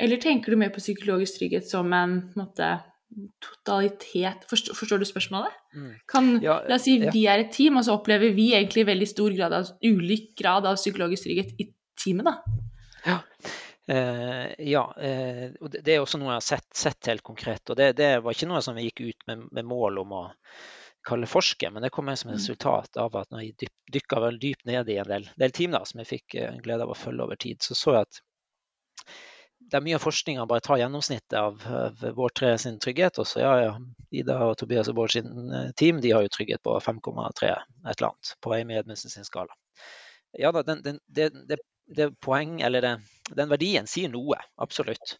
Eller 0.00 0.20
tenker 0.20 0.52
du 0.52 0.60
mer 0.60 0.72
på 0.72 0.82
psykologisk 0.82 1.40
trygghet 1.40 1.68
som 1.68 1.88
en, 1.92 2.16
en 2.30 2.40
måte, 2.40 2.68
totalitet 3.42 4.44
forstår, 4.48 4.76
forstår, 4.78 5.00
du 5.00 5.08
spørsmålet? 5.08 5.56
Mm. 5.74 5.88
Kan, 6.08 6.30
ja, 6.44 6.60
la 6.68 6.78
oss 6.78 6.86
si 6.86 6.98
ja. 7.00 7.10
vi 7.14 7.24
er 7.28 7.42
et 7.42 7.52
team, 7.54 7.80
og 7.80 7.86
så 7.86 7.96
opplever 7.96 8.32
vi 8.36 8.52
egentlig 8.56 8.86
veldig 8.88 9.08
stor 9.08 9.34
grad 9.36 9.56
av, 9.56 9.72
ulik 9.84 10.30
grad 10.38 10.68
av 10.68 10.78
psykologisk 10.80 11.26
trygghet 11.26 11.56
i 11.60 11.70
teamet, 12.00 12.28
da. 12.28 12.60
Ja. 13.08 13.18
Uh, 13.90 14.52
ja, 14.58 14.84
eh, 15.02 15.48
og 15.60 15.70
det, 15.72 15.80
det, 15.82 15.94
er 15.96 16.04
også 16.04 16.20
noe 16.20 16.30
jeg 16.30 16.38
har 16.38 16.46
sett, 16.46 16.68
sett 16.76 17.08
helt 17.10 17.24
konkret. 17.26 17.64
Og 17.72 17.78
det, 17.78 17.92
det, 17.98 18.10
var 18.22 18.36
ikke 18.36 18.46
noe 18.50 18.60
som 18.62 18.76
vi 18.78 18.86
gikk 18.86 19.02
ut 19.08 19.26
med, 19.26 19.48
med 19.56 19.66
mål 19.66 19.98
om 20.04 20.14
å 20.14 20.22
kalle 21.06 21.26
forske, 21.26 21.70
men 21.72 21.82
det 21.82 21.90
kom 21.90 22.10
som 22.12 22.30
et 22.30 22.36
mm. 22.36 22.38
resultat 22.38 23.00
av 23.00 23.16
at 23.16 23.30
når 23.32 23.42
jeg 23.46 23.70
dykka 23.92 24.20
vel 24.20 24.38
dypt 24.38 24.66
ned 24.68 24.88
i 24.92 24.98
en 25.00 25.08
del, 25.08 25.28
del 25.40 25.54
da, 25.72 25.80
som 25.88 26.02
jeg 26.02 26.10
fikk 26.10 26.36
eh, 26.36 26.58
glede 26.62 26.84
av 26.84 26.92
å 26.92 26.98
følge 26.98 27.24
over 27.24 27.40
tid, 27.40 27.62
så 27.64 27.74
så 27.74 27.96
jeg 27.96 28.06
at 28.06 28.20
det 29.70 29.78
er 29.78 29.84
mye 29.84 29.98
av 29.98 30.02
forskninga 30.02 30.46
bare 30.50 30.62
tar 30.64 30.80
gjennomsnittet 30.80 31.36
av, 31.38 31.60
av 31.66 32.04
vår 32.16 32.32
tre 32.34 32.52
sin 32.58 32.78
trygghet. 32.82 33.20
Og 33.22 33.26
så 33.28 33.42
ja, 33.42 33.50
ja, 33.60 33.74
Ida 34.10 34.38
og 34.48 34.56
Tobias 34.58 34.88
og 34.90 34.96
Bård 34.98 35.12
sin 35.14 35.52
eh, 35.54 35.68
team 35.78 36.00
de 36.02 36.14
har 36.14 36.24
jo 36.24 36.32
trygghet 36.32 36.62
på 36.66 36.74
5,3 36.82 37.50
et 37.50 37.92
eller 37.96 38.08
annet 38.08 38.32
på 38.42 38.54
vei 38.54 38.62
med 38.66 38.80
Edmundsen 38.80 39.12
sin 39.12 39.28
skala. 39.28 39.54
Ja 40.38 40.50
da, 40.54 40.62
den, 40.66 40.82
den, 40.82 40.98
det, 41.06 41.30
det, 41.48 41.58
det, 41.96 42.10
poeng, 42.24 42.60
eller 42.66 42.84
det, 42.84 42.94
den 43.36 43.50
verdien 43.50 43.88
sier 43.90 44.12
noe, 44.12 44.38
absolutt. 44.60 45.16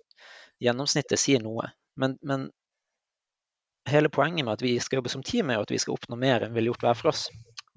Gjennomsnittet 0.63 1.21
sier 1.21 1.43
noe. 1.43 1.71
Men, 2.01 2.17
men 2.23 2.49
hele 3.91 4.09
poenget 4.13 4.45
med 4.47 4.59
at 4.59 4.63
vi 4.65 4.77
skal 4.81 5.01
jobbe 5.01 5.13
som 5.13 5.25
team, 5.27 5.51
er 5.51 5.63
at 5.63 5.73
vi 5.73 5.81
skal 5.81 5.97
oppnå 5.97 6.19
mer 6.21 6.45
enn 6.45 6.55
vi 6.55 6.63
har 6.63 6.71
gjort 6.71 6.87
hver 6.87 7.01
for 7.01 7.13
oss. 7.13 7.27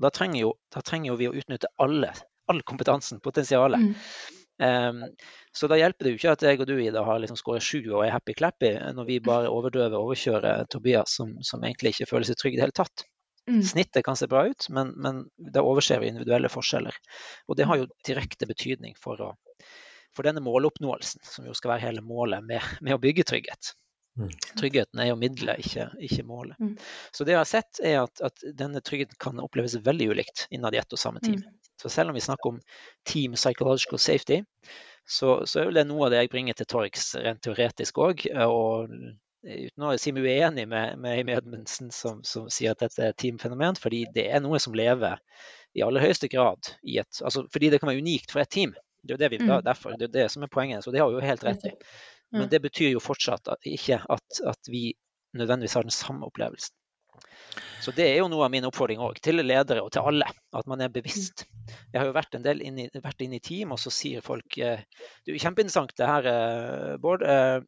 Da 0.02 0.12
trenger 0.14 0.42
jo, 0.42 0.54
da 0.74 0.84
trenger 0.86 1.14
jo 1.14 1.20
vi 1.20 1.30
å 1.30 1.36
utnytte 1.38 1.72
alle, 1.84 2.14
all 2.52 2.62
kompetansen, 2.68 3.22
potensialet. 3.24 3.84
Mm. 3.84 4.40
Um, 4.64 5.02
så 5.52 5.68
da 5.68 5.78
hjelper 5.80 6.06
det 6.06 6.12
jo 6.14 6.20
ikke 6.20 6.34
at 6.36 6.44
jeg 6.46 6.60
og 6.62 6.68
du 6.70 6.76
Ida 6.78 7.02
har 7.06 7.22
liksom 7.22 7.38
skåret 7.40 7.66
sju 7.66 7.80
og 7.82 8.04
er 8.04 8.14
happy-clappy, 8.14 8.76
når 8.96 9.08
vi 9.10 9.18
bare 9.24 9.50
overdøver 9.52 9.98
og 9.98 10.12
overkjører 10.12 10.68
Tobias, 10.72 11.16
som, 11.18 11.34
som, 11.46 11.64
egentlig 11.66 11.96
ikke 11.96 12.10
føler 12.12 12.30
seg 12.30 12.40
trygg 12.40 12.56
i 12.56 12.60
det 12.60 12.68
hele 12.68 12.78
tatt. 12.84 13.06
Mm. 13.50 13.64
Snittet 13.64 14.06
kan 14.06 14.16
se 14.16 14.28
bra 14.32 14.46
ut, 14.48 14.70
men, 14.70 14.94
men 14.96 15.24
da 15.38 15.64
overser 15.68 16.00
vi 16.00 16.12
individuelle 16.12 16.52
forskjeller. 16.52 16.96
Og 17.48 17.58
det 17.60 17.68
har 17.68 17.82
jo 17.82 17.90
direkte 18.08 18.48
betydning 18.48 18.96
for, 19.00 19.20
å, 19.20 19.32
for 20.16 20.28
denne 20.28 20.44
måloppnåelsen, 20.44 21.24
som 21.28 21.48
jo 21.50 21.56
skal 21.58 21.76
være 21.76 21.90
hele 21.90 22.04
målet 22.06 22.46
med, 22.46 22.64
med 22.82 22.96
å 22.96 23.02
bygge 23.04 23.28
trygghet. 23.28 23.74
Mm. 24.20 24.30
Tryggheten 24.60 25.02
er 25.02 25.10
jo 25.10 25.18
middelet, 25.18 25.66
ikke, 25.66 25.88
ikke 26.06 26.26
målet. 26.30 26.60
Mm. 26.62 26.76
Så 27.12 27.26
det 27.26 27.34
jeg 27.34 27.42
har 27.42 27.50
sett, 27.50 27.82
er 27.82 28.00
at, 28.04 28.22
at, 28.22 28.46
denne 28.56 28.82
tryggheten 28.86 29.18
kan 29.20 29.42
oppleves 29.42 29.76
veldig 29.82 30.12
ulikt 30.14 30.48
innad 30.54 30.78
i 30.78 30.82
ett 30.82 30.94
og 30.94 31.02
samme 31.02 31.24
team. 31.24 31.42
Mm. 31.42 31.60
Så 31.82 31.90
selv 31.90 32.14
om 32.14 32.16
vi 32.16 32.24
snakker 32.24 32.54
om 32.54 32.62
team 33.10 33.34
psychological 33.36 34.00
safety, 34.00 34.44
så, 35.10 35.42
så, 35.46 35.66
er 35.66 35.74
det 35.76 35.88
noe 35.90 36.06
av 36.06 36.14
det 36.14 36.22
jeg 36.22 36.32
bringer 36.32 36.56
til 36.56 36.70
torgs 36.70 37.10
rent 37.20 37.42
teoretisk 37.44 38.00
òg. 38.06 38.24
Og 38.46 38.94
uten 39.44 39.86
å 39.86 39.94
si 40.00 40.14
meg 40.16 40.28
uenig 40.28 40.66
med, 40.72 40.98
med 41.04 41.30
Edmundsen 41.36 41.92
som, 41.92 42.22
som, 42.28 42.48
sier 42.52 42.74
at 42.74 42.84
dette 42.84 43.02
er 43.04 43.12
et 43.12 43.20
teamfenomen, 43.20 43.78
fordi 43.80 44.06
det 44.16 44.30
er 44.32 44.44
noe 44.44 44.62
som 44.64 44.76
lever 44.78 45.20
i 45.76 45.84
aller 45.84 46.04
høyeste 46.04 46.30
grad 46.32 46.70
i 46.86 47.00
et 47.02 47.22
altså 47.26 47.46
Fordi 47.52 47.72
det 47.74 47.82
kan 47.82 47.90
være 47.90 48.04
unikt 48.06 48.32
for 48.32 48.44
et 48.44 48.52
team. 48.54 48.76
Det 49.04 49.12
er 49.12 49.18
jo 49.18 49.24
det 49.24 49.32
vi, 49.34 49.40
mm. 49.44 49.54
derfor, 49.66 49.98
det 50.00 50.10
er 50.10 50.16
det 50.16 50.28
som 50.32 50.46
er 50.46 50.52
poenget. 50.52 50.86
Så 50.86 50.94
det 50.94 51.02
har 51.02 51.12
jo 51.12 51.24
helt 51.24 51.44
rett 51.44 51.66
i. 51.68 51.74
Men 52.34 52.48
det 52.50 52.64
betyr 52.64 52.94
jo 52.94 53.02
fortsatt 53.04 53.50
at, 53.52 53.68
ikke 53.68 54.00
at, 54.10 54.40
at, 54.50 54.70
vi 54.72 54.94
nødvendigvis 55.38 55.76
har 55.78 55.86
den 55.86 55.94
samme 55.94 56.26
opplevelsen. 56.26 56.74
Så 57.84 57.92
det 57.94 58.06
er 58.08 58.22
jo 58.22 58.30
noe 58.32 58.46
av 58.46 58.52
min 58.54 58.66
oppfordring 58.66 59.02
òg, 59.04 59.20
til 59.22 59.42
ledere 59.44 59.84
og 59.84 59.92
til 59.94 60.08
alle, 60.08 60.26
at 60.56 60.70
man 60.70 60.82
er 60.82 60.94
bevisst. 60.94 61.44
Jeg 61.92 62.00
har 62.00 62.08
jo 62.08 62.16
vært 62.16 62.38
en 62.38 62.46
del 62.46 62.64
inn 62.66 62.80
i, 62.80 62.88
vært 63.04 63.22
inn 63.22 63.36
i 63.36 63.42
team, 63.44 63.74
og 63.76 63.82
så 63.82 63.92
sier 63.94 64.24
folk 64.26 64.58
eh, 64.58 64.82
Det 64.88 65.30
er 65.30 65.36
jo 65.36 65.44
kjempeinteressant 65.44 65.94
det 66.00 66.10
her, 66.10 66.30
eh, 66.32 66.96
Bård, 67.04 67.26
eh, 67.28 67.60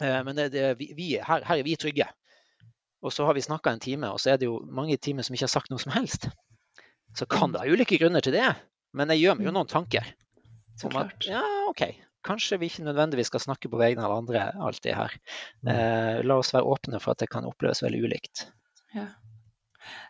men 0.00 0.34
det, 0.34 0.48
det, 0.54 0.64
vi, 0.80 1.14
her, 1.22 1.44
her, 1.46 1.60
er 1.60 1.66
vi 1.66 1.76
trygge. 1.78 2.08
Og 3.04 3.12
så 3.12 3.26
har 3.28 3.36
vi 3.36 3.44
snakka 3.44 3.74
en 3.74 3.82
time, 3.84 4.10
og 4.10 4.20
så 4.20 4.32
er 4.32 4.40
det 4.40 4.48
jo 4.48 4.58
mange 4.64 4.96
teamet 4.96 5.26
som 5.26 5.36
ikke 5.36 5.46
har 5.46 5.52
sagt 5.52 5.70
noe 5.70 5.82
som 5.82 5.92
helst. 5.94 6.30
Så 7.14 7.28
kan 7.30 7.52
det 7.52 7.62
ha 7.62 7.68
ulike 7.68 7.98
grunner 8.00 8.24
til 8.24 8.34
det, 8.34 8.48
men 8.96 9.12
jeg 9.12 9.22
gjør 9.22 9.38
meg 9.38 9.48
jo 9.50 9.54
noen 9.54 9.70
tanker. 9.70 10.08
Som 10.80 10.96
at 10.98 11.28
ja, 11.28 11.42
OK, 11.68 11.84
kanskje 12.26 12.58
vi 12.58 12.70
ikke 12.70 12.86
nødvendigvis 12.86 13.28
skal 13.30 13.44
snakke 13.44 13.70
på 13.70 13.78
vegne 13.78 14.02
av 14.06 14.16
andre 14.16 14.48
alltid 14.56 14.96
her. 14.98 15.14
Mm. 15.62 15.70
Eh, 15.74 16.22
la 16.26 16.38
oss 16.40 16.54
være 16.56 16.66
åpne 16.74 16.98
for 17.02 17.14
at 17.14 17.22
det 17.22 17.30
kan 17.30 17.46
oppleves 17.46 17.84
veldig 17.84 18.00
ulikt. 18.08 18.48
Ja. 18.96 19.06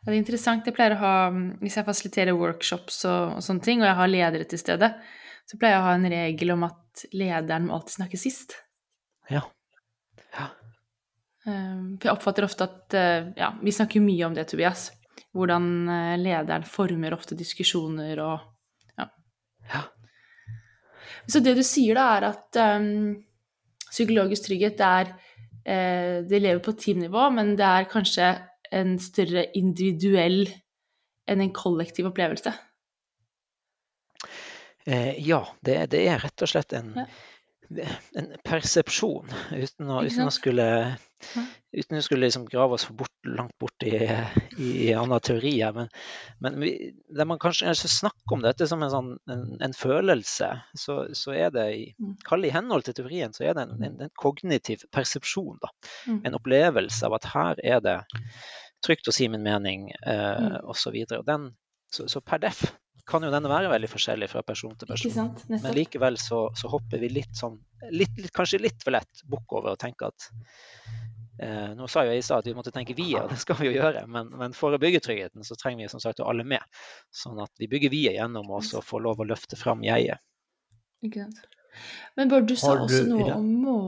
Det 0.04 0.12
er 0.12 0.20
interessant. 0.20 0.66
Jeg 0.68 0.76
pleier 0.76 0.94
å 0.94 1.00
ha, 1.00 1.14
Hvis 1.60 1.76
jeg 1.80 1.86
fasiliterer 1.88 2.38
workshops 2.38 3.02
og, 3.08 3.36
og, 3.36 3.44
sånne 3.44 3.64
ting, 3.64 3.82
og 3.82 3.90
jeg 3.90 3.98
har 4.00 4.12
ledere 4.12 4.48
til 4.48 4.60
stede, 4.60 4.92
så 5.50 5.58
pleier 5.58 5.76
jeg 5.76 5.82
å 5.82 5.88
ha 5.88 5.96
en 5.98 6.10
regel 6.14 6.54
om 6.54 6.66
at 6.68 7.04
lederen 7.12 7.66
må 7.68 7.76
alltid 7.76 7.98
snakke 7.98 8.20
sist. 8.20 8.56
Ja. 9.32 9.42
Ja. 10.34 10.50
Um, 11.44 11.96
for 12.00 12.08
jeg 12.08 12.14
oppfatter 12.14 12.46
ofte 12.46 12.64
at 12.64 12.94
uh, 12.96 13.26
Ja, 13.36 13.50
vi 13.60 13.72
snakker 13.74 14.00
jo 14.00 14.06
mye 14.06 14.24
om 14.28 14.36
det, 14.36 14.46
Tobias. 14.48 14.88
Hvordan 15.36 15.66
uh, 15.90 16.14
lederen 16.16 16.64
former 16.64 17.16
ofte 17.16 17.36
diskusjoner 17.38 18.22
og 18.24 18.50
Ja. 18.96 19.08
ja. 19.72 19.82
Så 21.28 21.40
det 21.44 21.54
du 21.58 21.62
sier 21.64 21.98
da, 21.98 22.06
er 22.16 22.28
at 22.30 22.60
um, 22.80 23.16
psykologisk 23.90 24.48
trygghet 24.48 24.80
er 24.84 25.14
eh, 25.64 26.24
Det 26.26 26.40
lever 26.40 26.60
på 26.64 26.74
teamnivå, 26.76 27.28
men 27.32 27.54
det 27.56 27.64
er 27.64 27.88
kanskje 27.88 28.26
en 28.74 28.96
større 29.00 29.46
individuell 29.56 30.48
enn 31.30 31.40
en 31.40 31.52
kollektiv 31.54 32.10
opplevelse? 32.10 32.52
Eh, 34.84 35.14
ja, 35.24 35.40
det, 35.64 35.78
det, 35.94 36.02
er 36.10 36.20
rett 36.20 36.44
og 36.44 36.50
slett 36.50 36.74
en, 36.76 36.90
ja 36.98 37.06
en 37.70 38.30
persepsjon, 38.44 39.30
uten 39.52 39.90
å, 39.90 40.00
uten 40.04 40.28
å 40.28 40.32
skulle, 40.34 40.66
uten 41.74 41.98
å 41.98 42.02
skulle 42.04 42.26
liksom 42.26 42.46
grave 42.50 42.76
oss 42.76 42.86
bort, 42.88 43.12
langt 43.26 43.54
bort 43.60 43.86
i, 43.86 43.94
i, 44.58 44.68
i 44.86 44.90
andre 44.98 45.20
teorier. 45.24 45.72
Men, 45.76 45.90
men 46.44 46.58
vi, 46.62 46.72
der 47.16 47.28
man 47.28 47.40
kanskje 47.42 47.74
snakker 47.74 48.36
om 48.36 48.44
dette 48.44 48.68
som 48.70 48.84
en, 48.84 48.92
sånn, 48.92 49.10
en, 49.30 49.46
en 49.64 49.76
følelse, 49.76 50.50
så, 50.78 50.98
så, 51.16 51.34
er 51.34 51.54
det 51.54 51.66
i, 51.76 51.86
mm. 51.98 52.14
i 52.44 52.54
henhold 52.54 52.86
til 52.88 52.98
teorien, 53.00 53.34
så 53.36 53.48
er 53.48 53.58
det 53.58 53.66
en, 53.68 53.88
en 53.90 54.14
kognitiv 54.20 54.86
persepsjon. 54.94 55.58
Da. 55.62 55.72
Mm. 56.06 56.22
En 56.28 56.38
opplevelse 56.40 57.08
av 57.08 57.18
at 57.18 57.32
her 57.34 57.64
er 57.64 57.84
det 57.84 57.98
trygt 58.84 59.08
å 59.08 59.16
si 59.16 59.30
min 59.32 59.44
mening, 59.44 59.88
eh, 60.04 60.40
mm. 60.44 60.64
osv. 60.68 61.04
Så, 61.94 62.08
så 62.10 62.20
per 62.20 62.42
deff 62.42 62.66
kan 63.08 63.24
jo 63.24 63.30
denne 63.32 63.50
være 63.50 63.70
veldig 63.72 63.88
forskjellig 63.92 64.28
fra 64.32 64.42
person 64.46 64.74
til 64.80 64.88
person. 64.88 65.32
Men 65.52 65.72
likevel 65.76 66.18
så, 66.20 66.46
så, 66.56 66.70
hopper 66.72 67.02
vi 67.02 67.10
litt 67.12 67.36
sånn, 67.36 67.58
litt, 67.92 68.14
litt, 68.20 68.32
kanskje 68.34 68.62
litt 68.64 68.84
for 68.84 68.96
lett 68.96 69.24
bukk 69.30 69.58
over 69.58 69.74
og 69.74 69.80
tenker 69.80 70.08
at 70.12 70.28
eh, 71.44 71.72
Nå 71.76 71.88
sa 71.90 72.06
jo 72.06 72.14
jeg 72.14 72.22
i 72.22 72.26
stad 72.26 72.44
at 72.44 72.48
vi 72.48 72.56
måtte 72.56 72.72
tenke 72.74 72.96
vi, 72.96 73.10
og 73.20 73.28
det 73.32 73.40
skal 73.42 73.58
vi 73.60 73.68
jo 73.68 73.74
gjøre, 73.76 74.06
men, 74.10 74.30
men, 74.40 74.56
for 74.56 74.74
å 74.74 74.80
bygge 74.80 75.02
tryggheten 75.04 75.44
så 75.46 75.58
trenger 75.60 75.84
vi 75.84 75.92
som 75.92 76.02
sagt 76.02 76.24
alle 76.24 76.46
med. 76.48 76.64
Sånn 77.12 77.40
at 77.44 77.52
vi 77.60 77.68
bygger 77.70 77.92
vi 77.92 78.06
gjennom 78.06 78.52
oss 78.56 78.72
og 78.78 78.86
får 78.86 79.04
lov 79.08 79.20
å 79.20 79.28
løfte 79.34 79.60
fram 79.60 79.84
jeget. 79.84 80.22
Ikke 81.04 81.26
sant. 81.26 81.44
Men 82.14 82.30
Bård, 82.30 82.46
du 82.46 82.54
sa 82.58 82.76
du, 82.78 82.84
også 82.84 83.02
noe 83.08 83.24
ja. 83.26 83.36
om 83.36 83.64
å 83.66 83.78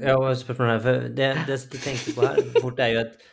Ja, 0.00 0.16
og 0.16 0.30
spørsmålet 0.40 0.72
her, 0.72 0.82
for 0.86 1.10
det, 1.18 1.28
det 1.48 1.58
jeg 1.58 1.82
tenkte 1.84 2.14
på 2.16 2.24
her 2.24 2.40
fort, 2.62 2.80
er 2.80 2.94
jo 2.94 3.02
at 3.02 3.26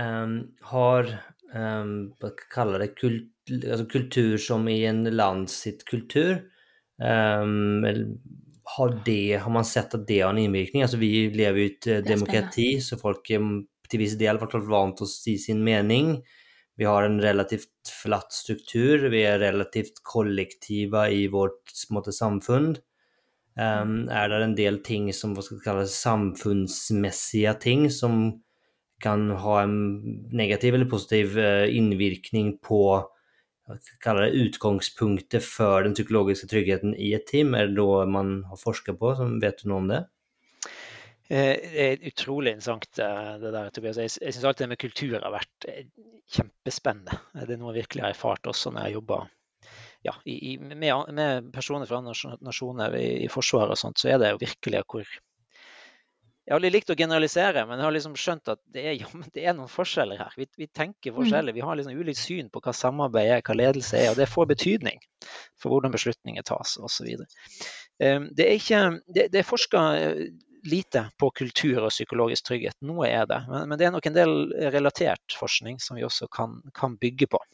um, 0.00 0.38
har 0.70 1.10
um, 1.52 1.92
Hva 2.16 2.32
kaller 2.52 2.86
det 2.86 2.94
kult 2.96 3.28
altså 3.50 3.86
kultur 3.90 4.36
som 4.40 4.68
i 4.70 4.82
en 4.88 5.04
land 5.14 5.50
sitt 5.52 5.84
kultur. 5.88 6.38
Um, 7.00 7.84
har, 8.76 9.02
det, 9.04 9.40
har 9.42 9.52
man 9.52 9.64
sett 9.64 9.94
at 9.96 10.06
det 10.06 10.20
har 10.20 10.30
en 10.34 10.38
innvirkning? 10.38 10.84
Altså, 10.84 11.00
vi 11.00 11.28
lever 11.34 11.60
i 11.60 11.70
et 11.72 11.88
eh, 11.90 12.04
demokrati, 12.06 12.68
så 12.84 12.98
folk 13.00 13.30
er 13.32 13.42
til 13.90 14.02
viss 14.04 14.14
del 14.20 14.38
vært 14.38 14.54
vant 14.68 14.94
til 14.98 15.08
å 15.08 15.10
si 15.10 15.34
sin 15.42 15.64
mening. 15.66 16.18
Vi 16.78 16.86
har 16.86 17.04
en 17.04 17.18
relativt 17.20 17.90
flatt 17.90 18.32
struktur, 18.32 19.08
vi 19.12 19.24
er 19.26 19.42
relativt 19.42 19.98
kollektive 20.06 21.08
i 21.12 21.26
vårt 21.32 21.74
måte, 21.92 22.14
samfunn. 22.14 22.76
Um, 23.58 24.06
er 24.08 24.30
det 24.30 24.38
en 24.44 24.54
del 24.56 24.78
ting 24.86 25.10
som 25.12 25.34
hva 25.34 25.42
skal 25.44 25.60
kalle 25.64 25.88
samfunnsmessige 25.90 27.56
ting 27.60 27.88
som 27.92 28.22
kan 29.02 29.26
ha 29.42 29.56
en 29.64 29.74
negativ 30.32 30.76
eller 30.76 30.88
positiv 30.88 31.34
uh, 31.36 31.66
innvirkning 31.66 32.54
på 32.64 32.84
kalle 34.04 34.26
det 34.26 34.46
utgangspunktet 34.46 35.44
for 35.44 35.86
den 35.86 35.96
psykologiske 35.96 36.48
tryggheten 36.50 36.94
i 36.96 37.12
et 37.16 37.26
team? 37.30 37.54
Er 37.54 37.70
det 37.70 37.78
noe 37.78 38.04
man 38.10 38.40
har 38.50 38.60
forsket 38.60 38.98
på? 39.00 39.12
Vet 39.42 39.62
du 39.62 39.70
noe 39.70 39.82
om 39.84 39.90
det? 39.92 40.04
Eh, 41.30 41.56
det 41.62 41.82
er 41.86 42.08
utrolig 42.10 42.56
interessant 42.56 42.98
eh, 42.98 43.34
det 43.38 43.52
der, 43.54 43.68
Tobias. 43.70 44.00
Jeg, 44.02 44.10
jeg 44.18 44.34
syns 44.34 44.46
alltid 44.50 44.64
det 44.64 44.72
med 44.72 44.80
kultur 44.82 45.18
har 45.20 45.34
vært 45.34 45.68
eh, 45.70 45.84
kjempespennende. 46.34 47.20
Det 47.36 47.54
er 47.54 47.60
noe 47.60 47.70
jeg 47.70 47.84
virkelig 47.84 48.02
har 48.02 48.16
erfart 48.16 48.50
også 48.50 48.72
når 48.74 48.88
jeg 48.88 48.98
jobber 48.98 49.28
ja, 50.02 50.14
med, 50.24 51.12
med, 51.14 51.50
personer 51.54 51.86
fra 51.86 52.00
andre 52.00 52.36
nasjoner 52.42 52.96
i, 52.98 53.08
i 53.26 53.28
Forsvaret 53.30 53.76
og 53.76 53.78
sånt, 53.78 54.00
så 54.00 54.10
er 54.10 54.18
det 54.18 54.32
jo 54.32 54.40
virkelig 54.40 54.82
hvor 54.88 55.12
jeg 56.50 56.56
har 56.56 56.64
aldri 56.64 56.70
likt 56.74 56.90
å 56.90 56.94
generalisere, 56.98 57.62
men 57.62 57.78
jeg 57.78 57.86
har 57.86 57.92
liksom 57.94 58.14
skjønt 58.18 58.50
at 58.50 58.58
det 58.74 58.82
er, 58.82 58.94
ja, 59.04 59.08
det 59.36 59.44
er 59.46 59.54
noen 59.54 59.70
forskjeller 59.70 60.18
her. 60.18 60.32
Vi, 60.34 60.48
vi 60.58 60.66
tenker 60.66 61.12
mm. 61.12 61.18
forskjellig. 61.20 61.54
Vi 61.54 61.62
har 61.62 61.78
liksom 61.78 62.00
ulikt 62.00 62.18
syn 62.18 62.48
på 62.50 62.62
hva 62.64 62.74
samarbeid 62.74 63.30
er, 63.36 63.44
hva 63.46 63.54
ledelse 63.54 64.00
er. 64.00 64.08
Og 64.10 64.18
det 64.18 64.26
får 64.26 64.48
betydning 64.50 64.98
for 65.54 65.70
hvordan 65.70 65.94
beslutninger 65.94 66.42
tas 66.50 66.74
osv. 66.82 67.06
Ehm, 68.02 68.26
det 68.34 68.48
er, 68.48 68.58
ikke, 68.58 68.82
det, 69.06 69.28
det 69.30 69.44
er 69.44 69.46
forska 69.46 69.84
eh, 70.00 70.24
lite 70.66 71.04
på 71.22 71.30
kultur 71.38 71.84
og 71.84 71.94
psykologisk 71.94 72.50
trygghet. 72.50 72.80
Noe 72.82 73.06
er 73.06 73.30
det. 73.30 73.40
Men, 73.46 73.70
men, 73.70 73.78
det 73.78 73.86
er 73.86 73.94
nok 73.94 74.10
en 74.10 74.18
del 74.18 74.36
relatert 74.74 75.38
forskning 75.38 75.78
som 75.78 76.02
vi 76.02 76.08
også 76.10 76.26
kan, 76.34 76.58
kan 76.74 76.98
bygge 76.98 77.30
på. 77.30 77.44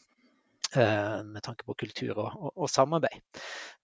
Uh, 0.73 1.21
med 1.23 1.45
tanke 1.45 1.63
på 1.69 1.77
kultur 1.79 2.17
og, 2.17 2.33
og, 2.33 2.49
og 2.65 2.67
samarbeid. 2.73 3.21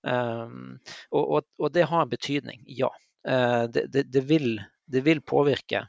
Um, 0.01 0.81
og, 1.13 1.45
og, 1.55 1.69
det 1.71 1.85
har 1.87 2.09
betydning, 2.11 2.65
ja. 2.67 2.89
Uh, 3.23 3.69
det, 3.71 3.85
det, 3.93 4.09
det, 4.11 4.25
vil 4.27 4.57
det 4.91 5.03
vil 5.05 5.21
påvirke 5.21 5.85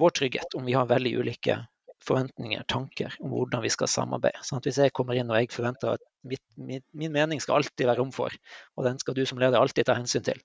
vår 0.00 0.16
trygghet 0.16 0.56
om 0.56 0.64
vi 0.64 0.76
har 0.76 0.88
veldig 0.90 1.12
ulike 1.20 1.58
forventninger, 2.04 2.62
tanker 2.68 3.14
om 3.20 3.34
hvordan 3.34 3.62
vi 3.64 3.70
skal 3.72 3.88
samarbeide. 3.90 4.40
Sånn 4.46 4.62
hvis 4.64 4.78
jeg 4.80 4.94
kommer 4.96 5.18
inn 5.18 5.30
og 5.30 5.36
jeg 5.36 5.50
forventer 5.52 5.98
at 5.98 6.04
mitt, 6.26 6.42
min, 6.56 6.82
min, 6.96 7.12
mening 7.12 7.42
skal 7.44 7.58
alltid 7.58 7.88
være 7.88 8.00
rom 8.00 8.12
for, 8.14 8.32
og 8.76 8.86
den 8.86 9.00
skal 9.02 9.16
du 9.16 9.22
som 9.28 9.40
leder 9.40 9.60
alltid 9.60 9.88
ta 9.88 9.96
hensyn 9.98 10.24
til, 10.24 10.40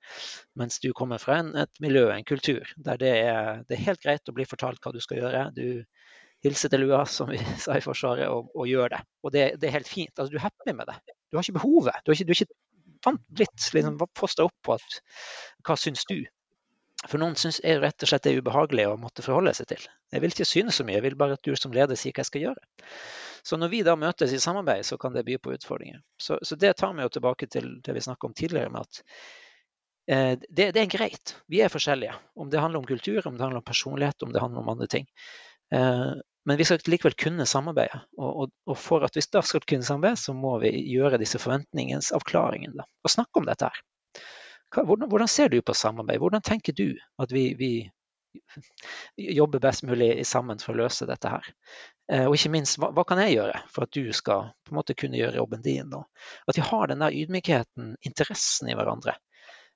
mens 0.60 0.82
du 0.84 0.92
kommer 0.98 1.22
fra 1.22 1.40
en, 1.42 1.54
et 1.64 1.82
miljø, 1.84 2.10
en 2.12 2.28
kultur, 2.28 2.68
der 2.76 3.00
det 3.00 3.14
er, 3.22 3.64
det 3.70 3.78
er, 3.78 3.86
helt 3.88 4.04
greit 4.04 4.32
å 4.32 4.36
bli 4.36 4.48
fortalt 4.50 4.84
hva 4.84 4.94
du 4.96 5.02
skal 5.04 5.22
gjøre. 5.22 5.48
Du 5.56 5.66
hilser 6.46 6.72
til 6.72 6.86
lua, 6.86 7.06
som 7.10 7.32
vi 7.32 7.40
sa 7.64 7.80
i 7.80 7.84
Forsvaret, 7.86 8.28
og, 8.32 8.52
og 8.56 8.70
gjør 8.70 8.98
det. 8.98 9.02
Og 9.24 9.36
det, 9.36 9.48
det, 9.62 9.70
er 9.70 9.80
helt 9.80 9.92
fint. 9.92 10.14
Altså, 10.18 10.36
du 10.36 10.40
er 10.40 10.48
happy 10.50 10.76
med 10.76 10.92
det. 10.92 11.00
Du 11.32 11.40
har 11.40 11.48
ikke 11.48 11.60
behovet. 11.62 12.04
Du 12.04 12.12
har 12.12 12.20
ikke, 12.20 12.28
du 12.28 12.36
har 12.36 12.44
ikke 12.44 13.26
blitt 13.38 13.70
liksom, 13.76 14.00
opp 14.02 14.24
på 14.66 14.76
at 14.76 15.00
hva 15.66 15.78
syns 15.80 16.08
du? 16.10 16.20
For 17.10 17.22
noen 17.22 17.38
syns 17.40 17.60
jeg 17.64 17.80
rett 17.82 18.04
og 18.04 18.10
slett 18.10 18.28
er 18.30 18.40
ubehagelig 18.42 18.88
å 18.90 18.98
måtte 19.00 19.24
forholde 19.26 19.54
seg 19.58 19.70
til. 19.70 19.86
Jeg 20.14 20.24
vil 20.24 20.34
ikke 20.34 20.48
synes 20.50 20.80
så 20.80 20.86
mye, 20.88 20.98
jeg 20.98 21.06
vil 21.06 21.18
bare 21.20 21.38
at 21.38 21.46
du 21.46 21.56
som 21.60 21.74
leder 21.76 22.00
sier 22.00 22.16
hva 22.16 22.24
jeg 22.24 22.32
skal 22.32 22.46
gjøre. 22.48 22.92
Så 23.46 23.60
når 23.62 23.72
vi 23.74 23.82
da 23.86 23.94
møtes 24.00 24.34
i 24.34 24.42
samarbeid, 24.42 24.86
så 24.88 24.98
kan 24.98 25.14
det 25.14 25.26
by 25.28 25.38
på 25.38 25.54
utfordringer. 25.54 26.02
Så, 26.18 26.40
så 26.42 26.58
det 26.58 26.74
tar 26.80 26.96
meg 26.98 27.06
jo 27.06 27.16
tilbake 27.18 27.50
til 27.52 27.76
det 27.86 27.94
vi 27.94 28.02
snakka 28.02 28.30
om 28.30 28.34
tidligere, 28.38 28.72
med 28.74 28.88
at 28.88 29.02
eh, 30.10 30.32
det, 30.50 30.72
det, 30.74 30.82
er 30.82 30.90
greit. 30.90 31.36
Vi 31.52 31.62
er 31.62 31.74
forskjellige. 31.74 32.16
Om 32.42 32.50
det 32.50 32.64
handler 32.64 32.82
om 32.82 32.88
kultur, 32.90 33.20
om 33.28 33.38
det 33.38 33.46
handler 33.46 33.62
om 33.62 33.68
personlighet, 33.68 34.26
om 34.26 34.34
det 34.34 34.42
handler 34.42 34.64
om 34.64 34.72
andre 34.74 34.90
ting. 34.90 35.06
Eh, 35.78 36.16
men 36.46 36.58
vi 36.58 36.66
skal 36.66 36.82
likevel 36.90 37.18
kunne 37.18 37.46
samarbeide. 37.50 38.02
Og, 38.18 38.32
og, 38.32 38.56
og, 38.70 38.78
for 38.82 39.06
at 39.06 39.18
vi 39.18 39.24
da 39.34 39.42
skal 39.46 39.62
kunne 39.66 39.86
samarbeide, 39.86 40.22
så 40.22 40.34
må 40.38 40.58
vi 40.66 40.74
gjøre 40.94 41.22
disse 41.22 41.42
forventningens 41.42 42.12
avklaringene. 42.18 42.86
Og 43.06 43.14
snakke 43.14 43.42
om 43.42 43.46
dette 43.50 43.70
her. 43.70 43.86
Hvordan, 44.74 45.10
hvordan, 45.10 45.30
ser 45.32 45.50
du 45.50 45.62
på 45.62 45.74
samarbeid? 45.74 46.20
Hvordan 46.20 46.44
tenker 46.44 46.74
du 46.76 46.96
at 47.22 47.32
vi, 47.32 47.54
vi 47.60 47.70
jobber 49.16 49.60
best 49.64 49.84
mulig 49.84 50.26
sammen 50.28 50.60
for 50.60 50.74
å 50.74 50.84
løse 50.84 51.08
dette 51.08 51.32
her? 51.32 51.52
Eh, 52.12 52.26
og 52.28 52.36
ikke 52.38 52.52
minst, 52.54 52.78
hva, 52.82 52.92
hva, 52.94 53.06
kan 53.08 53.22
jeg 53.24 53.38
gjøre 53.38 53.62
for 53.72 53.88
at 53.88 53.96
du 53.96 54.10
skal 54.14 54.50
på 54.66 54.74
en 54.74 54.80
måte 54.80 54.98
kunne 54.98 55.18
gjøre 55.20 55.40
jobben 55.40 55.64
din? 55.66 55.90
Da? 55.94 56.04
At 56.50 56.60
vi 56.60 56.66
har 56.66 56.90
den 56.92 57.06
der 57.06 57.16
ydmykheten, 57.16 57.96
interessen 58.06 58.70
i 58.70 58.76
hverandre, 58.78 59.16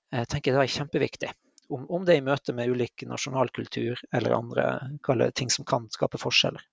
jeg 0.09 0.25
eh, 0.25 0.27
tenker 0.29 0.55
det 0.55 0.65
er 0.65 0.73
kjempeviktig. 0.77 1.31
Om, 1.69 1.85
om, 1.93 2.05
det 2.05 2.15
er 2.15 2.23
i 2.23 2.25
møte 2.25 2.53
med 2.57 2.71
ulik 2.73 3.05
nasjonalkultur 3.05 3.99
eller 4.17 4.33
andre 4.33 5.29
ting 5.37 5.51
som 5.53 5.67
kan 5.69 5.85
skape 5.93 6.17
forskjeller. 6.21 6.63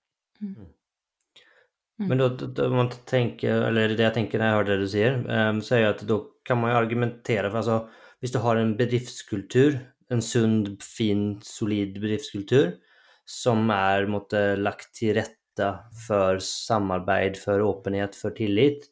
Mm. 0.41 0.55
mm. 0.57 2.07
Men 2.09 2.21
da, 2.21 2.29
da, 2.29 2.69
man 2.73 2.89
tenker, 3.09 3.67
eller 3.69 3.93
det 3.93 4.07
jeg 4.07 4.15
tenker 4.15 4.41
når 4.41 4.49
jeg 4.49 4.57
hører 4.57 4.69
det 4.71 4.79
du 4.81 4.89
sier, 4.89 5.19
um, 5.25 5.61
så 5.61 5.77
er 5.77 5.83
jo 5.83 5.91
at 5.91 6.03
da 6.09 6.17
kan 6.49 6.61
man 6.61 6.73
jo 6.73 6.79
argumentere 6.81 7.51
for 7.51 7.61
altså, 7.61 7.77
hvis 8.21 8.33
du 8.33 8.39
har 8.43 8.59
en 8.59 8.75
bedriftskultur, 8.79 9.77
en 10.13 10.23
sunn, 10.23 10.77
fin, 10.81 11.37
solid 11.43 11.97
bedriftskultur, 12.01 12.75
som 13.27 13.67
er 13.73 14.07
måtte, 14.09 14.55
lagt 14.59 14.93
til 14.97 15.17
rette 15.19 15.71
for 16.05 16.39
samarbeid, 16.43 17.37
for 17.41 17.63
åpenhet, 17.65 18.15
for 18.15 18.35
tillit, 18.37 18.87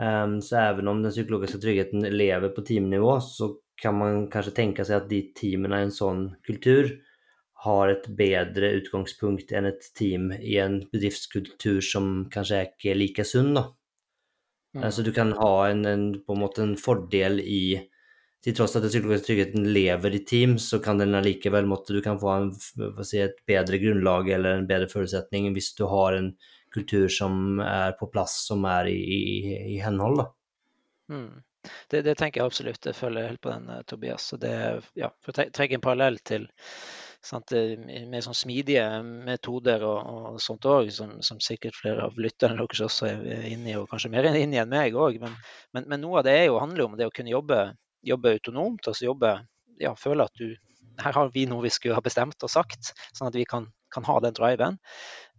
um, 0.00 0.38
så 0.44 0.68
even 0.68 0.90
om 0.92 1.02
den 1.02 1.14
psykologiske 1.14 1.62
tryggheten 1.62 2.06
lever 2.12 2.52
på 2.54 2.64
teamnivå, 2.68 3.16
så 3.24 3.54
kan 3.82 3.96
man 3.98 4.26
kanskje 4.30 4.54
tenke 4.54 4.84
seg 4.86 5.00
at 5.00 5.08
de 5.10 5.22
teamene 5.34 5.80
i 5.80 5.88
en 5.88 5.94
sånn 5.94 6.26
kultur 6.46 6.92
har 7.64 7.92
et 7.92 8.06
bedre 8.18 8.72
utgangspunkt 8.78 9.52
enn 9.54 9.68
et 9.70 9.86
team 9.98 10.30
i 10.34 10.56
en 10.62 10.80
bedriftskultur 10.90 11.78
som 11.86 12.26
kanskje 12.30 12.58
er 12.58 12.70
ikke 12.70 12.96
like 12.98 13.26
sunn. 13.26 13.54
da. 13.54 13.68
Mm. 14.74 14.84
Altså 14.88 15.04
du 15.06 15.12
kan 15.14 15.32
ha 15.38 15.52
en, 15.70 15.84
en, 15.86 16.04
på 16.26 16.34
en 16.34 16.42
måte 16.42 16.64
en 16.64 16.76
fordel 16.80 17.38
i 17.42 17.64
til 18.42 18.56
tross 18.58 18.74
at 18.74 18.82
den 18.82 18.90
psykologiske 18.90 19.28
tryggheten 19.28 19.68
lever 19.74 20.16
i 20.16 20.22
team, 20.26 20.56
så 20.58 20.80
kan 20.82 20.98
den 20.98 21.14
allikevel 21.14 21.68
måtte, 21.70 21.94
du 21.94 22.02
kan 22.02 22.18
få 22.18 22.32
en, 22.34 22.50
si, 23.06 23.20
et 23.22 23.38
bedre 23.46 23.78
grunnlag 23.78 24.32
eller 24.34 24.58
en 24.58 24.66
bedre 24.66 24.90
forutsetning 24.90 25.52
hvis 25.54 25.72
du 25.78 25.84
har 25.90 26.18
en 26.18 26.32
kultur 26.74 27.06
som 27.12 27.60
er 27.62 27.94
på 28.00 28.08
plass, 28.10 28.40
som 28.48 28.64
er 28.66 28.90
i, 28.90 28.98
i, 28.98 29.54
i 29.76 29.78
henhold. 29.84 30.24
Mm. 31.12 31.42
Det, 31.90 32.02
det, 32.02 32.16
tenker 32.18 32.40
jeg 32.40 32.50
absolutt. 32.50 32.86
Jeg 32.88 32.98
følger 32.98 33.28
helt 33.28 33.42
på 33.44 33.52
den, 33.52 33.68
eh, 33.70 33.84
Tobias. 33.86 34.32
Det, 34.40 34.54
ja, 34.98 35.12
for 35.22 35.30
å 35.30 35.46
trekke 35.54 35.78
en 35.78 35.84
parallell 35.84 36.18
til 36.26 36.48
sant, 37.22 37.54
med 37.54 38.24
sånn 38.24 38.34
smidige 38.34 38.86
metoder 39.28 39.84
og, 39.86 40.08
og 40.32 40.40
sånt 40.42 40.66
òg, 40.66 40.90
som, 40.94 41.14
som, 41.22 41.38
sikkert 41.38 41.78
flere 41.78 42.08
av 42.08 42.18
lytterne 42.18 42.58
deres 42.58 42.82
også 42.88 43.12
er 43.12 43.46
inne 43.52 43.70
i, 43.70 43.76
og 43.78 43.86
kanskje 43.92 44.10
mer 44.10 44.26
inne 44.32 44.56
i 44.56 44.60
enn 44.62 44.72
meg 44.72 44.98
òg. 44.98 45.20
Men, 45.22 45.38
men, 45.76 45.86
men, 45.86 46.02
noe 46.02 46.18
av 46.20 46.26
det 46.26 46.34
er 46.40 46.48
jo, 46.48 46.58
handler 46.62 46.88
om 46.88 46.98
det 46.98 47.06
å 47.06 47.14
kunne 47.14 47.34
jobbe 47.34 47.62
jobbe 48.06 48.36
autonomt, 48.36 48.86
altså 48.86 49.08
jobbe 49.10 49.32
ja, 49.82 49.94
føle 49.98 50.26
at 50.26 50.38
du 50.38 50.52
her 51.00 51.16
har 51.16 51.30
vi 51.34 51.46
noe 51.48 51.64
vi 51.64 51.72
skulle 51.72 51.96
ha 51.96 52.04
bestemt 52.04 52.44
og 52.44 52.52
sagt, 52.52 52.92
sånn 53.16 53.30
at 53.30 53.36
vi 53.36 53.46
kan, 53.48 53.68
kan 53.94 54.06
ha 54.08 54.18
den 54.24 54.36
driven. 54.36 54.78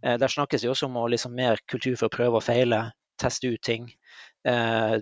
Eh, 0.02 0.16
der 0.20 0.30
snakkes 0.30 0.64
det 0.64 0.70
også 0.72 0.88
om 0.88 0.98
å 1.00 1.08
liksom 1.12 1.34
mer 1.36 1.62
kultur 1.70 1.96
for 1.96 2.08
å 2.08 2.14
prøve 2.14 2.40
og 2.40 2.46
feile, 2.46 2.86
teste 3.20 3.52
ut 3.52 3.62
ting. 3.62 3.86
Eh, 4.48 4.96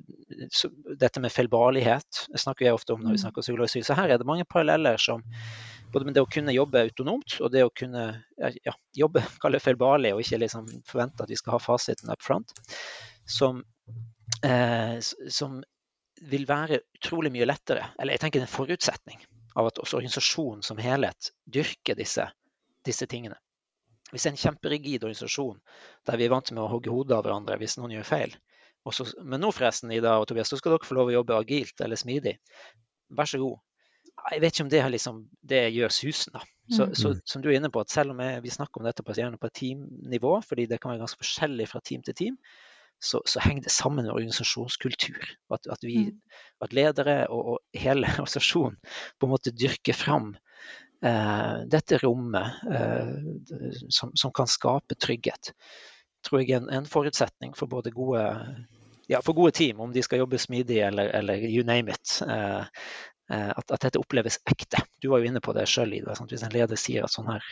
så, 0.52 0.68
dette 1.00 1.22
med 1.24 1.32
feilbarlighet 1.32 2.26
snakker 2.28 2.68
jeg 2.68 2.76
ofte 2.76 2.94
om 2.94 3.00
når 3.02 3.14
vi 3.14 3.20
mm. 3.20 3.24
snakker 3.24 3.46
psykologi. 3.46 3.84
Så 3.86 3.96
her 3.98 4.12
er 4.12 4.20
det 4.20 4.28
mange 4.28 4.46
paralleller 4.48 5.00
som 5.00 5.24
både 5.92 6.08
med 6.08 6.16
det 6.16 6.24
å 6.24 6.30
kunne 6.30 6.54
jobbe 6.54 6.84
autonomt 6.86 7.38
og 7.40 7.52
det 7.52 7.64
å 7.66 7.72
kunne 7.76 8.04
ja, 8.38 8.76
jobbe 8.96 9.24
kalle 9.42 9.60
feilbarlig 9.62 10.14
og 10.14 10.22
ikke 10.24 10.42
liksom 10.44 10.68
forvente 10.88 11.24
at 11.24 11.32
vi 11.32 11.40
skal 11.40 11.56
ha 11.56 11.62
fasiten 11.64 12.12
up 12.12 12.22
front, 12.24 12.52
som, 13.28 13.64
eh, 14.44 14.98
som 15.00 15.62
vil 16.30 16.44
være 16.48 16.80
utrolig 16.98 17.32
mye 17.34 17.48
lettere, 17.48 17.88
eller 17.98 18.14
jeg 18.14 18.22
tenker 18.22 18.40
det 18.40 18.46
er 18.46 18.50
en 18.50 18.56
forutsetning 18.56 19.24
av 19.58 19.68
at 19.68 19.80
også 19.82 19.98
organisasjonen 19.98 20.62
som 20.64 20.80
helhet 20.80 21.32
dyrker 21.44 21.98
disse, 21.98 22.28
disse 22.86 23.08
tingene. 23.10 23.36
Hvis 24.12 24.26
en 24.28 24.38
kjemperigid 24.38 25.02
organisasjon 25.02 25.58
der 26.08 26.20
vi 26.20 26.26
er 26.26 26.32
vant 26.32 26.52
med 26.52 26.62
å 26.62 26.70
hogge 26.70 26.92
hodet 26.92 27.16
av 27.16 27.24
hverandre 27.26 27.58
hvis 27.60 27.78
noen 27.80 27.96
gjør 27.96 28.08
feil, 28.08 28.34
så, 28.90 29.06
men 29.22 29.42
nå 29.42 29.52
forresten, 29.54 29.92
Ida 29.94 30.16
og 30.18 30.26
Tobias, 30.28 30.50
så 30.50 30.58
skal 30.58 30.74
dere 30.74 30.86
få 30.86 30.96
lov 30.98 31.12
å 31.12 31.18
jobbe 31.20 31.36
agilt 31.38 31.84
eller 31.84 31.98
smidig. 31.98 32.34
Vær 33.14 33.30
så 33.30 33.38
god. 33.38 33.60
Jeg 34.32 34.42
vet 34.42 34.54
ikke 34.54 34.64
om 34.64 34.72
det, 34.72 34.80
liksom, 34.94 35.20
det 35.52 35.60
gjør 35.74 35.94
susen. 35.94 36.34
da. 36.34 36.42
Så, 36.72 36.88
mm. 36.88 36.94
så, 36.98 37.12
som 37.28 37.42
du 37.42 37.48
er 37.50 37.58
inne 37.58 37.70
på, 37.72 37.82
at 37.82 37.90
Selv 37.90 38.14
om 38.14 38.20
jeg, 38.22 38.42
vi 38.42 38.50
snakker 38.54 38.80
om 38.80 38.88
dette 38.88 39.04
på, 39.06 39.14
gjerne 39.14 39.38
på 39.40 39.50
teamnivå, 39.54 40.34
fordi 40.46 40.66
det 40.70 40.80
kan 40.82 40.92
være 40.92 41.04
ganske 41.04 41.22
forskjellig 41.22 41.68
fra 41.70 41.82
team 41.84 42.02
til 42.06 42.18
team, 42.18 42.36
så, 43.04 43.22
så, 43.26 43.40
henger 43.40 43.62
det 43.62 43.70
sammen 43.74 44.04
med 44.04 44.14
organisasjonskultur. 44.14 45.24
At, 45.54 45.66
at, 45.66 45.82
vi, 45.82 45.96
mm. 45.98 46.20
at 46.64 46.72
ledere 46.72 47.16
og, 47.28 47.54
og, 47.54 47.58
hele 47.74 48.06
organisasjonen 48.14 48.78
på 49.18 49.26
en 49.26 49.32
måte 49.32 49.54
dyrker 49.54 49.96
fram 49.96 50.32
eh, 51.04 51.56
dette 51.70 51.98
rommet 52.04 52.62
eh, 52.70 53.80
som, 53.88 54.14
som, 54.14 54.34
kan 54.34 54.50
skape 54.50 54.94
trygghet. 54.94 55.52
tror 56.22 56.42
jeg 56.42 56.52
er 56.52 56.62
en, 56.62 56.70
en 56.70 56.86
forutsetning 56.86 57.56
for 57.58 57.66
både 57.66 57.90
gode 57.90 58.22
ja, 59.10 59.18
for 59.20 59.34
gode 59.34 59.50
team, 59.50 59.80
om 59.80 59.92
de 59.92 60.02
skal 60.02 60.22
jobbe 60.22 60.38
smidig 60.38 60.78
eller, 60.86 61.10
eller 61.18 61.42
you 61.42 61.66
name 61.66 61.90
it. 61.90 62.20
Eh, 62.22 62.64
at, 63.30 63.70
at, 63.70 63.80
dette 63.80 64.00
oppleves 64.00 64.40
ekte. 64.50 64.82
Du 65.00 65.08
var 65.12 65.22
jo 65.22 65.30
inne 65.30 65.40
på 65.40 65.54
det 65.56 65.64
sjøl, 65.70 65.94
Ida. 65.96 66.16
Sant? 66.18 66.32
Hvis 66.32 66.42
en 66.44 66.52
leder 66.52 66.78
sier 66.80 67.06
at 67.06 67.12
sånn 67.14 67.30
her, 67.30 67.46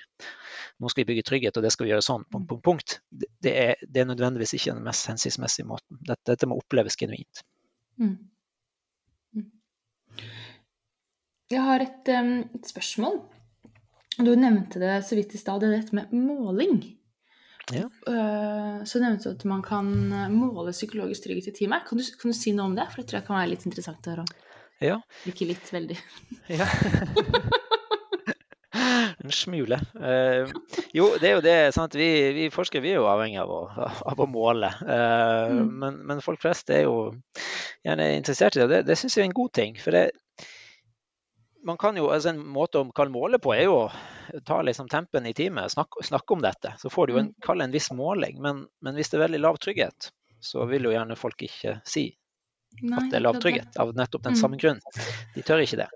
nå 0.81 0.91
skal 0.91 1.03
vi 1.03 1.09
bygge 1.13 1.27
trygghet, 1.29 1.57
og 1.57 1.65
det 1.65 1.73
skal 1.75 1.87
vi 1.87 1.93
gjøre 1.93 2.05
sånn, 2.05 2.27
punkt, 2.33 2.49
punkt, 2.51 2.65
punkt. 2.67 2.97
Det 3.11 3.55
er, 3.57 3.81
det 3.87 4.03
er 4.03 4.11
nødvendigvis 4.11 4.55
ikke 4.57 4.75
den 4.75 4.87
mest 4.87 5.09
hensiktsmessige 5.11 5.69
måten. 5.69 6.01
Dette, 6.01 6.25
dette 6.33 6.49
må 6.51 6.59
oppleves 6.61 6.99
genuint. 7.01 7.43
Mm. 8.01 8.17
mm. 9.37 9.51
Jeg 11.51 11.67
har 11.67 11.85
et, 11.85 12.15
um, 12.17 12.33
et, 12.55 12.71
spørsmål. 12.71 13.21
Du 14.21 14.33
nevnte 14.37 14.81
det 14.83 15.01
så 15.07 15.19
vidt 15.19 15.35
i 15.37 15.41
stad, 15.41 15.63
det 15.63 15.71
er 15.71 15.77
dette 15.79 15.97
med 15.97 16.13
måling. 16.17 16.81
Ja. 17.71 17.87
Uh, 18.09 18.81
så 18.89 19.01
nevnte 19.03 19.31
du 19.31 19.37
at 19.37 19.45
man 19.49 19.63
kan 19.63 19.91
måle 20.35 20.73
psykologisk 20.75 21.27
trygghet 21.27 21.53
i 21.53 21.59
teamet. 21.61 21.87
Kan 21.89 22.01
du, 22.01 22.07
kan 22.21 22.33
du 22.33 22.37
si 22.37 22.55
noe 22.57 22.73
om 22.73 22.79
det? 22.79 22.89
For 22.91 23.03
det 23.03 23.11
tror 23.11 23.21
jeg 23.21 23.29
kan 23.29 23.39
være 23.39 23.53
litt 23.53 23.69
interessant 23.69 24.09
å 24.09 24.15
høre 24.15 24.27
om. 24.27 24.33
Ja. 24.81 25.01
Ikke 25.29 25.51
litt, 25.51 25.67
veldig. 25.73 25.99
Ja. 26.61 26.67
en 29.25 29.33
smule. 29.33 29.81
Eh, 30.03 30.49
jo, 30.93 31.09
det 31.21 31.29
er 31.29 31.37
jo 31.37 31.45
det. 31.45 31.57
Sant? 31.75 31.95
Vi, 31.99 32.09
vi 32.37 32.49
forskere 32.55 32.85
vi 32.85 32.95
er 32.95 33.01
jo 33.01 33.09
avhengig 33.11 33.41
av 33.43 33.53
å, 33.53 33.61
av 34.13 34.23
å 34.23 34.29
måle. 34.31 34.71
Eh, 34.81 35.57
mm. 35.57 35.73
men, 35.83 35.99
men, 36.09 36.23
folk 36.25 36.41
flest 36.43 36.71
er 36.75 36.87
jo 36.87 37.11
gjerne 37.87 38.13
interessert 38.17 38.57
i 38.57 38.63
det. 38.63 38.71
Det, 38.73 38.81
det 38.89 38.99
syns 38.99 39.19
jeg 39.19 39.27
er 39.27 39.31
en 39.31 39.37
god 39.37 39.53
ting. 39.57 39.77
For 39.83 39.97
det, 39.97 40.07
man 41.67 41.79
kan 41.81 41.99
jo, 41.99 42.09
altså 42.15 42.33
En 42.33 42.41
måte 42.47 42.81
å 42.81 43.11
måle 43.13 43.41
på 43.43 43.53
er 43.55 43.67
jo 43.67 43.77
å 43.83 44.41
ta 44.47 44.61
liksom 44.63 44.89
tempen 44.89 45.27
i 45.27 45.35
teamet, 45.37 45.75
snakke, 45.75 46.07
snakke 46.07 46.35
om 46.35 46.45
dette. 46.45 46.75
Så 46.81 46.93
får 46.93 47.07
du 47.07 47.15
jo 47.15 47.23
en, 47.25 47.35
mm. 47.35 47.43
kalle 47.47 47.67
en 47.67 47.75
viss 47.75 47.91
måling. 47.93 48.41
Men, 48.43 48.65
men 48.81 48.97
hvis 48.97 49.13
det 49.13 49.21
er 49.21 49.27
veldig 49.27 49.45
lav 49.45 49.61
trygghet, 49.61 50.13
så 50.41 50.65
vil 50.71 50.89
jo 50.89 50.95
gjerne 50.95 51.19
folk 51.21 51.43
ikke 51.45 51.81
si 51.85 52.09
Nei, 52.81 52.97
at 52.97 53.11
det 53.13 53.19
er 53.19 53.25
lav 53.25 53.39
trygghet 53.43 53.77
av 53.83 53.93
nettopp 53.97 54.25
den 54.25 54.37
mm. 54.37 54.41
samme 54.41 54.59
grunn. 54.61 54.81
De 55.35 55.45
tør 55.45 55.63
ikke 55.65 55.83
det. 55.83 55.89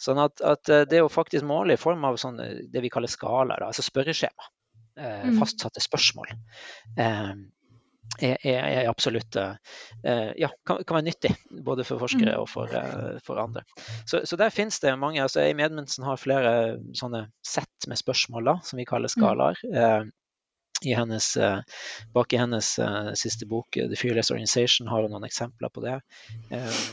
Sånn 0.00 0.20
at, 0.22 0.42
at 0.44 0.70
eh, 0.72 0.86
det 0.90 1.02
å 1.02 1.10
faktisk 1.12 1.46
måle 1.48 1.74
i 1.74 1.80
form 1.80 2.04
av 2.06 2.18
sånn, 2.20 2.38
det 2.70 2.82
vi 2.84 2.90
kaller 2.92 3.10
skalaer, 3.10 3.64
altså 3.66 3.84
spørreskjema, 3.86 4.50
eh, 5.00 5.28
mm. 5.28 5.38
fastsatte 5.40 5.82
spørsmål, 5.82 6.34
eh, 7.00 7.32
er, 8.18 8.38
er, 8.44 8.88
absolutt 8.90 9.36
eh, 9.36 10.30
ja, 10.40 10.50
kan, 10.66 10.82
kan, 10.84 10.98
være 10.98 11.08
nyttig. 11.08 11.34
Både 11.64 11.86
for 11.86 12.00
forskere 12.02 12.36
mm. 12.36 12.42
og 12.42 12.48
for, 12.50 12.72
eh, 12.74 13.18
for 13.24 13.40
andre. 13.42 13.64
Så, 14.04 14.22
så, 14.24 14.38
der 14.40 14.54
finnes 14.54 14.78
det 14.84 14.94
mange. 14.98 15.22
altså 15.22 15.42
Amy 15.44 15.66
Edmundsen 15.66 16.06
har 16.06 16.20
flere 16.20 16.54
sånne 16.98 17.26
sett 17.46 17.88
med 17.90 18.00
spørsmål 18.00 18.52
da, 18.52 18.56
som 18.64 18.80
vi 18.80 18.88
kaller 18.88 19.12
skalaer. 19.12 19.58
Eh, 20.84 20.90
i 20.90 20.94
hennes, 20.94 21.36
eh, 21.36 21.60
bak 22.12 22.32
i 22.32 22.36
hennes 22.36 22.78
uh, 22.78 23.12
siste 23.14 23.46
bok, 23.46 23.76
eh, 23.76 23.88
'The 23.88 23.96
Fearless 23.96 24.30
Organization', 24.30 24.88
har 24.88 25.02
hun 25.02 25.10
noen 25.10 25.24
eksempler 25.24 25.68
på 25.68 25.82
det. 25.82 26.00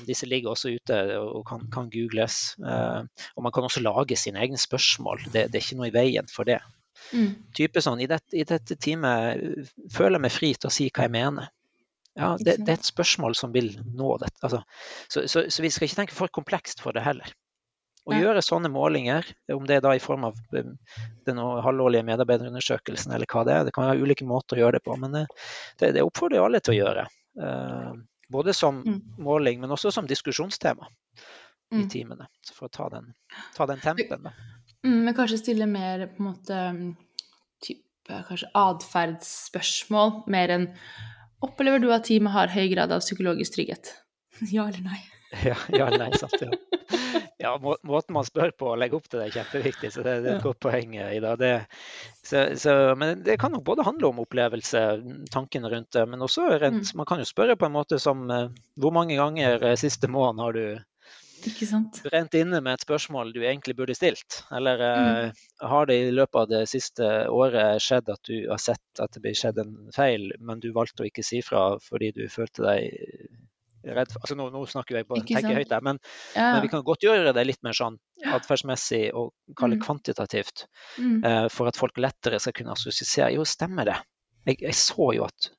Disse 0.07 0.25
ligger 0.25 0.51
også 0.51 0.73
ute 0.75 1.19
og 1.19 1.45
kan, 1.47 1.67
kan 1.71 1.89
googles. 1.89 2.55
Og 2.59 3.43
man 3.43 3.51
kan 3.51 3.63
også 3.63 3.81
lage 3.81 4.15
sine 4.15 4.39
egne 4.39 4.57
spørsmål. 4.57 5.25
Det, 5.31 5.51
det 5.51 5.55
er 5.55 5.63
ikke 5.63 5.77
noe 5.77 5.91
i 5.91 5.95
veien 5.95 6.27
for 6.27 6.43
det. 6.43 6.59
Mm. 7.13 7.35
Type 7.53 7.81
sånn, 7.81 8.01
i, 8.01 8.07
det, 8.07 8.21
i 8.33 8.43
dette 8.47 8.75
teamet 8.75 9.69
føler 9.93 10.17
jeg 10.17 10.25
meg 10.25 10.33
fri 10.33 10.53
til 10.55 10.71
å 10.71 10.73
si 10.73 10.89
hva 10.89 11.05
jeg 11.05 11.13
mener. 11.13 11.51
Ja, 12.15 12.37
det, 12.39 12.61
det 12.63 12.71
er 12.71 12.79
et 12.79 12.87
spørsmål 12.87 13.35
som 13.35 13.51
vil 13.51 13.73
nå 13.93 14.15
dette. 14.21 14.39
Altså, 14.41 14.63
så, 15.11 15.25
så, 15.27 15.45
så 15.51 15.65
vi 15.65 15.69
skal 15.69 15.89
ikke 15.89 15.99
tenke 15.99 16.15
for 16.15 16.31
komplekst 16.31 16.81
for 16.81 16.95
det 16.95 17.03
heller. 17.03 17.33
Å 18.05 18.13
ja. 18.13 18.21
gjøre 18.21 18.41
sånne 18.45 18.69
målinger, 18.69 19.25
om 19.53 19.63
det 19.65 19.79
er 19.79 19.85
da 19.85 19.95
i 19.97 20.01
form 20.01 20.27
av 20.27 20.35
um, 20.53 20.73
den 21.25 21.39
halvårlige 21.41 22.05
medarbeiderundersøkelsen 22.05 23.15
eller 23.15 23.29
hva 23.31 23.41
det 23.47 23.55
er, 23.55 23.63
det 23.65 23.73
kan 23.73 23.87
være 23.87 24.05
ulike 24.05 24.27
måter 24.29 24.59
å 24.59 24.65
gjøre 24.65 24.77
det 24.77 24.85
på, 24.85 24.97
men 25.01 25.15
det, 25.15 25.23
det 25.81 26.03
oppfordrer 26.05 26.45
alle 26.45 26.61
til 26.61 26.75
å 26.75 26.77
gjøre. 26.77 27.07
Uh, 27.41 27.95
både 28.29 28.53
som 28.53 28.83
mm. 28.85 28.99
måling, 29.25 29.57
men 29.61 29.73
også 29.73 29.91
som 29.91 30.05
diskusjonstema 30.09 30.85
mm. 30.85 31.81
i 31.81 31.87
teamene. 31.89 32.29
For 32.53 32.69
å 32.69 32.73
ta 32.73 32.91
den, 32.93 33.09
ta 33.57 33.65
den 33.69 33.81
tempen. 33.81 34.29
Da. 34.29 34.35
Mm, 34.85 35.01
men 35.07 35.17
kanskje 35.17 35.41
stille 35.41 35.69
mer 35.69 36.05
på 36.13 36.21
en 36.21 36.29
måte 36.29 36.61
type 37.65 38.21
kanskje 38.29 38.53
atferdsspørsmål, 38.53 40.23
mer 40.31 40.57
enn 40.59 40.71
Opplever 41.43 41.81
du 41.83 41.89
at 41.93 42.07
teamet 42.07 42.33
har 42.33 42.49
høy 42.49 42.69
grad 42.71 42.93
av 42.95 43.03
psykologisk 43.03 43.57
trygghet? 43.57 43.91
ja 44.55 44.63
eller 44.69 44.81
nei? 44.85 45.01
Ja, 45.43 45.57
ja 45.73 45.89
nei, 45.93 46.11
sant. 46.19 46.39
Ja. 46.41 46.51
Ja, 47.37 47.51
må, 47.61 47.75
måten 47.83 48.15
man 48.15 48.25
spør 48.25 48.53
på 48.57 48.71
og 48.71 48.79
legger 48.79 48.99
opp 48.99 49.09
til 49.09 49.19
det, 49.19 49.27
er 49.27 49.35
kjempeviktig. 49.41 49.91
Så 49.93 50.05
det, 50.05 50.15
det 50.23 50.31
er 50.31 50.39
et 50.39 50.45
godt 50.45 50.61
poeng 50.63 50.95
i 50.97 51.21
dag. 51.21 51.37
Det, 51.41 51.51
så, 52.23 52.45
så, 52.59 52.73
men 52.97 53.21
det 53.25 53.37
kan 53.41 53.53
jo 53.53 53.61
både 53.65 53.85
handle 53.85 54.09
om 54.09 54.23
opplevelse, 54.23 54.81
tankene 55.33 55.71
rundt 55.73 55.91
det, 55.93 56.07
men 56.09 56.25
også 56.25 56.47
rent, 56.55 56.81
mm. 56.87 56.97
man 57.01 57.09
kan 57.09 57.21
jo 57.21 57.29
spørre 57.29 57.57
på 57.59 57.67
en 57.67 57.75
måte 57.75 57.99
som 58.01 58.25
eh, 58.31 58.47
Hvor 58.79 58.93
mange 58.95 59.17
ganger 59.19 59.63
eh, 59.63 59.79
siste 59.79 60.09
måned 60.11 60.41
har 60.41 60.55
du 60.55 60.65
rent 62.09 62.33
inne 62.33 62.61
med 62.63 62.73
et 62.73 62.85
spørsmål 62.85 63.33
du 63.35 63.41
egentlig 63.43 63.75
burde 63.77 63.93
stilt? 63.93 64.39
Eller 64.55 64.81
mm. 64.81 65.09
uh, 65.29 65.67
har 65.69 65.85
det 65.85 65.97
i 65.99 66.13
løpet 66.15 66.39
av 66.41 66.47
det 66.49 66.61
siste 66.71 67.09
året 67.29 67.83
skjedd 67.83 68.09
at 68.09 68.23
du 68.25 68.47
har 68.49 68.61
sett 68.61 69.03
at 69.03 69.13
det 69.13 69.21
blir 69.21 69.37
skjedd 69.37 69.59
en 69.61 69.75
feil, 69.93 70.31
men 70.39 70.63
du 70.63 70.71
valgte 70.73 71.05
å 71.05 71.09
ikke 71.09 71.25
si 71.27 71.43
fra 71.45 71.75
fordi 71.83 72.15
du 72.15 72.23
følte 72.33 72.65
deg 72.65 73.35
redd 73.85 74.13
for 74.13 74.25
altså 74.25 74.37
nå, 74.39 74.47
nå, 74.53 74.63
snakker 74.69 74.97
jeg 74.99 75.07
på 75.09 75.19
tenker 75.21 75.59
høyt 75.59 75.69
der, 75.71 75.83
men, 75.85 75.99
ja. 76.33 76.47
men, 76.55 76.63
vi 76.65 76.71
kan 76.73 76.85
godt 76.87 77.05
gjøre 77.05 77.33
det 77.35 77.45
litt 77.45 77.61
mer 77.65 77.77
sånn 77.77 77.99
atferdsmessig 78.25 79.03
og 79.13 79.33
kalle 79.59 79.77
mm. 79.77 79.83
kvantitativt. 79.85 80.65
Mm. 80.97 81.19
Uh, 81.21 81.45
for 81.53 81.69
at 81.69 81.77
folk 81.77 81.99
lettere 82.01 82.41
skal 82.41 82.55
kunne 82.57 82.73
assosiere. 82.73 83.33
Jo, 83.35 83.45
stemmer 83.47 83.91
det. 83.91 83.99
Jeg, 84.45 84.61
jeg 84.63 84.77
så 84.79 85.11
jo 85.17 85.27
at 85.27 85.51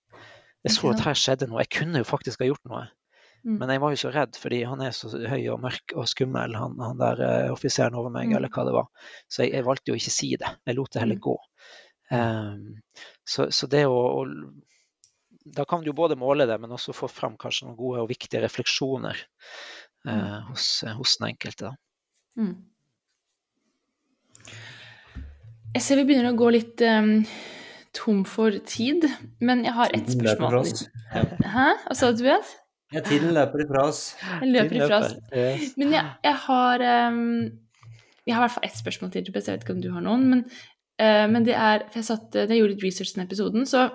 jeg 0.67 0.75
så 0.75 0.91
at 0.91 1.03
her 1.07 1.19
skjedde 1.19 1.47
noe. 1.51 1.63
Jeg 1.63 1.75
kunne 1.79 2.01
jo 2.03 2.07
faktisk 2.09 2.43
ha 2.43 2.49
gjort 2.49 2.65
noe. 2.67 2.87
Mm. 3.47 3.59
Men 3.61 3.71
jeg 3.71 3.83
var 3.83 3.93
jo 3.95 3.99
så 4.01 4.11
redd, 4.11 4.39
fordi 4.43 4.63
han 4.67 4.81
er 4.83 4.95
så 4.97 5.11
høy 5.15 5.45
og 5.53 5.61
mørk 5.63 5.93
og 5.95 6.09
skummel, 6.11 6.57
han, 6.59 6.73
han 6.83 6.99
der 6.99 7.21
uh, 7.23 7.53
offiseren 7.55 7.95
over 7.95 8.11
meg, 8.11 8.33
mm. 8.33 8.39
eller 8.41 8.51
hva 8.51 8.65
det 8.67 8.73
var. 8.75 8.89
Så 9.31 9.45
jeg, 9.45 9.53
jeg, 9.55 9.67
valgte 9.69 9.93
jo 9.93 9.99
ikke 10.01 10.11
å 10.11 10.17
si 10.17 10.31
det. 10.41 10.51
Jeg 10.67 10.79
lot 10.79 10.97
det 10.97 11.05
heller 11.05 11.21
mm. 11.21 11.25
gå. 11.29 11.37
Um, 12.17 12.65
så, 13.27 13.47
så, 13.55 13.69
det 13.71 13.85
å, 13.87 13.95
å 13.95 14.25
da 15.55 15.65
kan 15.65 15.85
du 15.85 15.93
både 15.93 16.17
måle 16.19 16.47
det, 16.49 16.59
men 16.61 16.73
også 16.75 16.95
få 16.97 17.09
fram 17.11 17.37
kanskje 17.39 17.69
noen 17.69 17.79
gode 17.79 18.03
og 18.03 18.11
viktige 18.11 18.43
refleksjoner 18.43 19.19
eh, 20.09 20.13
mm. 20.13 20.49
hos, 20.51 20.69
hos, 20.99 21.17
den 21.21 21.29
enkelte. 21.31 21.73
Mm. 22.39 22.55
Jeg 25.77 25.85
ser 25.85 26.01
vi 26.01 26.07
begynner 26.09 26.33
å 26.33 26.39
gå 26.39 26.51
litt 26.55 26.83
um, 26.89 27.19
tom 27.97 28.23
for 28.29 28.55
tid, 28.67 29.05
men 29.45 29.65
jeg 29.67 29.77
har 29.77 29.93
ett 29.97 30.09
spørsmål. 30.15 30.63
Hæ? 31.13 31.67
Hva 31.85 31.97
sa 31.97 32.11
du, 32.11 32.23
Tobias? 32.23 32.55
Ja, 32.95 33.03
tiden 33.05 33.35
løper 33.35 33.65
ifra 33.65 33.85
oss. 33.91 34.01
Den 34.41 34.55
løper 34.55 34.81
ifra 34.81 35.03
oss. 35.03 35.15
Men 35.77 35.93
jeg, 35.95 36.07
jeg 36.25 36.37
har 36.47 36.85
um, 37.11 37.21
Jeg 38.27 38.35
har 38.35 38.41
i 38.41 38.45
hvert 38.47 38.55
fall 38.57 38.67
ett 38.67 38.79
spørsmål 38.79 39.13
til, 39.13 39.27
Tobias. 39.27 39.51
Jeg 39.51 39.59
vet 39.59 39.67
ikke 39.67 39.77
om 39.77 39.85
du 39.85 39.91
har 39.95 40.05
noen. 40.07 40.27
Men, 40.33 40.43
uh, 41.03 41.27
men 41.31 41.47
det 41.47 41.55
er 41.59 41.87
For 41.91 42.01
jeg 42.01 42.09
satt, 42.09 42.39
jeg 42.41 42.61
gjorde 42.61 42.75
litt 42.75 42.87
research 42.87 43.13
i 43.13 43.19
den 43.19 43.27
episoden, 43.27 43.69
så 43.69 43.89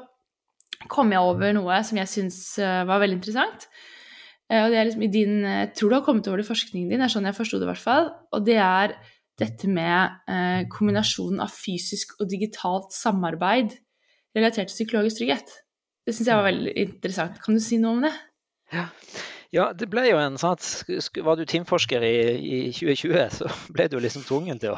kom 0.89 1.13
jeg 1.13 1.21
over 1.21 1.55
noe 1.57 1.79
som 1.85 1.99
jeg 1.99 2.09
syns 2.09 2.37
eh, 2.61 2.83
var 2.87 3.01
veldig 3.03 3.19
interessant. 3.19 3.67
Eh, 4.49 4.61
og 4.63 4.73
det 4.73 4.79
er 4.79 4.87
liksom 4.87 5.05
i 5.05 5.11
din 5.13 5.35
Jeg 5.45 5.69
eh, 5.69 5.73
tror 5.77 5.91
du 5.91 5.97
har 5.97 6.05
kommet 6.05 6.29
over 6.29 6.41
det 6.41 6.47
i 6.47 6.51
forskningen 6.51 6.91
din, 6.91 7.01
det 7.01 7.09
er 7.09 7.15
sånn 7.15 7.29
jeg 7.29 7.37
forsto 7.37 7.59
det 7.59 7.67
i 7.67 7.71
hvert 7.71 7.83
fall. 7.83 8.11
Og 8.35 8.45
det 8.47 8.57
er 8.61 8.95
dette 9.41 9.65
med 9.71 10.67
kombinasjonen 10.69 11.39
av 11.41 11.49
fysisk 11.49 12.11
og 12.21 12.27
digitalt 12.29 12.91
samarbeid 12.93 13.71
relatert 14.37 14.69
til 14.69 14.83
psykologisk 14.83 15.17
trygghet. 15.17 15.55
Det 16.05 16.13
syns 16.13 16.29
jeg 16.29 16.37
var 16.37 16.45
veldig 16.45 16.73
interessant. 16.83 17.39
Kan 17.41 17.57
du 17.57 17.63
si 17.63 17.79
noe 17.81 17.95
om 17.95 18.03
det? 18.05 18.11
Ja, 18.75 18.85
ja, 19.51 19.65
det 19.75 19.89
ble 19.91 20.05
jo 20.07 20.19
en 20.19 20.37
sånn 20.39 20.53
at 20.55 21.17
Var 21.19 21.35
du 21.35 21.43
teamforsker 21.49 22.03
i, 22.07 22.17
i 22.39 22.59
2020, 22.71 23.23
så 23.35 23.49
ble 23.75 23.89
du 23.91 23.97
liksom 23.99 24.23
tvungen 24.23 24.61
til 24.61 24.77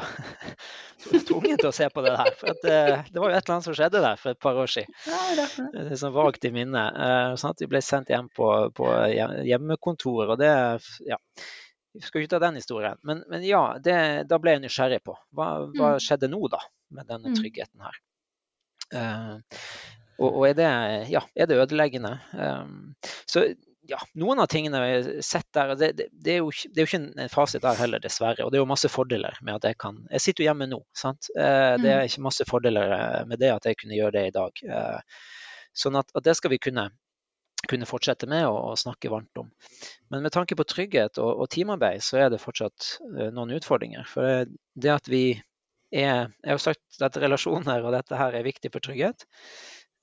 tvungen 1.28 1.60
til 1.60 1.68
å 1.68 1.74
se 1.74 1.86
på 1.94 2.02
det 2.02 2.14
her. 2.18 2.30
For 2.40 2.58
det, 2.64 2.72
eh, 2.74 3.04
det, 3.06 3.20
var 3.22 3.30
jo 3.30 3.36
et 3.36 3.44
eller 3.44 3.54
annet 3.54 3.68
som 3.68 3.76
skjedde 3.78 4.02
der 4.02 4.18
for 4.18 4.34
et 4.34 4.40
par 4.42 4.58
år 4.58 4.72
siden. 4.72 4.96
Ja, 5.06 5.20
det 5.70 5.84
er 5.84 6.00
sånn 6.00 6.16
vagt 6.16 6.48
i 6.48 6.50
minnet. 6.54 6.98
Eh, 7.06 7.34
sånn 7.38 7.54
at 7.54 7.62
vi 7.62 7.68
ble 7.70 7.82
sendt 7.86 8.10
hjem 8.10 8.26
på, 8.34 8.48
på 8.74 8.88
hjemmekontor. 9.46 10.32
Og 10.34 10.40
det 10.42 10.50
ja, 11.06 11.20
Vi 11.94 12.02
skal 12.02 12.24
ikke 12.24 12.32
ta 12.32 12.40
den 12.42 12.58
historien. 12.58 12.98
Men, 13.06 13.22
men 13.30 13.46
ja, 13.46 13.62
det, 13.78 13.96
da 14.26 14.40
ble 14.42 14.56
jeg 14.56 14.64
nysgjerrig 14.64 15.04
på. 15.06 15.14
Hva, 15.38 15.52
hva, 15.68 15.92
mm. 15.94 16.02
skjedde 16.02 16.32
nå, 16.32 16.40
da, 16.50 16.58
med 16.98 17.06
denne 17.12 17.30
mm. 17.30 17.36
tryggheten 17.38 17.86
her? 17.86 18.00
Uh, 18.94 19.38
og, 20.18 20.26
og, 20.32 20.42
er 20.48 20.58
det, 20.58 20.72
ja, 21.14 21.22
er 21.38 21.46
det 21.50 21.60
ødeleggende? 21.62 22.16
Um, 22.34 22.74
så 23.30 23.46
ja, 23.86 23.98
noen 24.20 24.40
av 24.40 24.48
tingene 24.50 24.80
vi 24.80 24.90
har 24.92 25.22
sett 25.24 25.46
der, 25.54 25.74
det, 25.76 25.92
det, 25.98 26.06
det, 26.12 26.34
er 26.36 26.42
jo, 26.42 26.50
det, 26.70 26.80
er 26.80 26.84
jo, 26.84 26.88
ikke 26.88 27.22
en 27.24 27.32
fasit 27.32 27.62
der 27.64 27.78
heller, 27.78 28.02
dessverre. 28.02 28.44
Og 28.44 28.52
det 28.52 28.58
er 28.58 28.64
jo 28.64 28.70
masse 28.70 28.90
fordeler 28.92 29.38
med 29.44 29.58
at 29.58 29.68
jeg 29.68 29.78
kan 29.80 30.02
Jeg 30.10 30.24
sitter 30.24 30.44
jo 30.44 30.48
hjemme 30.48 30.68
nå, 30.70 30.80
sant. 30.96 31.30
Eh, 31.36 31.74
det 31.82 31.90
er 31.90 32.02
mm. 32.02 32.10
ikke 32.10 32.26
masse 32.26 32.48
fordeler 32.48 32.94
eh, 32.96 33.22
med 33.30 33.42
det 33.42 33.52
at 33.54 33.68
jeg 33.68 33.78
kunne 33.80 33.98
gjøre 33.98 34.16
det 34.16 34.26
i 34.28 34.34
dag. 34.34 34.62
Eh, 34.64 35.24
sånn 35.84 35.98
at, 36.00 36.12
at, 36.14 36.24
det 36.26 36.36
skal 36.38 36.54
vi 36.54 36.60
kunne, 36.62 36.88
kunne 37.68 37.88
fortsette 37.88 38.28
med 38.30 38.46
å, 38.48 38.54
å, 38.72 38.76
snakke 38.78 39.12
varmt 39.12 39.42
om. 39.42 39.50
Men 40.12 40.24
med 40.24 40.34
tanke 40.34 40.56
på 40.58 40.68
trygghet 40.68 41.20
og, 41.22 41.44
og 41.44 41.50
teamarbeid, 41.52 42.04
så 42.04 42.24
er 42.24 42.32
det 42.32 42.42
fortsatt 42.42 42.96
noen 43.34 43.56
utfordringer. 43.58 44.06
For 44.08 44.46
det 44.74 44.94
at 44.94 45.10
vi 45.10 45.26
er 45.94 46.32
Jeg 46.42 46.50
har 46.50 46.58
sagt 46.58 47.02
at 47.06 47.16
relasjoner 47.22 47.84
og 47.84 47.92
dette 47.94 48.18
her 48.18 48.34
er 48.34 48.46
viktig 48.46 48.72
for 48.74 48.82
trygghet. 48.82 49.28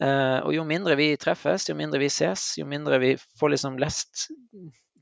Uh, 0.01 0.39
og 0.47 0.55
jo 0.55 0.63
mindre 0.65 0.95
vi 0.97 1.11
treffes, 1.21 1.67
jo 1.69 1.75
mindre 1.77 1.99
vi 2.01 2.09
ses, 2.09 2.55
jo 2.57 2.65
mindre 2.65 2.97
vi 3.03 3.11
får 3.39 3.53
liksom 3.53 3.77
lest 3.81 4.29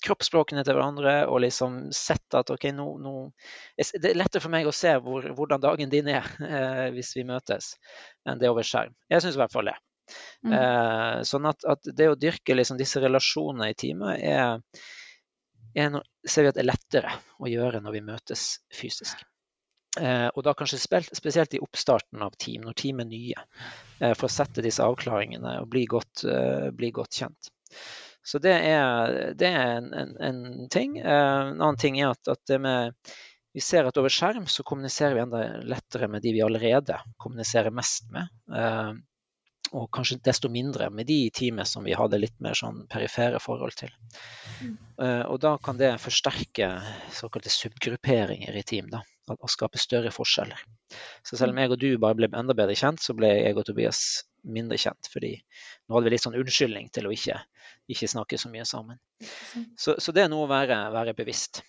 kroppsspråkene 0.03 0.63
til 0.63 0.75
hverandre 0.75 1.13
og 1.27 1.41
liksom 1.43 1.79
sett 1.95 2.35
at 2.37 2.51
OK, 2.53 2.69
nå, 2.75 2.85
nå 3.03 3.13
Det 3.77 4.11
er 4.11 4.17
lettere 4.17 4.43
for 4.43 4.53
meg 4.53 4.67
å 4.67 4.75
se 4.75 4.93
hvor, 5.03 5.25
hvordan 5.35 5.63
dagen 5.63 5.91
din 5.91 6.09
er 6.11 6.27
eh, 6.49 6.85
hvis 6.95 7.13
vi 7.17 7.27
møtes, 7.27 7.73
enn 8.27 8.39
det 8.41 8.51
over 8.51 8.67
skjerm. 8.67 8.95
Jeg 9.11 9.23
syns 9.23 9.37
i 9.37 9.43
hvert 9.43 9.55
fall 9.55 9.71
det. 9.71 9.77
Mm. 10.45 10.53
Eh, 10.57 11.17
sånn 11.27 11.49
at, 11.49 11.65
at, 11.69 11.91
det 11.95 12.09
å 12.09 12.17
dyrke 12.19 12.55
liksom 12.55 12.79
disse 12.79 13.01
relasjonene 13.03 13.71
i 13.71 13.77
teamet 13.77 14.23
er, 14.25 14.85
er 15.75 15.91
no, 15.93 16.03
ser 16.25 16.47
vi 16.47 16.53
at 16.53 16.57
det 16.57 16.63
er 16.63 16.71
lettere 16.71 17.17
å 17.39 17.51
gjøre 17.51 17.83
når 17.83 17.99
vi 17.99 18.05
møtes 18.07 18.47
fysisk. 18.73 19.21
Eh, 19.97 20.27
og 20.27 20.43
da 20.45 20.53
kanskje 20.53 20.77
spesielt 21.17 21.55
i 21.57 21.61
oppstarten 21.63 22.21
av 22.21 22.35
team, 22.37 22.67
når 22.67 22.77
team 22.77 23.01
er 23.01 23.09
nye, 23.09 23.45
eh, 23.99 24.13
for 24.13 24.27
å 24.27 24.33
sette 24.33 24.61
disse 24.65 24.85
avklaringene 24.85 25.55
og 25.63 25.69
bli 25.71 25.85
godt, 25.89 26.25
eh, 26.29 26.69
bli 26.75 26.91
godt 26.93 27.21
kjent. 27.23 27.49
Så 28.21 28.37
det 28.43 28.53
er, 28.53 29.33
det 29.39 29.49
er 29.49 29.79
en, 29.79 29.89
en, 29.95 30.13
en, 30.21 30.69
ting. 30.69 30.99
En 30.99 31.55
annen 31.55 31.79
ting 31.81 31.97
er 31.97 32.11
at, 32.11 32.27
at 32.29 32.51
med, 32.61 32.93
vi 33.55 33.63
ser 33.63 33.87
at 33.87 33.97
over 33.97 34.13
skjerm 34.13 34.45
så 34.51 34.65
kommuniserer 34.67 35.15
vi 35.15 35.23
enda 35.23 35.39
lettere 35.65 36.09
med 36.11 36.21
de 36.21 36.35
vi 36.35 36.43
allerede 36.45 36.99
kommuniserer 37.17 37.73
mest 37.73 38.11
med. 38.13 38.27
Og 39.71 39.87
kanskje 39.95 40.19
desto 40.27 40.51
mindre 40.51 40.91
med 40.93 41.07
de 41.09 41.23
i 41.23 41.31
teamet 41.33 41.71
som 41.71 41.87
vi 41.87 41.95
hadde 41.97 42.19
litt 42.19 42.35
mer 42.43 42.59
sånn 42.59 42.83
perifere 42.91 43.39
forhold 43.41 43.79
til. 43.79 43.95
Mm. 44.59 44.75
Og 45.31 45.39
da 45.41 45.55
kan 45.63 45.79
det 45.79 45.95
forsterke 46.03 46.73
såkalte 47.15 47.53
subgrupperinger 47.55 48.59
i 48.59 48.65
team. 48.67 48.91
da 48.93 49.01
å 49.37 49.51
skape 49.51 49.81
større 49.81 50.11
forskjeller. 50.13 50.61
Så 51.25 51.37
selv 51.37 51.53
om 51.53 51.59
mm. 51.59 51.61
jeg 51.63 51.73
og 51.73 51.81
du 51.81 51.89
bare 52.01 52.17
ble 52.17 52.29
enda 52.31 52.55
bedre 52.57 52.77
kjent, 52.79 53.03
så 53.03 53.15
ble 53.17 53.31
jeg 53.35 53.57
og 53.57 53.67
Tobias 53.67 54.03
mindre 54.43 54.79
kjent. 54.81 55.09
Fordi 55.13 55.35
nå 55.37 55.95
hadde 55.95 56.07
vi 56.07 56.15
litt 56.15 56.25
sånn 56.25 56.39
unnskyldning 56.39 56.89
til 56.95 57.09
å 57.09 57.13
ikke, 57.15 57.39
ikke 57.91 58.11
snakke 58.11 58.39
så 58.41 58.51
mye 58.53 58.67
sammen. 58.69 58.99
Så, 59.77 59.97
så 59.99 60.15
det 60.15 60.25
er 60.25 60.33
noe 60.33 60.47
å 60.47 60.51
være, 60.51 60.81
være 60.95 61.17
bevisst. 61.17 61.63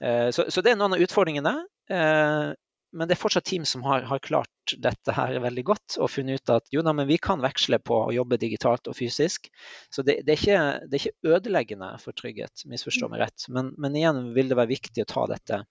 Eh, 0.00 0.30
så, 0.34 0.48
så, 0.48 0.64
det 0.64 0.74
er 0.74 0.80
noen 0.80 0.96
av 0.96 1.04
utfordringene. 1.04 1.54
Eh, 1.90 2.48
men 2.90 3.08
det 3.08 3.18
er 3.18 3.20
fortsatt 3.20 3.44
team 3.44 3.66
som 3.68 3.82
har, 3.84 4.06
har, 4.08 4.20
klart 4.24 4.72
dette 4.80 5.12
her 5.12 5.36
veldig 5.44 5.64
godt 5.70 5.98
og 6.00 6.08
funnet 6.08 6.40
ut 6.40 6.52
at 6.54 6.70
jo 6.72 6.80
da, 6.84 6.94
men 6.96 7.08
vi 7.08 7.18
kan 7.20 7.42
veksle 7.44 7.80
på 7.84 7.98
å 8.06 8.14
jobbe 8.16 8.38
digitalt 8.40 8.88
og 8.88 8.96
fysisk. 8.96 9.50
Så 9.92 10.04
det, 10.06 10.22
det, 10.24 10.34
er, 10.34 10.40
ikke, 10.40 10.86
det 10.88 10.96
er, 10.96 11.02
ikke, 11.02 11.34
ødeleggende 11.36 11.90
for 12.00 12.16
trygghet, 12.16 12.64
misforstå 12.70 13.10
meg 13.12 13.26
rett. 13.26 13.48
Men, 13.52 13.74
men 13.76 13.98
igjen 13.98 14.30
vil 14.36 14.48
det 14.48 14.56
være 14.58 14.72
viktig 14.72 15.04
å 15.04 15.10
ta 15.12 15.26
dette 15.34 15.62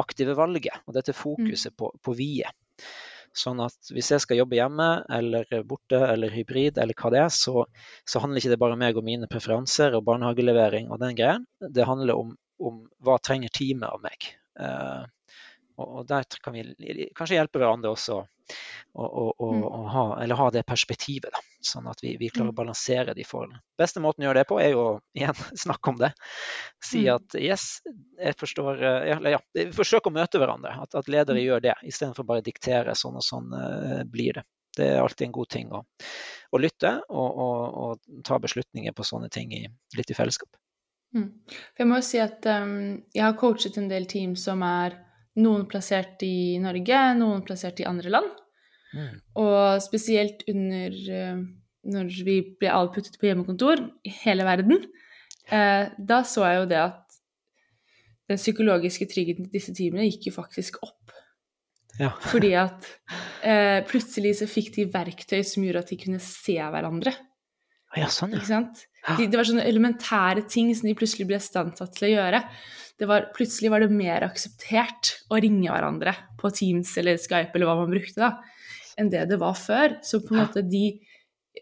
aktive 0.00 0.36
valget 0.38 0.82
og 0.86 0.96
dette 0.96 1.14
mm. 1.14 1.20
fokuset 1.20 1.76
på, 1.78 1.92
på 2.04 2.16
vie. 2.18 2.48
Sånn 3.36 3.60
at 3.60 3.90
hvis 3.92 4.08
jeg 4.14 4.24
skal 4.24 4.40
jobbe 4.40 4.56
hjemme 4.58 4.88
eller 5.14 5.46
borte 5.68 6.00
eller 6.08 6.32
hybrid 6.32 6.80
eller 6.80 6.96
hva 6.98 7.12
det 7.12 7.20
er, 7.26 7.32
så, 7.34 7.66
så 8.08 8.22
handler 8.22 8.40
ikke 8.40 8.54
det 8.54 8.60
bare 8.62 8.78
om 8.78 8.82
meg 8.82 8.98
og 8.98 9.06
mine 9.06 9.28
preferanser 9.30 9.94
og 9.98 10.06
barnehagelevering 10.08 10.88
og 10.90 11.02
den 11.02 11.18
greien. 11.18 11.44
Det 11.60 11.86
handler 11.86 12.18
om, 12.18 12.32
om 12.58 12.82
hva 13.04 13.18
trenger 13.22 13.52
teamet 13.54 13.88
av 13.90 14.02
meg. 14.04 14.30
Uh, 14.58 15.04
og, 15.78 16.02
der 16.08 16.26
kan 16.42 16.56
vi 16.56 17.08
kanskje 17.16 17.38
hjelpe 17.38 17.62
hverandre 17.62 17.92
også 17.94 18.22
å 18.98 19.54
mm. 19.54 19.64
ha, 19.92 20.04
ha, 20.40 20.50
det 20.50 20.62
perspektivet. 20.66 21.30
Da, 21.34 21.40
sånn 21.64 21.88
at 21.90 22.00
vi, 22.02 22.14
vi, 22.20 22.30
klarer 22.32 22.50
å 22.50 22.54
mm. 22.54 22.58
balansere 22.58 23.14
de 23.14 23.26
forholdene. 23.26 23.60
Beste 23.78 24.00
måten 24.02 24.24
å 24.24 24.28
gjøre 24.28 24.42
det 24.42 24.48
på 24.48 24.58
er 24.62 24.70
jo 24.72 24.84
igjen 25.16 25.42
snakke 25.64 25.92
om 25.92 25.98
det. 26.00 26.12
Si 26.84 27.04
mm. 27.04 27.10
at 27.14 27.38
yes, 27.40 27.66
jeg 28.18 28.38
forstår 28.40 28.84
Eller 28.88 29.36
ja, 29.36 29.42
forsøk 29.76 30.08
å 30.08 30.14
møte 30.14 30.40
hverandre. 30.40 30.74
At, 30.84 30.96
at 30.98 31.10
ledere 31.12 31.44
gjør 31.44 31.66
det, 31.68 31.76
istedenfor 31.88 32.26
bare 32.28 32.42
å 32.42 32.48
diktere 32.48 32.96
sånn 32.98 33.20
og 33.20 33.26
sånn 33.26 33.52
uh, 33.54 34.00
blir 34.08 34.40
det. 34.40 34.46
Det 34.78 34.86
er 34.94 35.02
alltid 35.02 35.26
en 35.26 35.34
god 35.34 35.50
ting 35.50 35.70
å, 35.74 35.82
å 36.54 36.58
lytte 36.60 36.92
og, 37.08 37.28
og, 37.28 37.60
og, 37.82 38.22
ta 38.24 38.38
beslutninger 38.38 38.94
på 38.94 39.06
sånne 39.06 39.30
ting 39.34 39.50
i, 39.56 39.64
litt 39.98 40.12
i 40.12 40.16
fellesskap. 40.16 40.54
Mm. 41.16 41.32
Jeg 41.78 41.88
må 41.88 41.98
jo 41.98 42.04
si 42.04 42.20
at 42.22 42.46
um, 42.52 43.00
jeg 43.16 43.24
har 43.24 43.36
coachet 43.40 43.78
en 43.80 43.88
del 43.90 44.06
team 44.06 44.36
som 44.38 44.62
er 44.62 45.00
noen 45.38 45.64
plassert 45.70 46.22
i 46.26 46.58
Norge, 46.62 47.00
noen 47.18 47.44
plassert 47.46 47.80
i 47.82 47.86
andre 47.88 48.12
land. 48.12 48.28
Mm. 48.96 49.14
Og 49.40 49.82
spesielt 49.84 50.44
under 50.50 50.94
uh, 51.12 51.42
når 51.88 52.10
vi 52.26 52.38
ble 52.60 52.70
alle 52.72 52.92
puttet 52.94 53.18
på 53.20 53.28
hjemmekontor 53.28 53.82
i 54.06 54.12
hele 54.22 54.46
verden, 54.46 54.82
eh, 55.50 55.90
da 55.98 56.22
så 56.26 56.46
jeg 56.48 56.60
jo 56.60 56.66
det 56.72 56.80
at 56.82 57.18
den 58.28 58.40
psykologiske 58.40 59.08
tryggheten 59.08 59.46
til 59.46 59.56
disse 59.56 59.74
teamene 59.76 60.08
gikk 60.08 60.28
jo 60.28 60.34
faktisk 60.36 60.80
opp. 60.84 61.14
Ja. 61.98 62.12
Fordi 62.28 62.52
at 62.58 62.84
eh, 63.42 63.80
plutselig 63.88 64.36
så 64.40 64.50
fikk 64.50 64.74
de 64.76 64.86
verktøy 64.92 65.40
som 65.46 65.64
gjorde 65.64 65.86
at 65.86 65.92
de 65.94 65.98
kunne 66.02 66.20
se 66.22 66.58
hverandre. 66.58 67.14
Ja, 67.96 68.10
sånn, 68.12 68.36
ja. 68.36 68.42
Ikke 68.42 68.50
sant? 68.50 68.84
De, 69.16 69.24
det 69.24 69.38
var 69.38 69.48
sånne 69.48 69.64
elementære 69.66 70.44
ting 70.50 70.68
som 70.76 70.90
de 70.90 70.96
plutselig 70.98 71.26
ble 71.30 71.40
stansatt 71.40 71.96
til 71.96 72.10
å 72.10 72.12
gjøre 72.12 72.42
var, 73.06 73.28
plutselig 73.36 73.70
var 73.70 73.84
det 73.84 73.94
mer 73.94 74.26
akseptert 74.26 75.12
å 75.30 75.38
ringe 75.38 75.70
hverandre 75.70 76.16
på 76.40 76.50
Teams 76.54 76.96
eller 76.98 77.20
Skype 77.20 77.54
eller 77.54 77.68
hva 77.68 77.76
man 77.82 77.92
brukte, 77.92 78.18
da, 78.18 78.32
enn 78.98 79.12
det 79.12 79.28
det 79.30 79.38
var 79.38 79.54
før. 79.58 80.00
Så 80.02 80.18
på 80.24 80.34
en 80.34 80.42
måte 80.42 80.64
de 80.66 80.98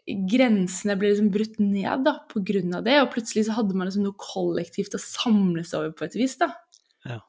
grensene 0.07 0.97
ble 0.99 1.11
liksom 1.13 1.29
brutt 1.35 1.59
ned 1.63 2.05
da, 2.07 2.19
på 2.31 2.41
grunn 2.47 2.75
av 2.79 2.85
det, 2.87 2.97
og 3.03 3.13
plutselig 3.13 3.47
så 3.49 3.57
hadde 3.59 3.77
man 3.77 3.89
liksom 3.89 4.07
noe 4.07 4.17
kollektivt 4.21 4.97
å 4.97 5.03
samles 5.03 5.73
over 5.77 5.93
på 5.97 6.07
et 6.09 6.17
vis. 6.19 6.37
da. 6.41 6.51
Ja. 7.05 7.21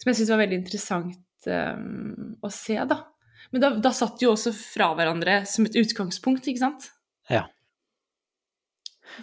Som 0.00 0.12
jeg 0.12 0.20
syns 0.20 0.32
var 0.32 0.42
veldig 0.42 0.60
interessant 0.62 1.48
um, 1.48 2.36
å 2.40 2.52
se, 2.54 2.78
da. 2.88 3.02
Men 3.50 3.64
da, 3.64 3.72
da 3.82 3.92
satt 3.96 4.20
de 4.20 4.28
jo 4.28 4.34
også 4.34 4.52
fra 4.56 4.92
hverandre 4.96 5.42
som 5.48 5.66
et 5.66 5.76
utgangspunkt, 5.80 6.48
ikke 6.48 6.62
sant? 6.62 6.90
Ja. 7.30 7.46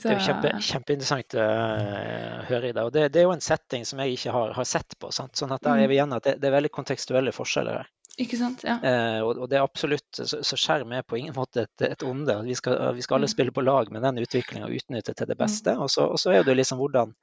Det 0.02 0.10
er 0.10 0.18
jo 0.18 0.26
kjempe, 0.26 0.52
kjempeinteressant 0.64 1.36
å 1.38 1.44
uh, 1.44 2.42
høre 2.50 2.70
i 2.70 2.74
det. 2.76 2.84
Og 2.84 2.94
det, 2.94 3.06
det, 3.14 3.22
er 3.22 3.28
jo 3.28 3.36
en 3.36 3.44
setting 3.44 3.86
som 3.88 4.02
jeg 4.04 4.18
ikke 4.18 4.34
har, 4.36 4.54
har 4.58 4.68
sett 4.68 4.98
på. 5.00 5.12
Sant? 5.16 5.36
Sånn 5.40 5.54
at 5.56 5.64
der 5.64 5.76
er 5.76 5.88
mm. 5.88 5.92
vi 5.92 5.98
igjen 5.98 6.18
at 6.18 6.28
det, 6.28 6.36
det, 6.42 6.50
er 6.50 6.58
veldig 6.58 6.74
kontekstuelle 6.76 7.34
forskjeller 7.36 7.82
her. 7.82 7.92
Ikke 8.18 8.40
sant, 8.40 8.64
ja. 8.66 8.80
Eh, 8.82 9.20
og, 9.22 9.44
og, 9.44 9.46
det 9.52 9.60
er 9.60 9.66
absolutt, 9.66 10.08
så, 10.18 10.40
så 10.42 10.58
skjerm 10.58 10.96
er 10.98 11.06
på 11.06 11.20
ingen 11.20 11.36
måte 11.38 11.68
et, 11.68 11.84
et 11.86 12.06
onde. 12.08 12.34
Vi 12.48 12.56
skal, 12.58 12.80
vi 12.98 13.06
skal 13.06 13.20
alle 13.20 13.30
mm. 13.30 13.34
spille 13.36 13.54
på 13.54 13.66
lag 13.66 13.92
med 13.94 14.06
den 14.08 14.24
utviklinga 14.24 14.66
og 14.70 14.80
utnytte 14.80 15.14
til 15.14 15.30
det 15.30 15.38
beste. 15.38 15.76
Mm. 15.78 15.86
Og, 15.86 15.94
så, 15.94 16.08
og 16.10 16.22
så 16.22 16.34
er 16.34 16.48
det 16.48 16.58
liksom 16.58 16.82
hvordan, 16.82 17.14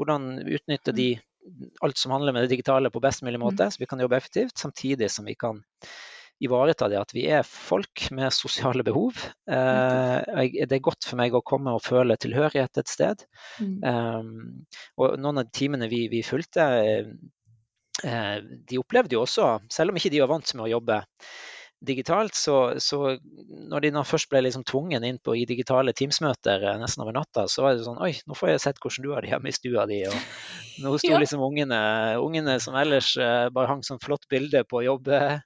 hvordan 0.00 0.28
utnytte 0.42 0.94
de, 0.96 1.12
alt 1.86 2.02
som 2.02 2.16
handler 2.16 2.34
med 2.34 2.46
det 2.46 2.56
digitale 2.56 2.90
på 2.90 3.02
best 3.04 3.22
mulig 3.22 3.38
måte, 3.40 3.70
så 3.70 3.82
vi 3.82 3.86
kan 3.86 4.02
jobbe 4.02 4.18
effektivt, 4.18 4.58
samtidig 4.58 5.10
som 5.14 5.30
vi 5.30 5.36
kan 5.38 5.62
ivareta 6.44 6.88
det 6.92 6.98
at 7.00 7.14
vi 7.16 7.24
er 7.32 7.46
folk 7.46 8.06
med 8.14 8.34
sosiale 8.34 8.84
behov. 8.86 9.18
Eh, 9.48 10.42
det 10.58 10.76
er 10.76 10.84
godt 10.84 11.08
for 11.08 11.20
meg 11.20 11.34
å 11.34 11.44
komme 11.46 11.72
og 11.76 11.84
føle 11.84 12.18
tilhørighet 12.20 12.82
et 12.82 12.92
sted. 12.92 13.24
Mm. 13.62 13.76
Um, 13.82 14.30
og 15.00 15.16
noen 15.22 15.42
av 15.42 15.50
timene 15.56 15.88
vi, 15.92 16.06
vi 16.12 16.22
fulgte, 16.26 16.68
eh, 18.04 18.38
de 18.42 18.80
opplevde 18.82 19.16
jo 19.16 19.24
også, 19.24 19.56
selv 19.72 19.92
om 19.92 20.00
ikke 20.00 20.12
de 20.12 20.22
var 20.24 20.34
vant 20.34 20.56
med 20.56 20.68
å 20.68 20.72
jobbe 20.76 21.02
digitalt, 21.80 22.34
så, 22.34 22.80
så, 22.80 23.18
når 23.70 23.84
de 23.84 23.90
nå 23.92 24.02
først 24.08 24.30
ble 24.32 24.40
liksom 24.46 24.64
tvungen 24.66 25.04
inn 25.04 25.18
på 25.22 25.34
i 25.36 25.44
digitale 25.48 25.92
Teams-møter 25.96 26.62
eh, 26.64 26.78
nesten 26.80 27.04
over 27.04 27.16
natta, 27.16 27.44
så 27.52 27.64
var 27.64 27.76
det 27.76 27.84
sånn 27.84 28.00
Oi, 28.02 28.12
nå 28.26 28.36
får 28.38 28.50
jeg 28.50 28.62
sett 28.64 28.80
hvordan 28.80 29.04
du 29.04 29.10
har 29.12 29.24
det 29.24 29.32
hjemme 29.32 29.50
i 29.50 29.56
stua 29.56 29.84
di. 29.90 29.98
Og 30.08 30.84
nå 30.84 30.94
sto 31.02 31.12
ja. 31.12 31.20
liksom 31.20 31.44
ungene, 31.44 31.80
ungene 32.22 32.56
som 32.64 32.78
ellers 32.80 33.12
uh, 33.20 33.48
bare 33.52 33.70
hang 33.72 33.84
sånn 33.86 34.00
flott 34.02 34.24
bilde 34.32 34.64
på 34.68 34.84
jobbveggen, 34.86 35.42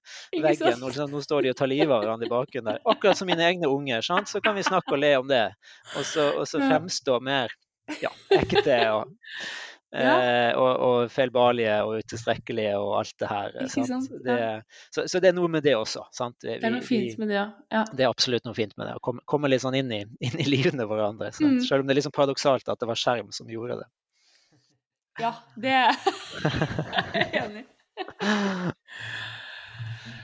nå, 0.79 0.93
liksom, 0.93 1.11
nå 1.11 1.25
står 1.25 1.47
de 1.47 1.55
og 1.55 1.59
tar 1.59 1.73
livet 1.73 1.95
av 1.97 2.05
hverandre 2.05 2.31
i 2.31 2.35
bakgrunnen 2.35 2.73
der. 2.75 2.85
Akkurat 2.95 3.19
som 3.19 3.31
mine 3.31 3.47
egne 3.47 3.71
unger. 3.71 4.07
Sant? 4.07 4.31
Så 4.31 4.43
kan 4.45 4.55
vi 4.59 4.67
snakke 4.67 4.95
og 4.95 5.03
le 5.03 5.17
om 5.19 5.27
det. 5.31 5.49
Og 5.97 6.07
så, 6.07 6.31
og 6.37 6.47
så 6.51 6.63
fremstå 6.63 7.19
mer 7.27 7.53
ja, 7.99 8.13
ekte. 8.39 8.79
og 8.95 9.11
ja. 9.91 10.13
Eh, 10.23 10.53
og, 10.55 10.71
og, 10.87 10.99
feilbarlige 11.11 11.77
og 11.83 12.05
utilstrekkelige 12.05 12.77
og 12.79 12.93
alt 13.01 13.15
det 13.19 13.31
her. 13.31 13.57
Det, 13.57 13.69
så, 14.95 15.07
så, 15.07 15.23
det 15.23 15.33
er 15.33 15.35
noe 15.35 15.51
med 15.51 15.65
det 15.67 15.75
også. 15.75 16.05
Vi, 16.15 16.53
det 16.53 16.61
er 16.63 16.75
noe 16.77 16.87
fint 16.87 17.19
med 17.19 17.33
det, 17.33 17.41
ja. 17.41 17.83
Det 17.91 18.07
er 18.07 18.11
absolutt 18.11 18.47
noe 18.47 18.55
fint 18.55 18.77
med 18.79 18.87
det. 18.87 18.99
Å 19.01 19.03
komme, 19.03 19.25
komme 19.27 19.51
litt 19.51 19.65
sånn 19.65 19.79
inn 19.81 19.91
i, 19.95 20.05
inn 20.23 20.39
i 20.39 20.47
livene 20.47 20.87
hverandre. 20.87 21.33
Mm. 21.43 21.59
Selv 21.67 21.83
om 21.83 21.91
det 21.91 21.99
er 21.99 22.07
sånn 22.07 22.15
paradoksalt 22.15 22.71
at 22.71 22.83
det 22.83 22.91
var 22.91 23.03
skjerm 23.03 23.35
som 23.35 23.51
gjorde 23.51 23.81
det. 23.83 23.91
Ja, 25.21 25.35
det 25.59 25.75
er 25.75 25.99
jeg 27.19 27.43
enig 27.43 27.67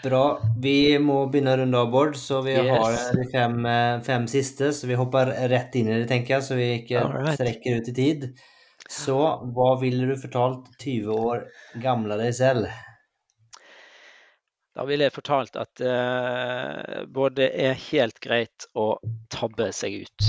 Bra. 0.07 0.23
Vi 0.63 0.97
må 1.03 1.25
begynne 1.31 1.57
å 1.57 1.59
runde 1.61 1.79
av, 1.81 1.89
Bård. 1.91 2.15
Så 2.21 2.39
vi 2.47 2.55
yes. 2.55 2.69
har 2.71 3.17
de 3.17 3.25
fem, 3.33 3.57
eh, 3.67 4.03
fem, 4.07 4.27
siste. 4.31 4.71
Så 4.77 4.87
vi 4.87 4.99
hopper 4.99 5.33
rett 5.51 5.75
inn 5.79 5.91
i 5.91 5.97
det, 5.97 6.07
tenker 6.11 6.37
jeg, 6.37 6.47
så 6.47 6.59
vi 6.59 6.69
ikke 6.81 7.03
right. 7.11 7.35
strekker 7.35 7.81
ut 7.81 7.91
i 7.91 7.95
tid. 7.97 8.29
Så 8.93 9.17
hva 9.55 9.71
ville 9.81 10.07
du 10.07 10.17
fortalt 10.21 10.69
20 10.83 11.15
år 11.15 11.47
gamle 11.83 12.19
deg 12.21 12.35
selv? 12.37 12.69
Da 14.77 14.85
ville 14.85 15.07
jeg 15.07 15.15
fortalt 15.15 15.57
at 15.57 15.81
uh, 15.81 17.05
både 17.09 17.49
er 17.49 17.79
helt 17.89 18.19
greit 18.21 18.67
å 18.77 18.99
tabbe 19.33 19.71
seg 19.73 20.03
ut. 20.05 20.29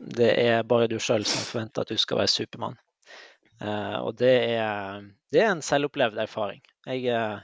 Det 0.00 0.30
er 0.42 0.66
bare 0.68 0.88
du 0.90 0.98
sjøl 1.00 1.24
som 1.28 1.46
forventer 1.46 1.84
at 1.84 1.92
du 1.92 2.00
skal 2.00 2.20
være 2.20 2.32
Supermann. 2.32 2.76
Uh, 3.60 3.96
og 4.04 4.14
det 4.20 4.34
er, 4.52 5.00
det 5.32 5.42
er, 5.42 5.54
en 5.54 5.64
selvopplevd 5.64 6.20
erfaring. 6.20 6.60
Jeg, 6.86 7.08
uh, 7.08 7.40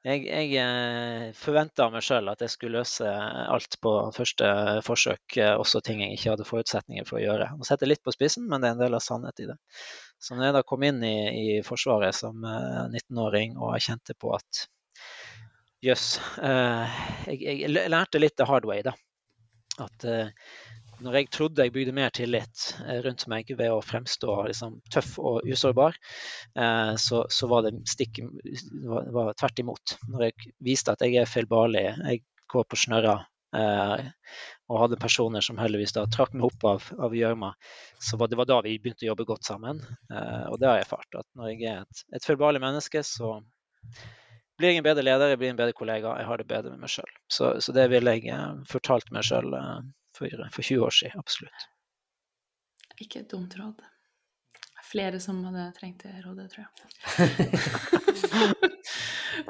Jeg, 0.00 0.22
jeg 0.32 0.54
eh, 0.56 1.24
forventa 1.36 1.90
meg 1.92 2.04
sjøl 2.06 2.30
at 2.32 2.40
jeg 2.40 2.54
skulle 2.54 2.80
løse 2.80 3.04
alt 3.04 3.76
på 3.84 3.90
første 4.16 4.46
forsøk, 4.86 5.36
eh, 5.36 5.52
også 5.60 5.82
ting 5.84 6.00
jeg 6.00 6.16
ikke 6.16 6.32
hadde 6.32 6.46
forutsetninger 6.48 7.04
for 7.08 7.18
å 7.18 7.20
gjøre. 7.20 7.50
Nå 7.58 7.68
setter 7.68 7.84
jeg 7.84 7.98
litt 7.98 8.06
på 8.08 8.14
spissen, 8.16 8.46
men 8.48 8.64
det 8.64 8.70
er 8.70 8.78
en 8.78 8.80
del 8.80 8.96
av 8.96 9.04
sannhet 9.04 9.44
i 9.44 9.50
det. 9.50 9.58
Så 10.16 10.38
når 10.38 10.48
jeg 10.48 10.56
da 10.56 10.64
kom 10.72 10.86
inn 10.88 11.04
i, 11.04 11.16
i 11.28 11.58
Forsvaret 11.66 12.16
som 12.16 12.40
19-åring 12.40 13.58
og 13.60 13.76
kjente 13.84 14.16
på 14.16 14.32
at 14.36 14.64
jøss, 15.84 16.08
yes, 16.16 16.96
jeg, 17.28 17.38
jeg, 17.44 17.88
lærte 17.92 18.20
litt 18.20 18.36
the 18.40 18.48
hard 18.48 18.68
way, 18.68 18.80
da. 18.84 18.96
At 19.80 20.04
når 21.04 21.16
jeg 21.16 21.30
trodde 21.32 21.64
jeg 21.64 21.72
bygde 21.74 21.94
mer 21.96 22.12
tillit 22.14 22.66
eh, 22.84 23.00
rundt 23.04 23.26
meg 23.30 23.50
ved 23.56 23.72
å 23.72 23.80
fremstå 23.84 24.36
liksom, 24.50 24.78
tøff 24.92 25.16
og 25.22 25.48
usårbar, 25.48 25.96
eh, 26.56 26.92
så, 27.00 27.24
så, 27.32 27.48
var 27.50 27.66
det 27.66 27.74
stikk 27.90 28.22
var, 28.84 29.10
var 29.14 29.34
tvert 29.38 29.62
imot. 29.64 29.96
Når 30.10 30.28
jeg 30.28 30.54
viste 30.70 30.94
at 30.94 31.04
jeg 31.04 31.20
er 31.20 31.30
feilbarlig, 31.30 31.86
jeg 31.96 32.22
går 32.52 32.68
på 32.68 32.80
snørra 32.84 33.16
eh, 33.56 34.06
og 34.70 34.80
hadde 34.84 35.00
personer 35.02 35.44
som 35.44 35.58
heldigvis 35.60 35.96
da 35.96 36.06
trakk 36.10 36.36
meg 36.36 36.50
opp 36.50 36.68
av, 36.68 36.88
av 37.08 37.16
gjørma, 37.16 37.52
så 37.98 38.20
var 38.20 38.30
det 38.30 38.38
var 38.40 38.48
da 38.50 38.60
vi 38.66 38.78
begynte 38.78 39.06
å 39.06 39.12
jobbe 39.12 39.28
godt 39.32 39.48
sammen. 39.48 39.80
og 40.12 40.56
det 40.60 40.68
har 40.68 40.78
jeg 40.78 40.86
erfart. 40.86 41.16
At 41.18 41.26
når 41.34 41.52
jeg 41.52 41.64
er 41.66 41.80
et, 41.82 42.02
et 42.14 42.26
feilbarlig 42.26 42.62
menneske, 42.62 43.02
så 43.06 43.40
blir 44.60 44.74
jeg 44.74 44.82
en 44.82 44.86
bedre 44.86 45.02
leder, 45.02 45.32
jeg 45.32 45.40
blir 45.40 45.50
en 45.50 45.58
bedre 45.58 45.74
kollega, 45.74 46.12
jeg 46.20 46.28
har 46.28 46.38
det 46.38 46.46
bedre 46.46 46.70
med 46.70 46.84
meg 46.84 46.92
sjøl. 46.92 47.10
Så, 47.32 47.50
så, 47.64 47.74
det 47.74 47.88
ville 47.90 48.14
jeg 48.20 48.50
fortalt 48.70 49.10
meg 49.14 49.26
sjøl 49.26 49.56
for, 50.20 50.50
for 50.52 50.66
20 50.66 50.84
år 50.86 50.96
siden, 51.00 51.24
absolutt. 51.24 51.66
Ikke 53.00 53.24
et 53.24 53.32
dumt 53.32 53.56
råd. 53.56 53.80
Flere 54.90 55.20
som 55.22 55.38
hadde 55.46 55.68
trengt 55.76 56.02
det 56.04 56.20
rådet, 56.24 56.50
tror 56.52 56.66
jeg. 56.66 56.70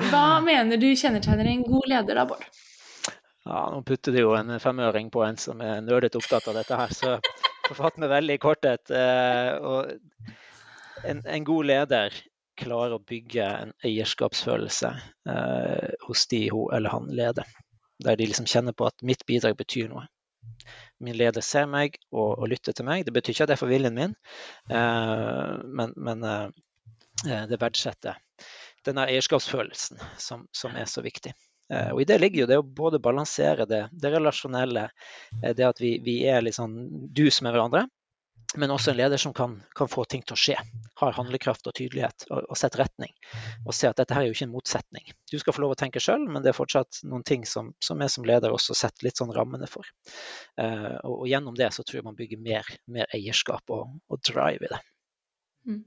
Hva 0.11 0.41
mener 0.45 0.79
du 0.81 0.91
kjennetegner 0.93 1.49
en 1.49 1.65
god 1.67 1.89
leder, 1.91 2.19
da, 2.21 2.27
Bård? 2.29 2.45
Ja, 3.49 3.63
Nå 3.73 3.81
putter 3.89 4.13
du 4.13 4.21
jo 4.21 4.35
en 4.37 4.53
femøring 4.61 5.09
på 5.11 5.25
en 5.25 5.41
som 5.41 5.63
er 5.65 5.81
nerdete 5.83 6.21
opptatt 6.21 6.51
av 6.51 6.59
dette 6.61 6.77
her, 6.77 6.93
så 6.93 7.17
får 7.67 7.79
fatte 7.79 8.03
meg 8.03 8.13
veldig 8.13 8.37
i 8.37 8.43
korthet. 8.43 8.93
Eh, 8.93 10.29
en, 11.09 11.25
en, 11.25 11.49
god 11.49 11.71
leder 11.73 12.21
klarer 12.61 12.99
å 12.99 13.03
bygge 13.09 13.49
en 13.65 13.73
eierskapsfølelse 13.87 14.93
eh, 15.33 15.91
hos 16.05 16.27
de 16.31 16.45
hun 16.53 16.69
eller 16.77 16.93
han 16.93 17.09
leder. 17.09 17.49
Der 18.05 18.21
de 18.21 18.29
liksom 18.29 18.49
kjenner 18.49 18.77
på 18.77 18.91
at 18.91 19.01
mitt 19.07 19.25
bidrag 19.29 19.57
betyr 19.57 19.89
noe 19.89 20.05
min 21.05 21.17
leder 21.17 21.45
ser 21.45 21.69
meg 21.71 21.99
og, 22.13 22.39
og, 22.39 22.47
lytter 22.53 22.77
til 22.77 22.87
meg. 22.89 23.05
Det 23.07 23.15
betyr 23.15 23.35
ikke 23.35 23.47
at 23.49 23.55
er 23.55 23.61
for 23.61 23.73
viljen 23.73 23.97
min, 23.97 24.17
eh, 24.71 25.53
men, 25.67 25.95
men 25.97 26.27
eh, 26.27 26.49
eh, 27.27 27.47
det 27.51 27.61
verdsetter 27.61 28.19
denne 28.87 29.05
eierskapsfølelsen 29.13 30.01
som, 30.21 30.47
som, 30.57 30.77
er 30.77 30.89
så 30.89 31.03
viktig. 31.05 31.35
Og 31.71 32.01
I 32.03 32.05
det 32.09 32.17
ligger 32.19 32.41
jo 32.41 32.47
det 32.51 32.57
å 32.59 32.65
både 32.65 32.99
balansere 32.99 33.63
det, 33.69 33.83
det 33.93 34.11
relasjonelle, 34.11 34.89
det 35.55 35.67
at 35.69 35.79
vi, 35.79 35.93
vi 36.03 36.17
er 36.27 36.41
litt 36.43 36.57
sånn 36.57 36.73
dus 37.15 37.39
med 37.45 37.53
hverandre, 37.55 37.85
men 38.57 38.71
også 38.71 38.91
en 38.91 38.97
leder 38.99 39.21
som 39.21 39.33
kan, 39.35 39.63
kan, 39.77 39.89
få 39.89 40.05
ting 40.11 40.23
til 40.27 40.35
å 40.35 40.41
skje. 40.41 40.57
Har 40.99 41.15
handlekraft 41.15 41.69
og 41.71 41.75
tydelighet 41.77 42.27
og, 42.31 42.49
og 42.51 42.59
setter 42.59 42.83
retning. 42.83 43.13
Og 43.65 43.75
ser 43.77 43.93
at 43.93 44.01
dette 44.01 44.17
her 44.17 44.25
er 44.25 44.31
jo 44.31 44.37
ikke 44.37 44.49
en 44.49 44.55
motsetning. 44.55 45.13
Du 45.31 45.39
skal 45.39 45.55
få 45.55 45.65
lov 45.65 45.75
å 45.77 45.79
tenke 45.79 46.03
sjøl, 46.03 46.27
men 46.27 46.43
det 46.43 46.53
er 46.53 46.59
fortsatt 46.59 47.03
noen 47.07 47.25
ting 47.27 47.47
som, 47.49 47.73
som 47.83 48.03
jeg 48.03 48.15
som 48.15 48.27
leder 48.27 48.55
også 48.55 48.77
setter 48.79 49.07
litt 49.07 49.21
sånn 49.21 49.33
rammene 49.37 49.71
for. 49.71 49.87
Uh, 50.59 50.99
og, 51.05 51.15
og, 51.21 51.27
gjennom 51.31 51.59
det 51.59 51.71
så 51.77 51.87
tror 51.87 52.01
jeg 52.01 52.09
man 52.09 52.19
bygger 52.19 52.43
mer, 52.43 52.75
mer 52.91 53.11
eierskap 53.17 53.71
og, 53.71 53.95
og, 54.11 54.23
drive 54.27 54.67
i 54.67 54.75
det. 54.75 54.83
Mm. 55.71 55.85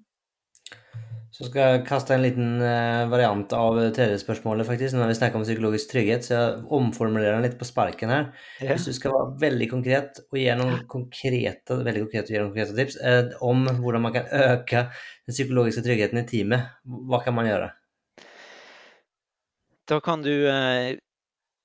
Så 1.33 1.47
skal 1.47 1.63
jeg 1.63 1.85
kaste 1.87 2.13
en 2.13 2.21
liten 2.21 2.61
eh, 2.61 3.07
variant 3.09 3.53
av 3.57 3.79
tredje 3.95 4.19
spørsmålet, 4.21 4.67
faktisk, 4.67 4.93
når 4.93 5.09
vi 5.09 5.15
snakker 5.17 5.39
om 5.39 5.45
psykologisk 5.47 5.89
trygghet. 5.89 6.27
Så 6.27 6.35
jeg 6.35 6.59
omformulerer 6.77 7.39
den 7.39 7.47
litt 7.47 7.55
på 7.57 7.65
sparken 7.65 8.13
her. 8.13 8.27
Ja. 8.59 8.75
Hvis 8.75 8.85
du 8.85 8.93
skal 8.93 9.15
være 9.15 9.39
veldig 9.41 9.69
konkret 9.71 10.21
og 10.27 10.37
gi 10.37 10.45
noen 10.59 10.83
konkrete, 10.91 11.79
veldig 11.79 12.03
konkrete, 12.05 12.35
noen 12.37 12.51
konkrete 12.51 12.77
tips 12.77 12.99
eh, 13.01 13.33
om 13.41 13.65
hvordan 13.81 14.05
man 14.05 14.13
kan 14.13 14.29
øke 14.29 14.85
den 14.93 15.33
psykologiske 15.33 15.81
tryggheten 15.87 16.21
i 16.21 16.25
teamet, 16.29 16.69
hva 17.09 17.23
kan 17.25 17.33
man 17.39 17.49
gjøre? 17.49 17.73
Da 19.89 19.99
kan 20.05 20.21
du 20.21 20.33
eh, 20.53 20.93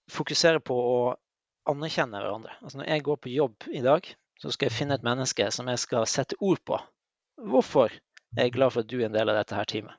fokusere 0.09 0.65
på 0.65 0.81
å 0.81 0.99
anerkjenne 1.69 2.25
hverandre. 2.25 2.57
Altså 2.63 2.81
når 2.81 2.89
jeg 2.95 3.05
går 3.05 3.21
på 3.21 3.37
jobb 3.37 3.69
i 3.69 3.85
dag, 3.85 4.09
så 4.41 4.55
skal 4.55 4.71
jeg 4.71 4.81
finne 4.81 4.97
et 4.97 5.05
menneske 5.05 5.53
som 5.53 5.69
jeg 5.69 5.85
skal 5.85 6.09
sette 6.09 6.41
ord 6.41 6.65
på. 6.65 6.81
Hvorfor 7.53 7.93
jeg 8.37 8.49
er 8.49 8.55
glad 8.55 8.75
for 8.75 8.85
at 8.85 8.91
du 8.91 8.99
er 9.01 9.09
en 9.09 9.17
del 9.17 9.31
av 9.33 9.39
dette 9.39 9.57
her 9.57 9.69
teamet. 9.69 9.95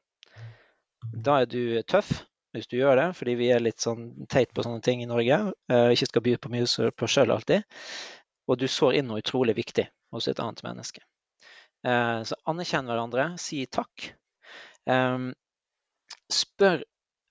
Da 1.14 1.42
er 1.42 1.50
du 1.50 1.62
tøff 1.88 2.12
hvis 2.56 2.68
du 2.70 2.80
gjør 2.80 2.98
det, 2.98 3.08
fordi 3.18 3.36
vi 3.38 3.52
er 3.54 3.62
litt 3.62 3.82
sånn 3.82 4.10
teit 4.30 4.52
på 4.56 4.66
sånne 4.66 4.82
ting 4.86 5.04
i 5.04 5.10
Norge. 5.10 5.38
Uh, 5.70 5.90
ikke 5.94 6.10
skal 6.10 6.26
by 6.26 6.36
på 6.42 6.52
mye 6.54 6.90
på 6.98 7.10
sjøl 7.10 7.34
alltid. 7.34 7.66
Og 8.50 8.58
du 8.58 8.66
sår 8.70 9.00
inn 9.00 9.10
noe 9.10 9.22
utrolig 9.22 9.54
viktig 9.58 9.86
hos 10.16 10.30
et 10.30 10.42
annet 10.42 10.64
menneske. 10.66 11.04
Uh, 11.86 12.26
så 12.26 12.38
anerkjenn 12.50 12.90
hverandre, 12.90 13.32
si 13.42 13.62
takk. 13.70 14.10
Um, 14.90 15.30
spør 16.34 16.82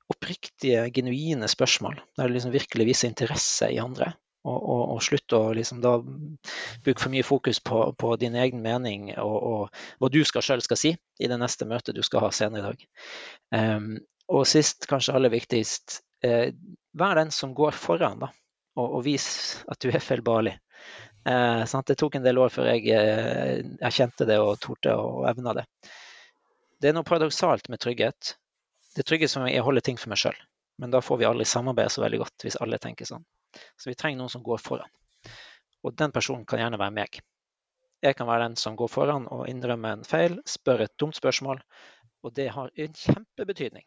oppriktige, 0.09 0.87
genuine 0.95 1.51
spørsmål 1.51 1.99
der 2.17 2.31
du 2.31 2.37
liksom 2.37 2.55
virkelig 2.55 2.87
viser 2.89 3.11
interesse 3.11 3.69
i 3.75 3.81
andre 3.83 4.15
og, 4.47 4.59
og, 4.59 4.83
og 4.95 5.01
slutte 5.03 5.39
å 5.39 5.55
liksom 5.57 5.81
da 5.83 5.97
bruke 6.01 7.03
for 7.03 7.13
mye 7.13 7.27
fokus 7.27 7.61
på, 7.65 7.81
på 7.99 8.13
din 8.21 8.37
egen 8.39 8.63
mening 8.65 9.11
og, 9.17 9.37
og, 9.37 9.81
hva 9.99 10.11
du 10.13 10.21
skal 10.27 10.45
sjøl 10.45 10.63
skal 10.65 10.81
si 10.81 10.93
i 10.95 11.31
det 11.31 11.39
neste 11.41 11.67
møtet 11.69 11.97
du 11.97 12.05
skal 12.07 12.27
ha 12.27 12.31
senere 12.35 12.63
i 12.63 12.69
dag. 12.69 12.87
Um, 13.55 13.91
og 14.29 14.47
sist, 14.49 14.87
kanskje 14.91 15.17
aller 15.17 15.33
viktigst, 15.33 16.01
uh, 16.27 16.49
vær 16.99 17.19
den 17.19 17.33
som 17.35 17.55
går 17.57 17.77
foran, 17.77 18.21
da, 18.23 18.33
og, 18.79 18.99
og 19.01 19.07
vis 19.07 19.29
at 19.69 19.81
du 19.83 19.91
er 19.91 20.05
feilbarlig. 20.05 20.59
Uh, 21.29 21.65
det 21.89 21.99
tok 21.99 22.17
en 22.17 22.25
del 22.25 22.39
år 22.41 22.53
før 22.55 22.71
jeg 22.71 22.93
erkjente 23.85 24.29
det 24.29 24.39
og 24.41 24.61
torde 24.63 24.95
og 24.95 25.27
evna 25.29 25.59
det. 25.61 25.67
Det 26.79 26.91
er 26.91 26.95
noe 26.95 27.07
paradoksalt 27.07 27.67
med 27.73 27.83
trygghet. 27.83 28.37
Det 28.95 29.03
er 29.03 29.09
trygghet 29.09 29.33
som 29.33 29.49
jeg 29.51 29.65
holder 29.67 29.85
ting 29.85 29.99
for 29.99 30.13
meg 30.13 30.21
sjøl. 30.23 30.39
Men 30.79 30.95
da 30.95 31.03
får 31.03 31.19
vi 31.19 31.27
aldri 31.27 31.45
samarbeide 31.49 31.91
så 31.91 32.05
veldig 32.05 32.21
godt 32.23 32.47
hvis 32.47 32.59
alle 32.63 32.79
tenker 32.79 33.09
sånn. 33.09 33.25
Så 33.77 33.91
vi 33.91 33.97
trenger 33.99 34.23
noen 34.23 34.33
som 34.33 34.45
går 34.45 34.61
foran. 34.63 34.91
Og 35.87 35.95
den 35.99 36.15
personen 36.15 36.47
kan 36.49 36.61
gjerne 36.63 36.81
være 36.81 36.95
meg. 36.95 37.21
Jeg 38.03 38.15
kan 38.15 38.29
være 38.29 38.47
den 38.47 38.57
som 38.59 38.77
går 38.79 38.91
foran 38.91 39.27
og 39.35 39.49
innrømmer 39.51 39.97
en 39.97 40.07
feil, 40.07 40.39
spør 40.47 40.85
et 40.87 40.95
dumt 41.01 41.17
spørsmål. 41.19 41.63
Og 42.27 42.35
det 42.35 42.49
har 42.55 42.71
en 42.75 42.99
kjempebetydning 43.03 43.87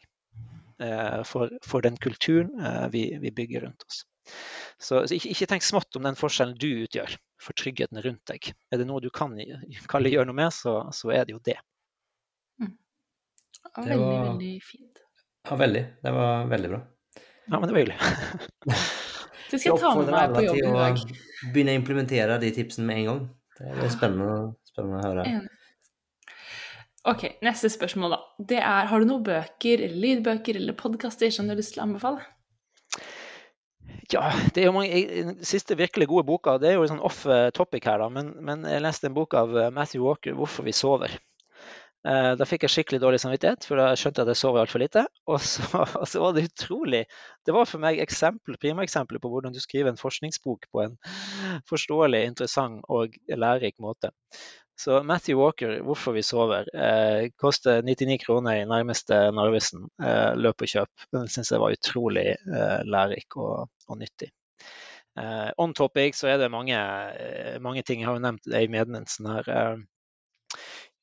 eh, 0.84 1.22
for, 1.28 1.52
for, 1.64 1.84
den 1.84 1.98
kulturen 2.00 2.52
eh, 2.60 2.88
vi, 2.92 3.04
vi, 3.22 3.32
bygger 3.36 3.66
rundt 3.68 3.84
oss. 3.88 4.04
Så, 4.78 5.02
så 5.08 5.16
ikke, 5.16 5.32
ikke, 5.34 5.48
tenk 5.52 5.66
smått 5.66 5.98
om 6.00 6.06
den 6.08 6.20
forskjellen 6.20 6.56
du 6.60 6.70
utgjør 6.86 7.16
for 7.42 7.58
tryggheten 7.58 8.00
rundt 8.04 8.24
deg. 8.32 8.52
Er 8.72 8.82
det 8.82 8.88
noe 8.88 9.04
du 9.04 9.10
kan 9.14 9.36
kan 9.92 10.08
gjøre 10.08 10.28
noe 10.30 10.38
med, 10.38 10.54
så, 10.56 10.78
så 10.96 11.12
er 11.16 11.28
det 11.28 11.36
jo 11.36 11.44
det. 11.48 11.58
Mm. 12.62 12.74
Det 13.82 14.00
var, 14.00 14.18
veldig 14.32 14.56
fint. 14.66 15.04
Ja, 15.50 15.58
veldig. 15.60 15.86
Det 16.04 16.16
var 16.16 16.50
veldig 16.52 16.74
bra. 16.76 16.82
Ja, 17.52 17.60
men 17.60 17.68
det 17.68 17.76
var 17.76 17.82
hyggelig. 17.82 18.00
Det 19.52 19.60
skal 19.60 19.74
jeg 19.76 19.82
ta 19.84 19.94
med 19.98 20.12
meg 20.16 20.36
på 20.36 20.44
jobb 20.48 20.60
i 20.60 20.76
dag. 20.76 21.02
Begynne 21.52 21.74
å 21.74 21.80
implementere 21.82 22.38
de 22.42 22.52
tipsene 22.56 22.88
med 22.88 23.02
en 23.02 23.10
gang. 23.10 23.24
Det 23.62 23.72
er 23.72 23.92
spennende, 23.94 24.38
spennende 24.72 25.02
å 25.02 25.10
høre. 25.10 25.26
Ok, 27.12 27.26
neste 27.42 27.70
spørsmål, 27.74 28.14
da. 28.14 28.20
Det 28.52 28.60
er, 28.62 28.86
har 28.92 29.02
du 29.02 29.10
noen 29.10 29.26
bøker, 29.26 29.88
lydbøker 29.90 30.60
eller 30.60 30.78
podkaster 30.78 31.34
som 31.34 31.48
du 31.48 31.56
har 31.56 31.60
lyst 31.60 31.76
til 31.76 31.82
å 31.82 31.88
anbefale? 31.88 32.22
Ja, 34.12 34.28
det 34.54 34.64
er 34.64 34.68
jo 34.68 34.76
mange, 34.76 35.02
Den 35.08 35.38
siste 35.48 35.78
virkelig 35.80 36.10
gode 36.12 36.26
boka 36.28 36.58
det 36.60 36.72
er 36.72 36.78
jo 36.78 36.88
sånn 36.90 37.04
off 37.04 37.24
topic 37.56 37.88
her, 37.88 38.02
da, 38.04 38.10
men, 38.12 38.34
men 38.44 38.68
jeg 38.68 38.84
leste 38.84 39.08
en 39.08 39.16
bok 39.16 39.36
av 39.40 39.56
eh, 39.56 39.72
Matthew 39.74 40.04
Walker, 40.04 40.36
'Hvorfor 40.36 40.68
vi 40.68 40.76
sover'. 40.76 41.16
Eh, 42.02 42.32
da 42.34 42.46
fikk 42.50 42.64
jeg 42.66 42.74
skikkelig 42.74 43.00
dårlig 43.04 43.20
samvittighet, 43.22 43.66
for 43.68 43.78
da 43.78 43.92
skjønte 43.94 44.24
jeg 44.24 44.26
at 44.26 44.32
jeg 44.34 44.40
sov 44.40 44.58
altfor 44.58 44.82
lite. 44.82 45.04
Og 45.32 45.44
så, 45.46 45.66
og 45.84 46.08
så, 46.10 46.22
var 46.24 46.34
det 46.36 46.48
utrolig 46.50 47.04
Det 47.46 47.54
var 47.54 47.70
for 47.70 47.84
meg 47.84 48.02
eksempel, 48.02 48.58
primeksempler 48.62 49.22
på 49.22 49.30
hvordan 49.30 49.54
du 49.54 49.62
skriver 49.62 49.92
en 49.92 50.02
forskningsbok 50.02 50.66
på 50.74 50.82
en 50.86 50.98
forståelig, 51.70 52.24
interessant 52.32 52.82
og 52.90 53.14
lærerik 53.30 53.78
måte. 53.80 54.12
Så 54.82 55.04
Matthew 55.06 55.38
Walker, 55.38 55.82
'Hvorfor 55.82 56.12
vi 56.12 56.24
sover', 56.26 56.66
eh, 56.74 57.30
koster 57.38 57.82
99 57.86 58.18
kroner 58.26 58.52
i 58.52 58.66
nærmeste 58.66 59.14
Narvesen. 59.32 59.86
Eh, 60.02 60.34
løp 60.36 60.62
og 60.62 60.68
kjøp. 60.74 61.06
Den 61.14 61.28
syns 61.30 61.52
jeg 61.52 61.62
var 61.62 61.76
utrolig 61.78 62.26
eh, 62.34 62.82
lærerik 62.90 63.38
og, 63.38 63.70
og 63.88 64.00
nyttig. 64.02 64.32
Eh, 65.20 65.52
on 65.58 65.74
topic 65.78 66.18
så 66.18 66.32
er 66.34 66.38
det 66.42 66.50
mange, 66.52 66.74
eh, 66.74 67.60
mange 67.62 67.84
ting. 67.84 68.02
Jeg 68.02 68.10
har 68.10 68.18
jo 68.18 68.26
nevnt 68.26 68.48
i 68.48 68.68
medmensen 68.68 69.30
her. 69.30 69.78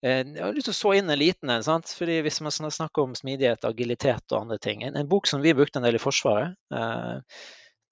Eh, 0.07 0.21
jeg 0.23 0.43
har 0.43 0.55
lyst 0.55 0.69
til 0.71 0.77
å 0.77 0.79
så 0.79 0.93
inn 0.99 1.11
en 1.11 1.19
liten 1.19 1.51
en. 1.51 1.63
fordi 1.99 2.21
Hvis 2.23 2.41
man 2.41 2.53
snakker 2.53 3.03
om 3.03 3.15
smidighet, 3.19 3.65
agilitet 3.65 4.33
og 4.33 4.41
andre 4.41 4.59
ting 4.59 4.85
En, 4.85 4.97
en 4.97 5.09
bok 5.09 5.27
som 5.27 5.43
vi 5.43 5.55
brukte 5.55 5.81
en 5.81 5.87
del 5.87 5.99
i 5.99 6.03
Forsvaret, 6.03 6.55
eh, 6.75 7.41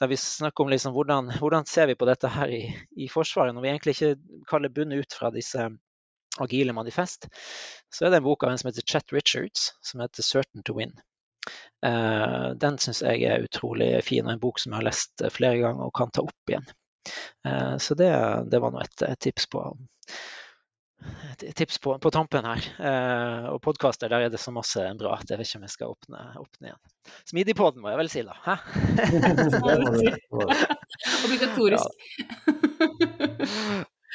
der 0.00 0.08
vi 0.08 0.16
snakker 0.16 0.64
om 0.64 0.70
liksom 0.70 0.92
hvordan, 0.92 1.32
hvordan, 1.40 1.66
ser 1.66 1.86
vi 1.86 1.96
på 1.96 2.06
dette 2.06 2.28
her 2.28 2.52
i, 2.52 2.62
i, 2.96 3.08
Forsvaret, 3.08 3.54
når 3.54 3.62
vi 3.62 3.68
egentlig 3.68 3.96
ikke 3.96 4.42
kaller 4.50 4.68
bundet 4.68 5.06
ut 5.06 5.18
fra 5.18 5.30
disse 5.32 5.70
agile 6.38 6.74
manifest, 6.76 7.30
så 7.88 8.04
er 8.04 8.12
det 8.12 8.20
en 8.20 8.26
bok 8.26 8.44
av 8.44 8.52
en 8.52 8.58
som 8.60 8.68
heter 8.68 8.84
Chet 8.84 9.12
Richards, 9.12 9.70
som 9.80 10.02
heter 10.04 10.22
'Certain 10.22 10.62
to 10.62 10.74
Win'. 10.76 10.98
Eh, 11.86 12.50
den 12.60 12.78
syns 12.78 13.02
jeg 13.02 13.22
er 13.24 13.44
utrolig 13.44 14.04
fin, 14.04 14.26
og 14.26 14.34
en 14.34 14.42
bok 14.42 14.60
som 14.60 14.72
jeg 14.72 14.82
har 14.82 14.88
lest 14.90 15.24
flere 15.32 15.62
ganger 15.62 15.88
og 15.88 15.94
kan 15.96 16.10
ta 16.10 16.26
opp 16.26 16.52
igjen. 16.52 16.66
Eh, 17.46 17.76
så 17.78 17.94
det, 17.94 18.10
det 18.50 18.60
var 18.60 18.74
nå 18.74 18.82
et, 18.84 19.02
et, 19.02 19.20
tips 19.20 19.48
på 19.52 19.64
tips 21.54 21.78
på, 21.78 21.98
på 21.98 22.10
tampen 22.10 22.44
her. 22.48 22.68
Eh, 22.78 23.48
og 23.52 23.60
podkaster, 23.64 24.08
der 24.12 24.26
er 24.26 24.30
det 24.32 24.40
så 24.40 24.52
masse 24.54 24.80
bra 24.98 25.16
at 25.18 25.30
jeg 25.30 25.38
vet 25.40 25.48
ikke 25.48 25.60
om 25.60 25.66
jeg 25.66 25.74
skal 25.74 25.92
åpne, 25.94 26.22
åpne 26.42 26.70
igjen. 26.70 26.82
Smidigpodden 27.30 27.82
må 27.82 27.92
jeg 27.92 28.00
vel 28.00 28.12
si, 28.12 28.22
da. 28.26 28.34
Hæ? 28.46 28.54
Obligatorisk. 31.26 31.88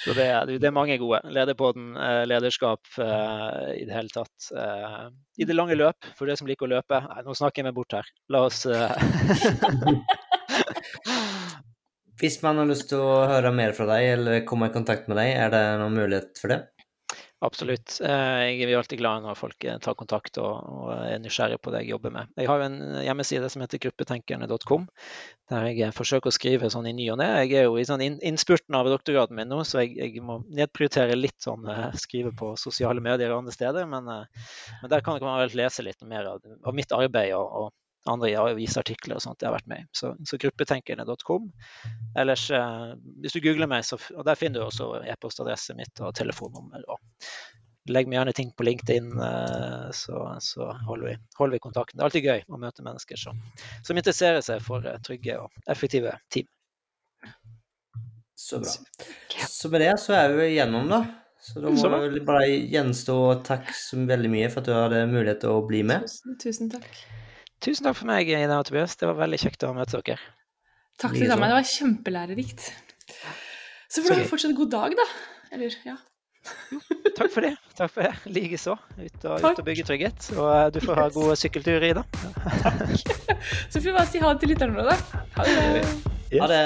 Så 0.01 0.15
det, 0.17 0.25
det, 0.49 0.65
er 0.65 0.73
mange 0.73 0.97
gode. 0.97 1.19
Lederpodden, 1.29 1.93
eh, 1.93 2.23
lederskap 2.25 2.81
eh, 2.97 3.67
i 3.77 3.85
det 3.85 3.93
hele 3.93 4.09
tatt. 4.09 4.49
Uh, 4.49 5.13
I 5.37 5.45
det 5.45 5.53
lange 5.53 5.77
løp, 5.77 6.09
for 6.17 6.25
det 6.25 6.39
som 6.39 6.49
liker 6.49 6.65
å 6.65 6.73
løpe. 6.73 7.03
Nei, 7.05 7.21
nå 7.27 7.35
snakker 7.37 7.61
jeg 7.61 7.69
meg 7.69 7.77
bort 7.77 7.93
her. 7.99 8.09
La 8.33 8.47
oss 8.47 8.65
Hvis 12.19 12.41
man 12.43 12.59
har 12.59 12.67
lyst 12.69 12.89
til 12.91 13.01
å 13.01 13.23
høre 13.29 13.53
mer 13.55 13.71
fra 13.77 13.87
deg 13.89 14.09
eller 14.17 14.43
komme 14.47 14.67
i 14.69 14.75
kontakt 14.75 15.07
med 15.09 15.17
deg, 15.21 15.31
er 15.37 15.53
det 15.53 15.63
noen 15.81 15.95
mulighet 15.95 16.41
for 16.41 16.53
det? 16.53 16.61
Absolutt. 17.41 17.95
Eh, 18.05 18.41
jeg 18.53 18.67
er 18.67 18.77
alltid 18.77 18.99
glad 18.99 19.23
når 19.25 19.37
folk 19.39 19.65
eh, 19.65 19.79
tar 19.81 19.95
kontakt 19.97 20.37
og, 20.37 20.91
er 20.93 21.17
nysgjerrig 21.23 21.57
på 21.57 21.71
det 21.73 21.79
jeg 21.81 21.95
jobber 21.95 22.13
med. 22.13 22.29
Jeg 22.37 22.49
har 22.51 22.61
en 22.61 22.75
hjemmeside 23.01 23.49
som 23.49 23.63
heter 23.63 23.81
gruppetenkerne.com, 23.81 24.85
der 25.49 25.65
jeg 25.71 25.87
eh, 25.87 25.95
forsøker 25.97 26.29
å 26.29 26.35
skrive 26.35 26.69
sånn 26.69 26.91
i 26.91 26.93
ny 26.93 27.07
og 27.15 27.17
ne. 27.17 27.31
Jeg 27.41 27.63
er 27.63 27.65
jo 27.65 27.79
i 27.81 27.87
sånn 27.89 28.03
innspurten 28.05 28.77
av 28.77 28.91
doktorgraden 28.93 29.39
min 29.39 29.49
nå, 29.49 29.63
så 29.65 29.81
jeg, 29.81 29.95
jeg, 29.97 30.21
må 30.21 30.43
nedprioritere 30.53 31.17
litt 31.17 31.41
sånn 31.41 31.65
skrive 31.97 32.29
på 32.37 32.53
sosiale 32.61 33.01
medier 33.01 33.33
og 33.33 33.41
andre 33.41 33.57
steder. 33.57 33.89
Men, 33.89 34.13
men 34.13 34.93
der 34.93 35.01
kan 35.01 35.17
man 35.25 35.41
lese 35.57 35.87
litt 35.87 36.05
mer 36.05 36.35
av, 36.35 36.45
av 36.45 36.77
mitt 36.77 36.93
arbeid 36.93 37.33
og, 37.39 37.49
og 37.49 37.73
andre 38.09 38.31
avisartikler 38.39 39.17
og 39.17 39.23
sånt 39.23 39.43
jeg 39.43 39.49
har 39.49 39.57
vært 39.59 39.69
med 39.69 39.83
i. 39.83 39.87
Så, 39.95 40.13
så 40.27 40.39
gruppetenkerne.com. 40.41 41.49
Ellers, 42.17 42.47
eh, 42.55 42.93
hvis 43.21 43.35
du 43.35 43.41
googler 43.43 43.69
meg, 43.69 43.85
så, 43.85 43.99
og 44.15 44.25
der 44.27 44.39
finner 44.39 44.61
du 44.61 44.67
også 44.67 44.89
e-postadressen 45.05 45.79
mitt 45.81 46.01
og 46.01 46.15
telefonnummer. 46.17 46.85
og 46.89 47.01
Legg 47.89 48.09
meg 48.09 48.19
gjerne 48.19 48.33
ting 48.37 48.51
på 48.57 48.65
LinkedIn, 48.65 49.13
eh, 49.25 49.87
så, 49.97 50.25
så 50.41 50.71
holder, 50.87 51.07
vi, 51.11 51.15
holder, 51.37 51.55
vi, 51.57 51.63
kontakten. 51.63 51.97
Det 51.97 52.03
er 52.03 52.09
alltid 52.09 52.29
gøy 52.29 52.43
å 52.49 52.61
møte 52.61 52.85
mennesker 52.85 53.21
som, 53.21 53.39
som 53.85 53.97
interesserer 53.97 54.43
seg 54.45 54.61
for 54.65 54.85
eh, 54.85 54.99
trygge 55.05 55.39
og 55.41 55.71
effektive 55.71 56.13
team. 56.33 56.49
Så 58.41 58.61
bra. 58.61 58.73
Så 59.45 59.69
med 59.69 59.83
det 59.83 59.95
så 60.01 60.15
er 60.17 60.31
vi 60.33 60.53
igjennom, 60.55 60.87
da. 60.89 61.03
Så 61.41 61.61
da 61.61 61.71
må 61.73 61.97
det 62.13 62.21
bare 62.25 62.45
gjenstå 62.49 63.17
takk 63.45 63.69
så 63.73 63.97
veldig 64.05 64.29
mye 64.29 64.49
for 64.53 64.61
at 64.61 64.69
du 64.69 64.75
hadde 64.77 65.07
mulighet 65.09 65.41
til 65.41 65.57
å 65.57 65.63
bli 65.65 65.81
med. 65.85 66.05
Tusen, 66.05 66.37
tusen 66.41 66.69
takk. 66.73 66.89
Tusen 67.61 67.85
takk 67.85 67.99
for 67.99 68.09
meg, 68.09 68.29
Ida 68.33 68.55
og 68.57 68.65
Tobias. 68.65 68.95
Det 68.97 69.05
var 69.05 69.19
veldig 69.19 69.37
kjekt 69.37 69.65
å 69.67 69.73
møte 69.77 69.99
dere. 70.01 70.17
Takk 71.01 71.13
til 71.13 71.27
samme. 71.29 71.49
Det 71.49 71.57
var 71.59 71.67
kjempelærerikt. 71.69 72.63
Så 73.91 74.01
får 74.01 74.15
du 74.15 74.21
ha 74.23 74.29
fortsatt 74.29 74.49
en 74.49 74.57
god 74.57 74.71
dag, 74.73 74.95
da. 74.97 75.05
Eller, 75.53 75.75
ja. 75.85 75.97
takk 77.19 77.29
for 77.29 77.45
det. 77.45 77.51
Takk 77.77 77.93
for 77.93 78.07
det. 78.07 78.33
Likeså. 78.33 78.73
Ut, 78.97 79.27
og, 79.29 79.45
ut 79.45 79.61
og 79.61 79.67
bygge 79.67 79.85
trygghet. 79.85 80.31
Og 80.33 80.47
eh, 80.55 80.63
du 80.73 80.79
får 80.81 81.03
ha 81.03 81.07
gode 81.13 81.37
sykkelturer, 81.37 81.85
Ida. 81.91 82.05
Så 83.71 83.77
får 83.77 83.85
vi 83.91 83.93
bare 83.99 84.07
si 84.09 84.23
ha 84.23 84.33
det 84.33 84.41
til 84.41 84.53
lytterne 84.55 84.81
våre, 84.81 84.97
da. 84.97 85.21
Ha 85.37 85.45
det. 85.51 85.85
Yes. 86.31 86.41
Ha 86.41 86.49
det. 86.49 86.63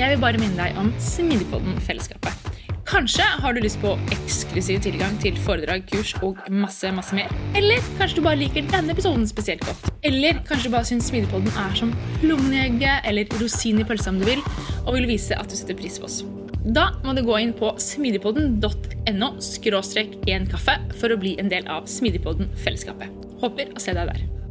Jeg 0.00 0.14
vil 0.14 0.24
bare 0.24 0.40
minne 0.40 0.56
deg 0.64 0.80
om 0.80 0.92
Smidigpodden-fellesskapet. 1.12 2.61
Kanskje 2.88 3.22
har 3.22 3.54
du 3.54 3.60
lyst 3.62 3.78
på 3.82 3.92
eksklusiv 4.10 4.80
tilgang 4.82 5.14
til 5.22 5.36
foredrag, 5.44 5.84
kurs 5.90 6.12
og 6.26 6.40
masse 6.50 6.90
masse 6.94 7.14
mer. 7.14 7.30
Eller 7.58 7.78
kanskje 7.98 8.18
du 8.18 8.24
bare 8.26 8.40
liker 8.40 8.66
denne 8.72 8.94
episoden 8.94 9.24
spesielt 9.30 9.62
godt. 9.66 9.86
Eller 10.02 10.42
kanskje 10.48 10.68
du 10.68 10.74
bare 10.74 10.88
syns 10.90 11.06
Smidigpodden 11.12 11.54
er 11.62 11.78
som 11.78 11.94
plommeegget 12.20 13.06
eller 13.08 13.30
rosin 13.38 13.80
i 13.80 13.86
pølsa 13.86 14.10
om 14.10 14.18
du 14.20 14.26
vil, 14.26 14.42
og 14.82 14.96
vil 14.98 15.08
vise 15.14 15.38
at 15.38 15.50
du 15.50 15.56
setter 15.58 15.78
pris 15.78 16.00
på 16.02 16.10
oss. 16.10 16.22
Da 16.62 16.90
må 17.06 17.14
du 17.14 17.24
gå 17.26 17.38
inn 17.42 17.54
på 17.58 17.72
smidigpodden.no 17.82 19.32
skråstrek 19.42 20.14
en 20.30 20.46
kaffe 20.50 20.76
for 20.98 21.14
å 21.14 21.18
bli 21.22 21.34
en 21.42 21.50
del 21.50 21.66
av 21.70 21.90
Smidigpodden-fellesskapet. 21.90 23.10
Håper 23.42 23.74
å 23.74 23.82
se 23.82 23.94
deg 23.96 24.10
der. 24.10 24.41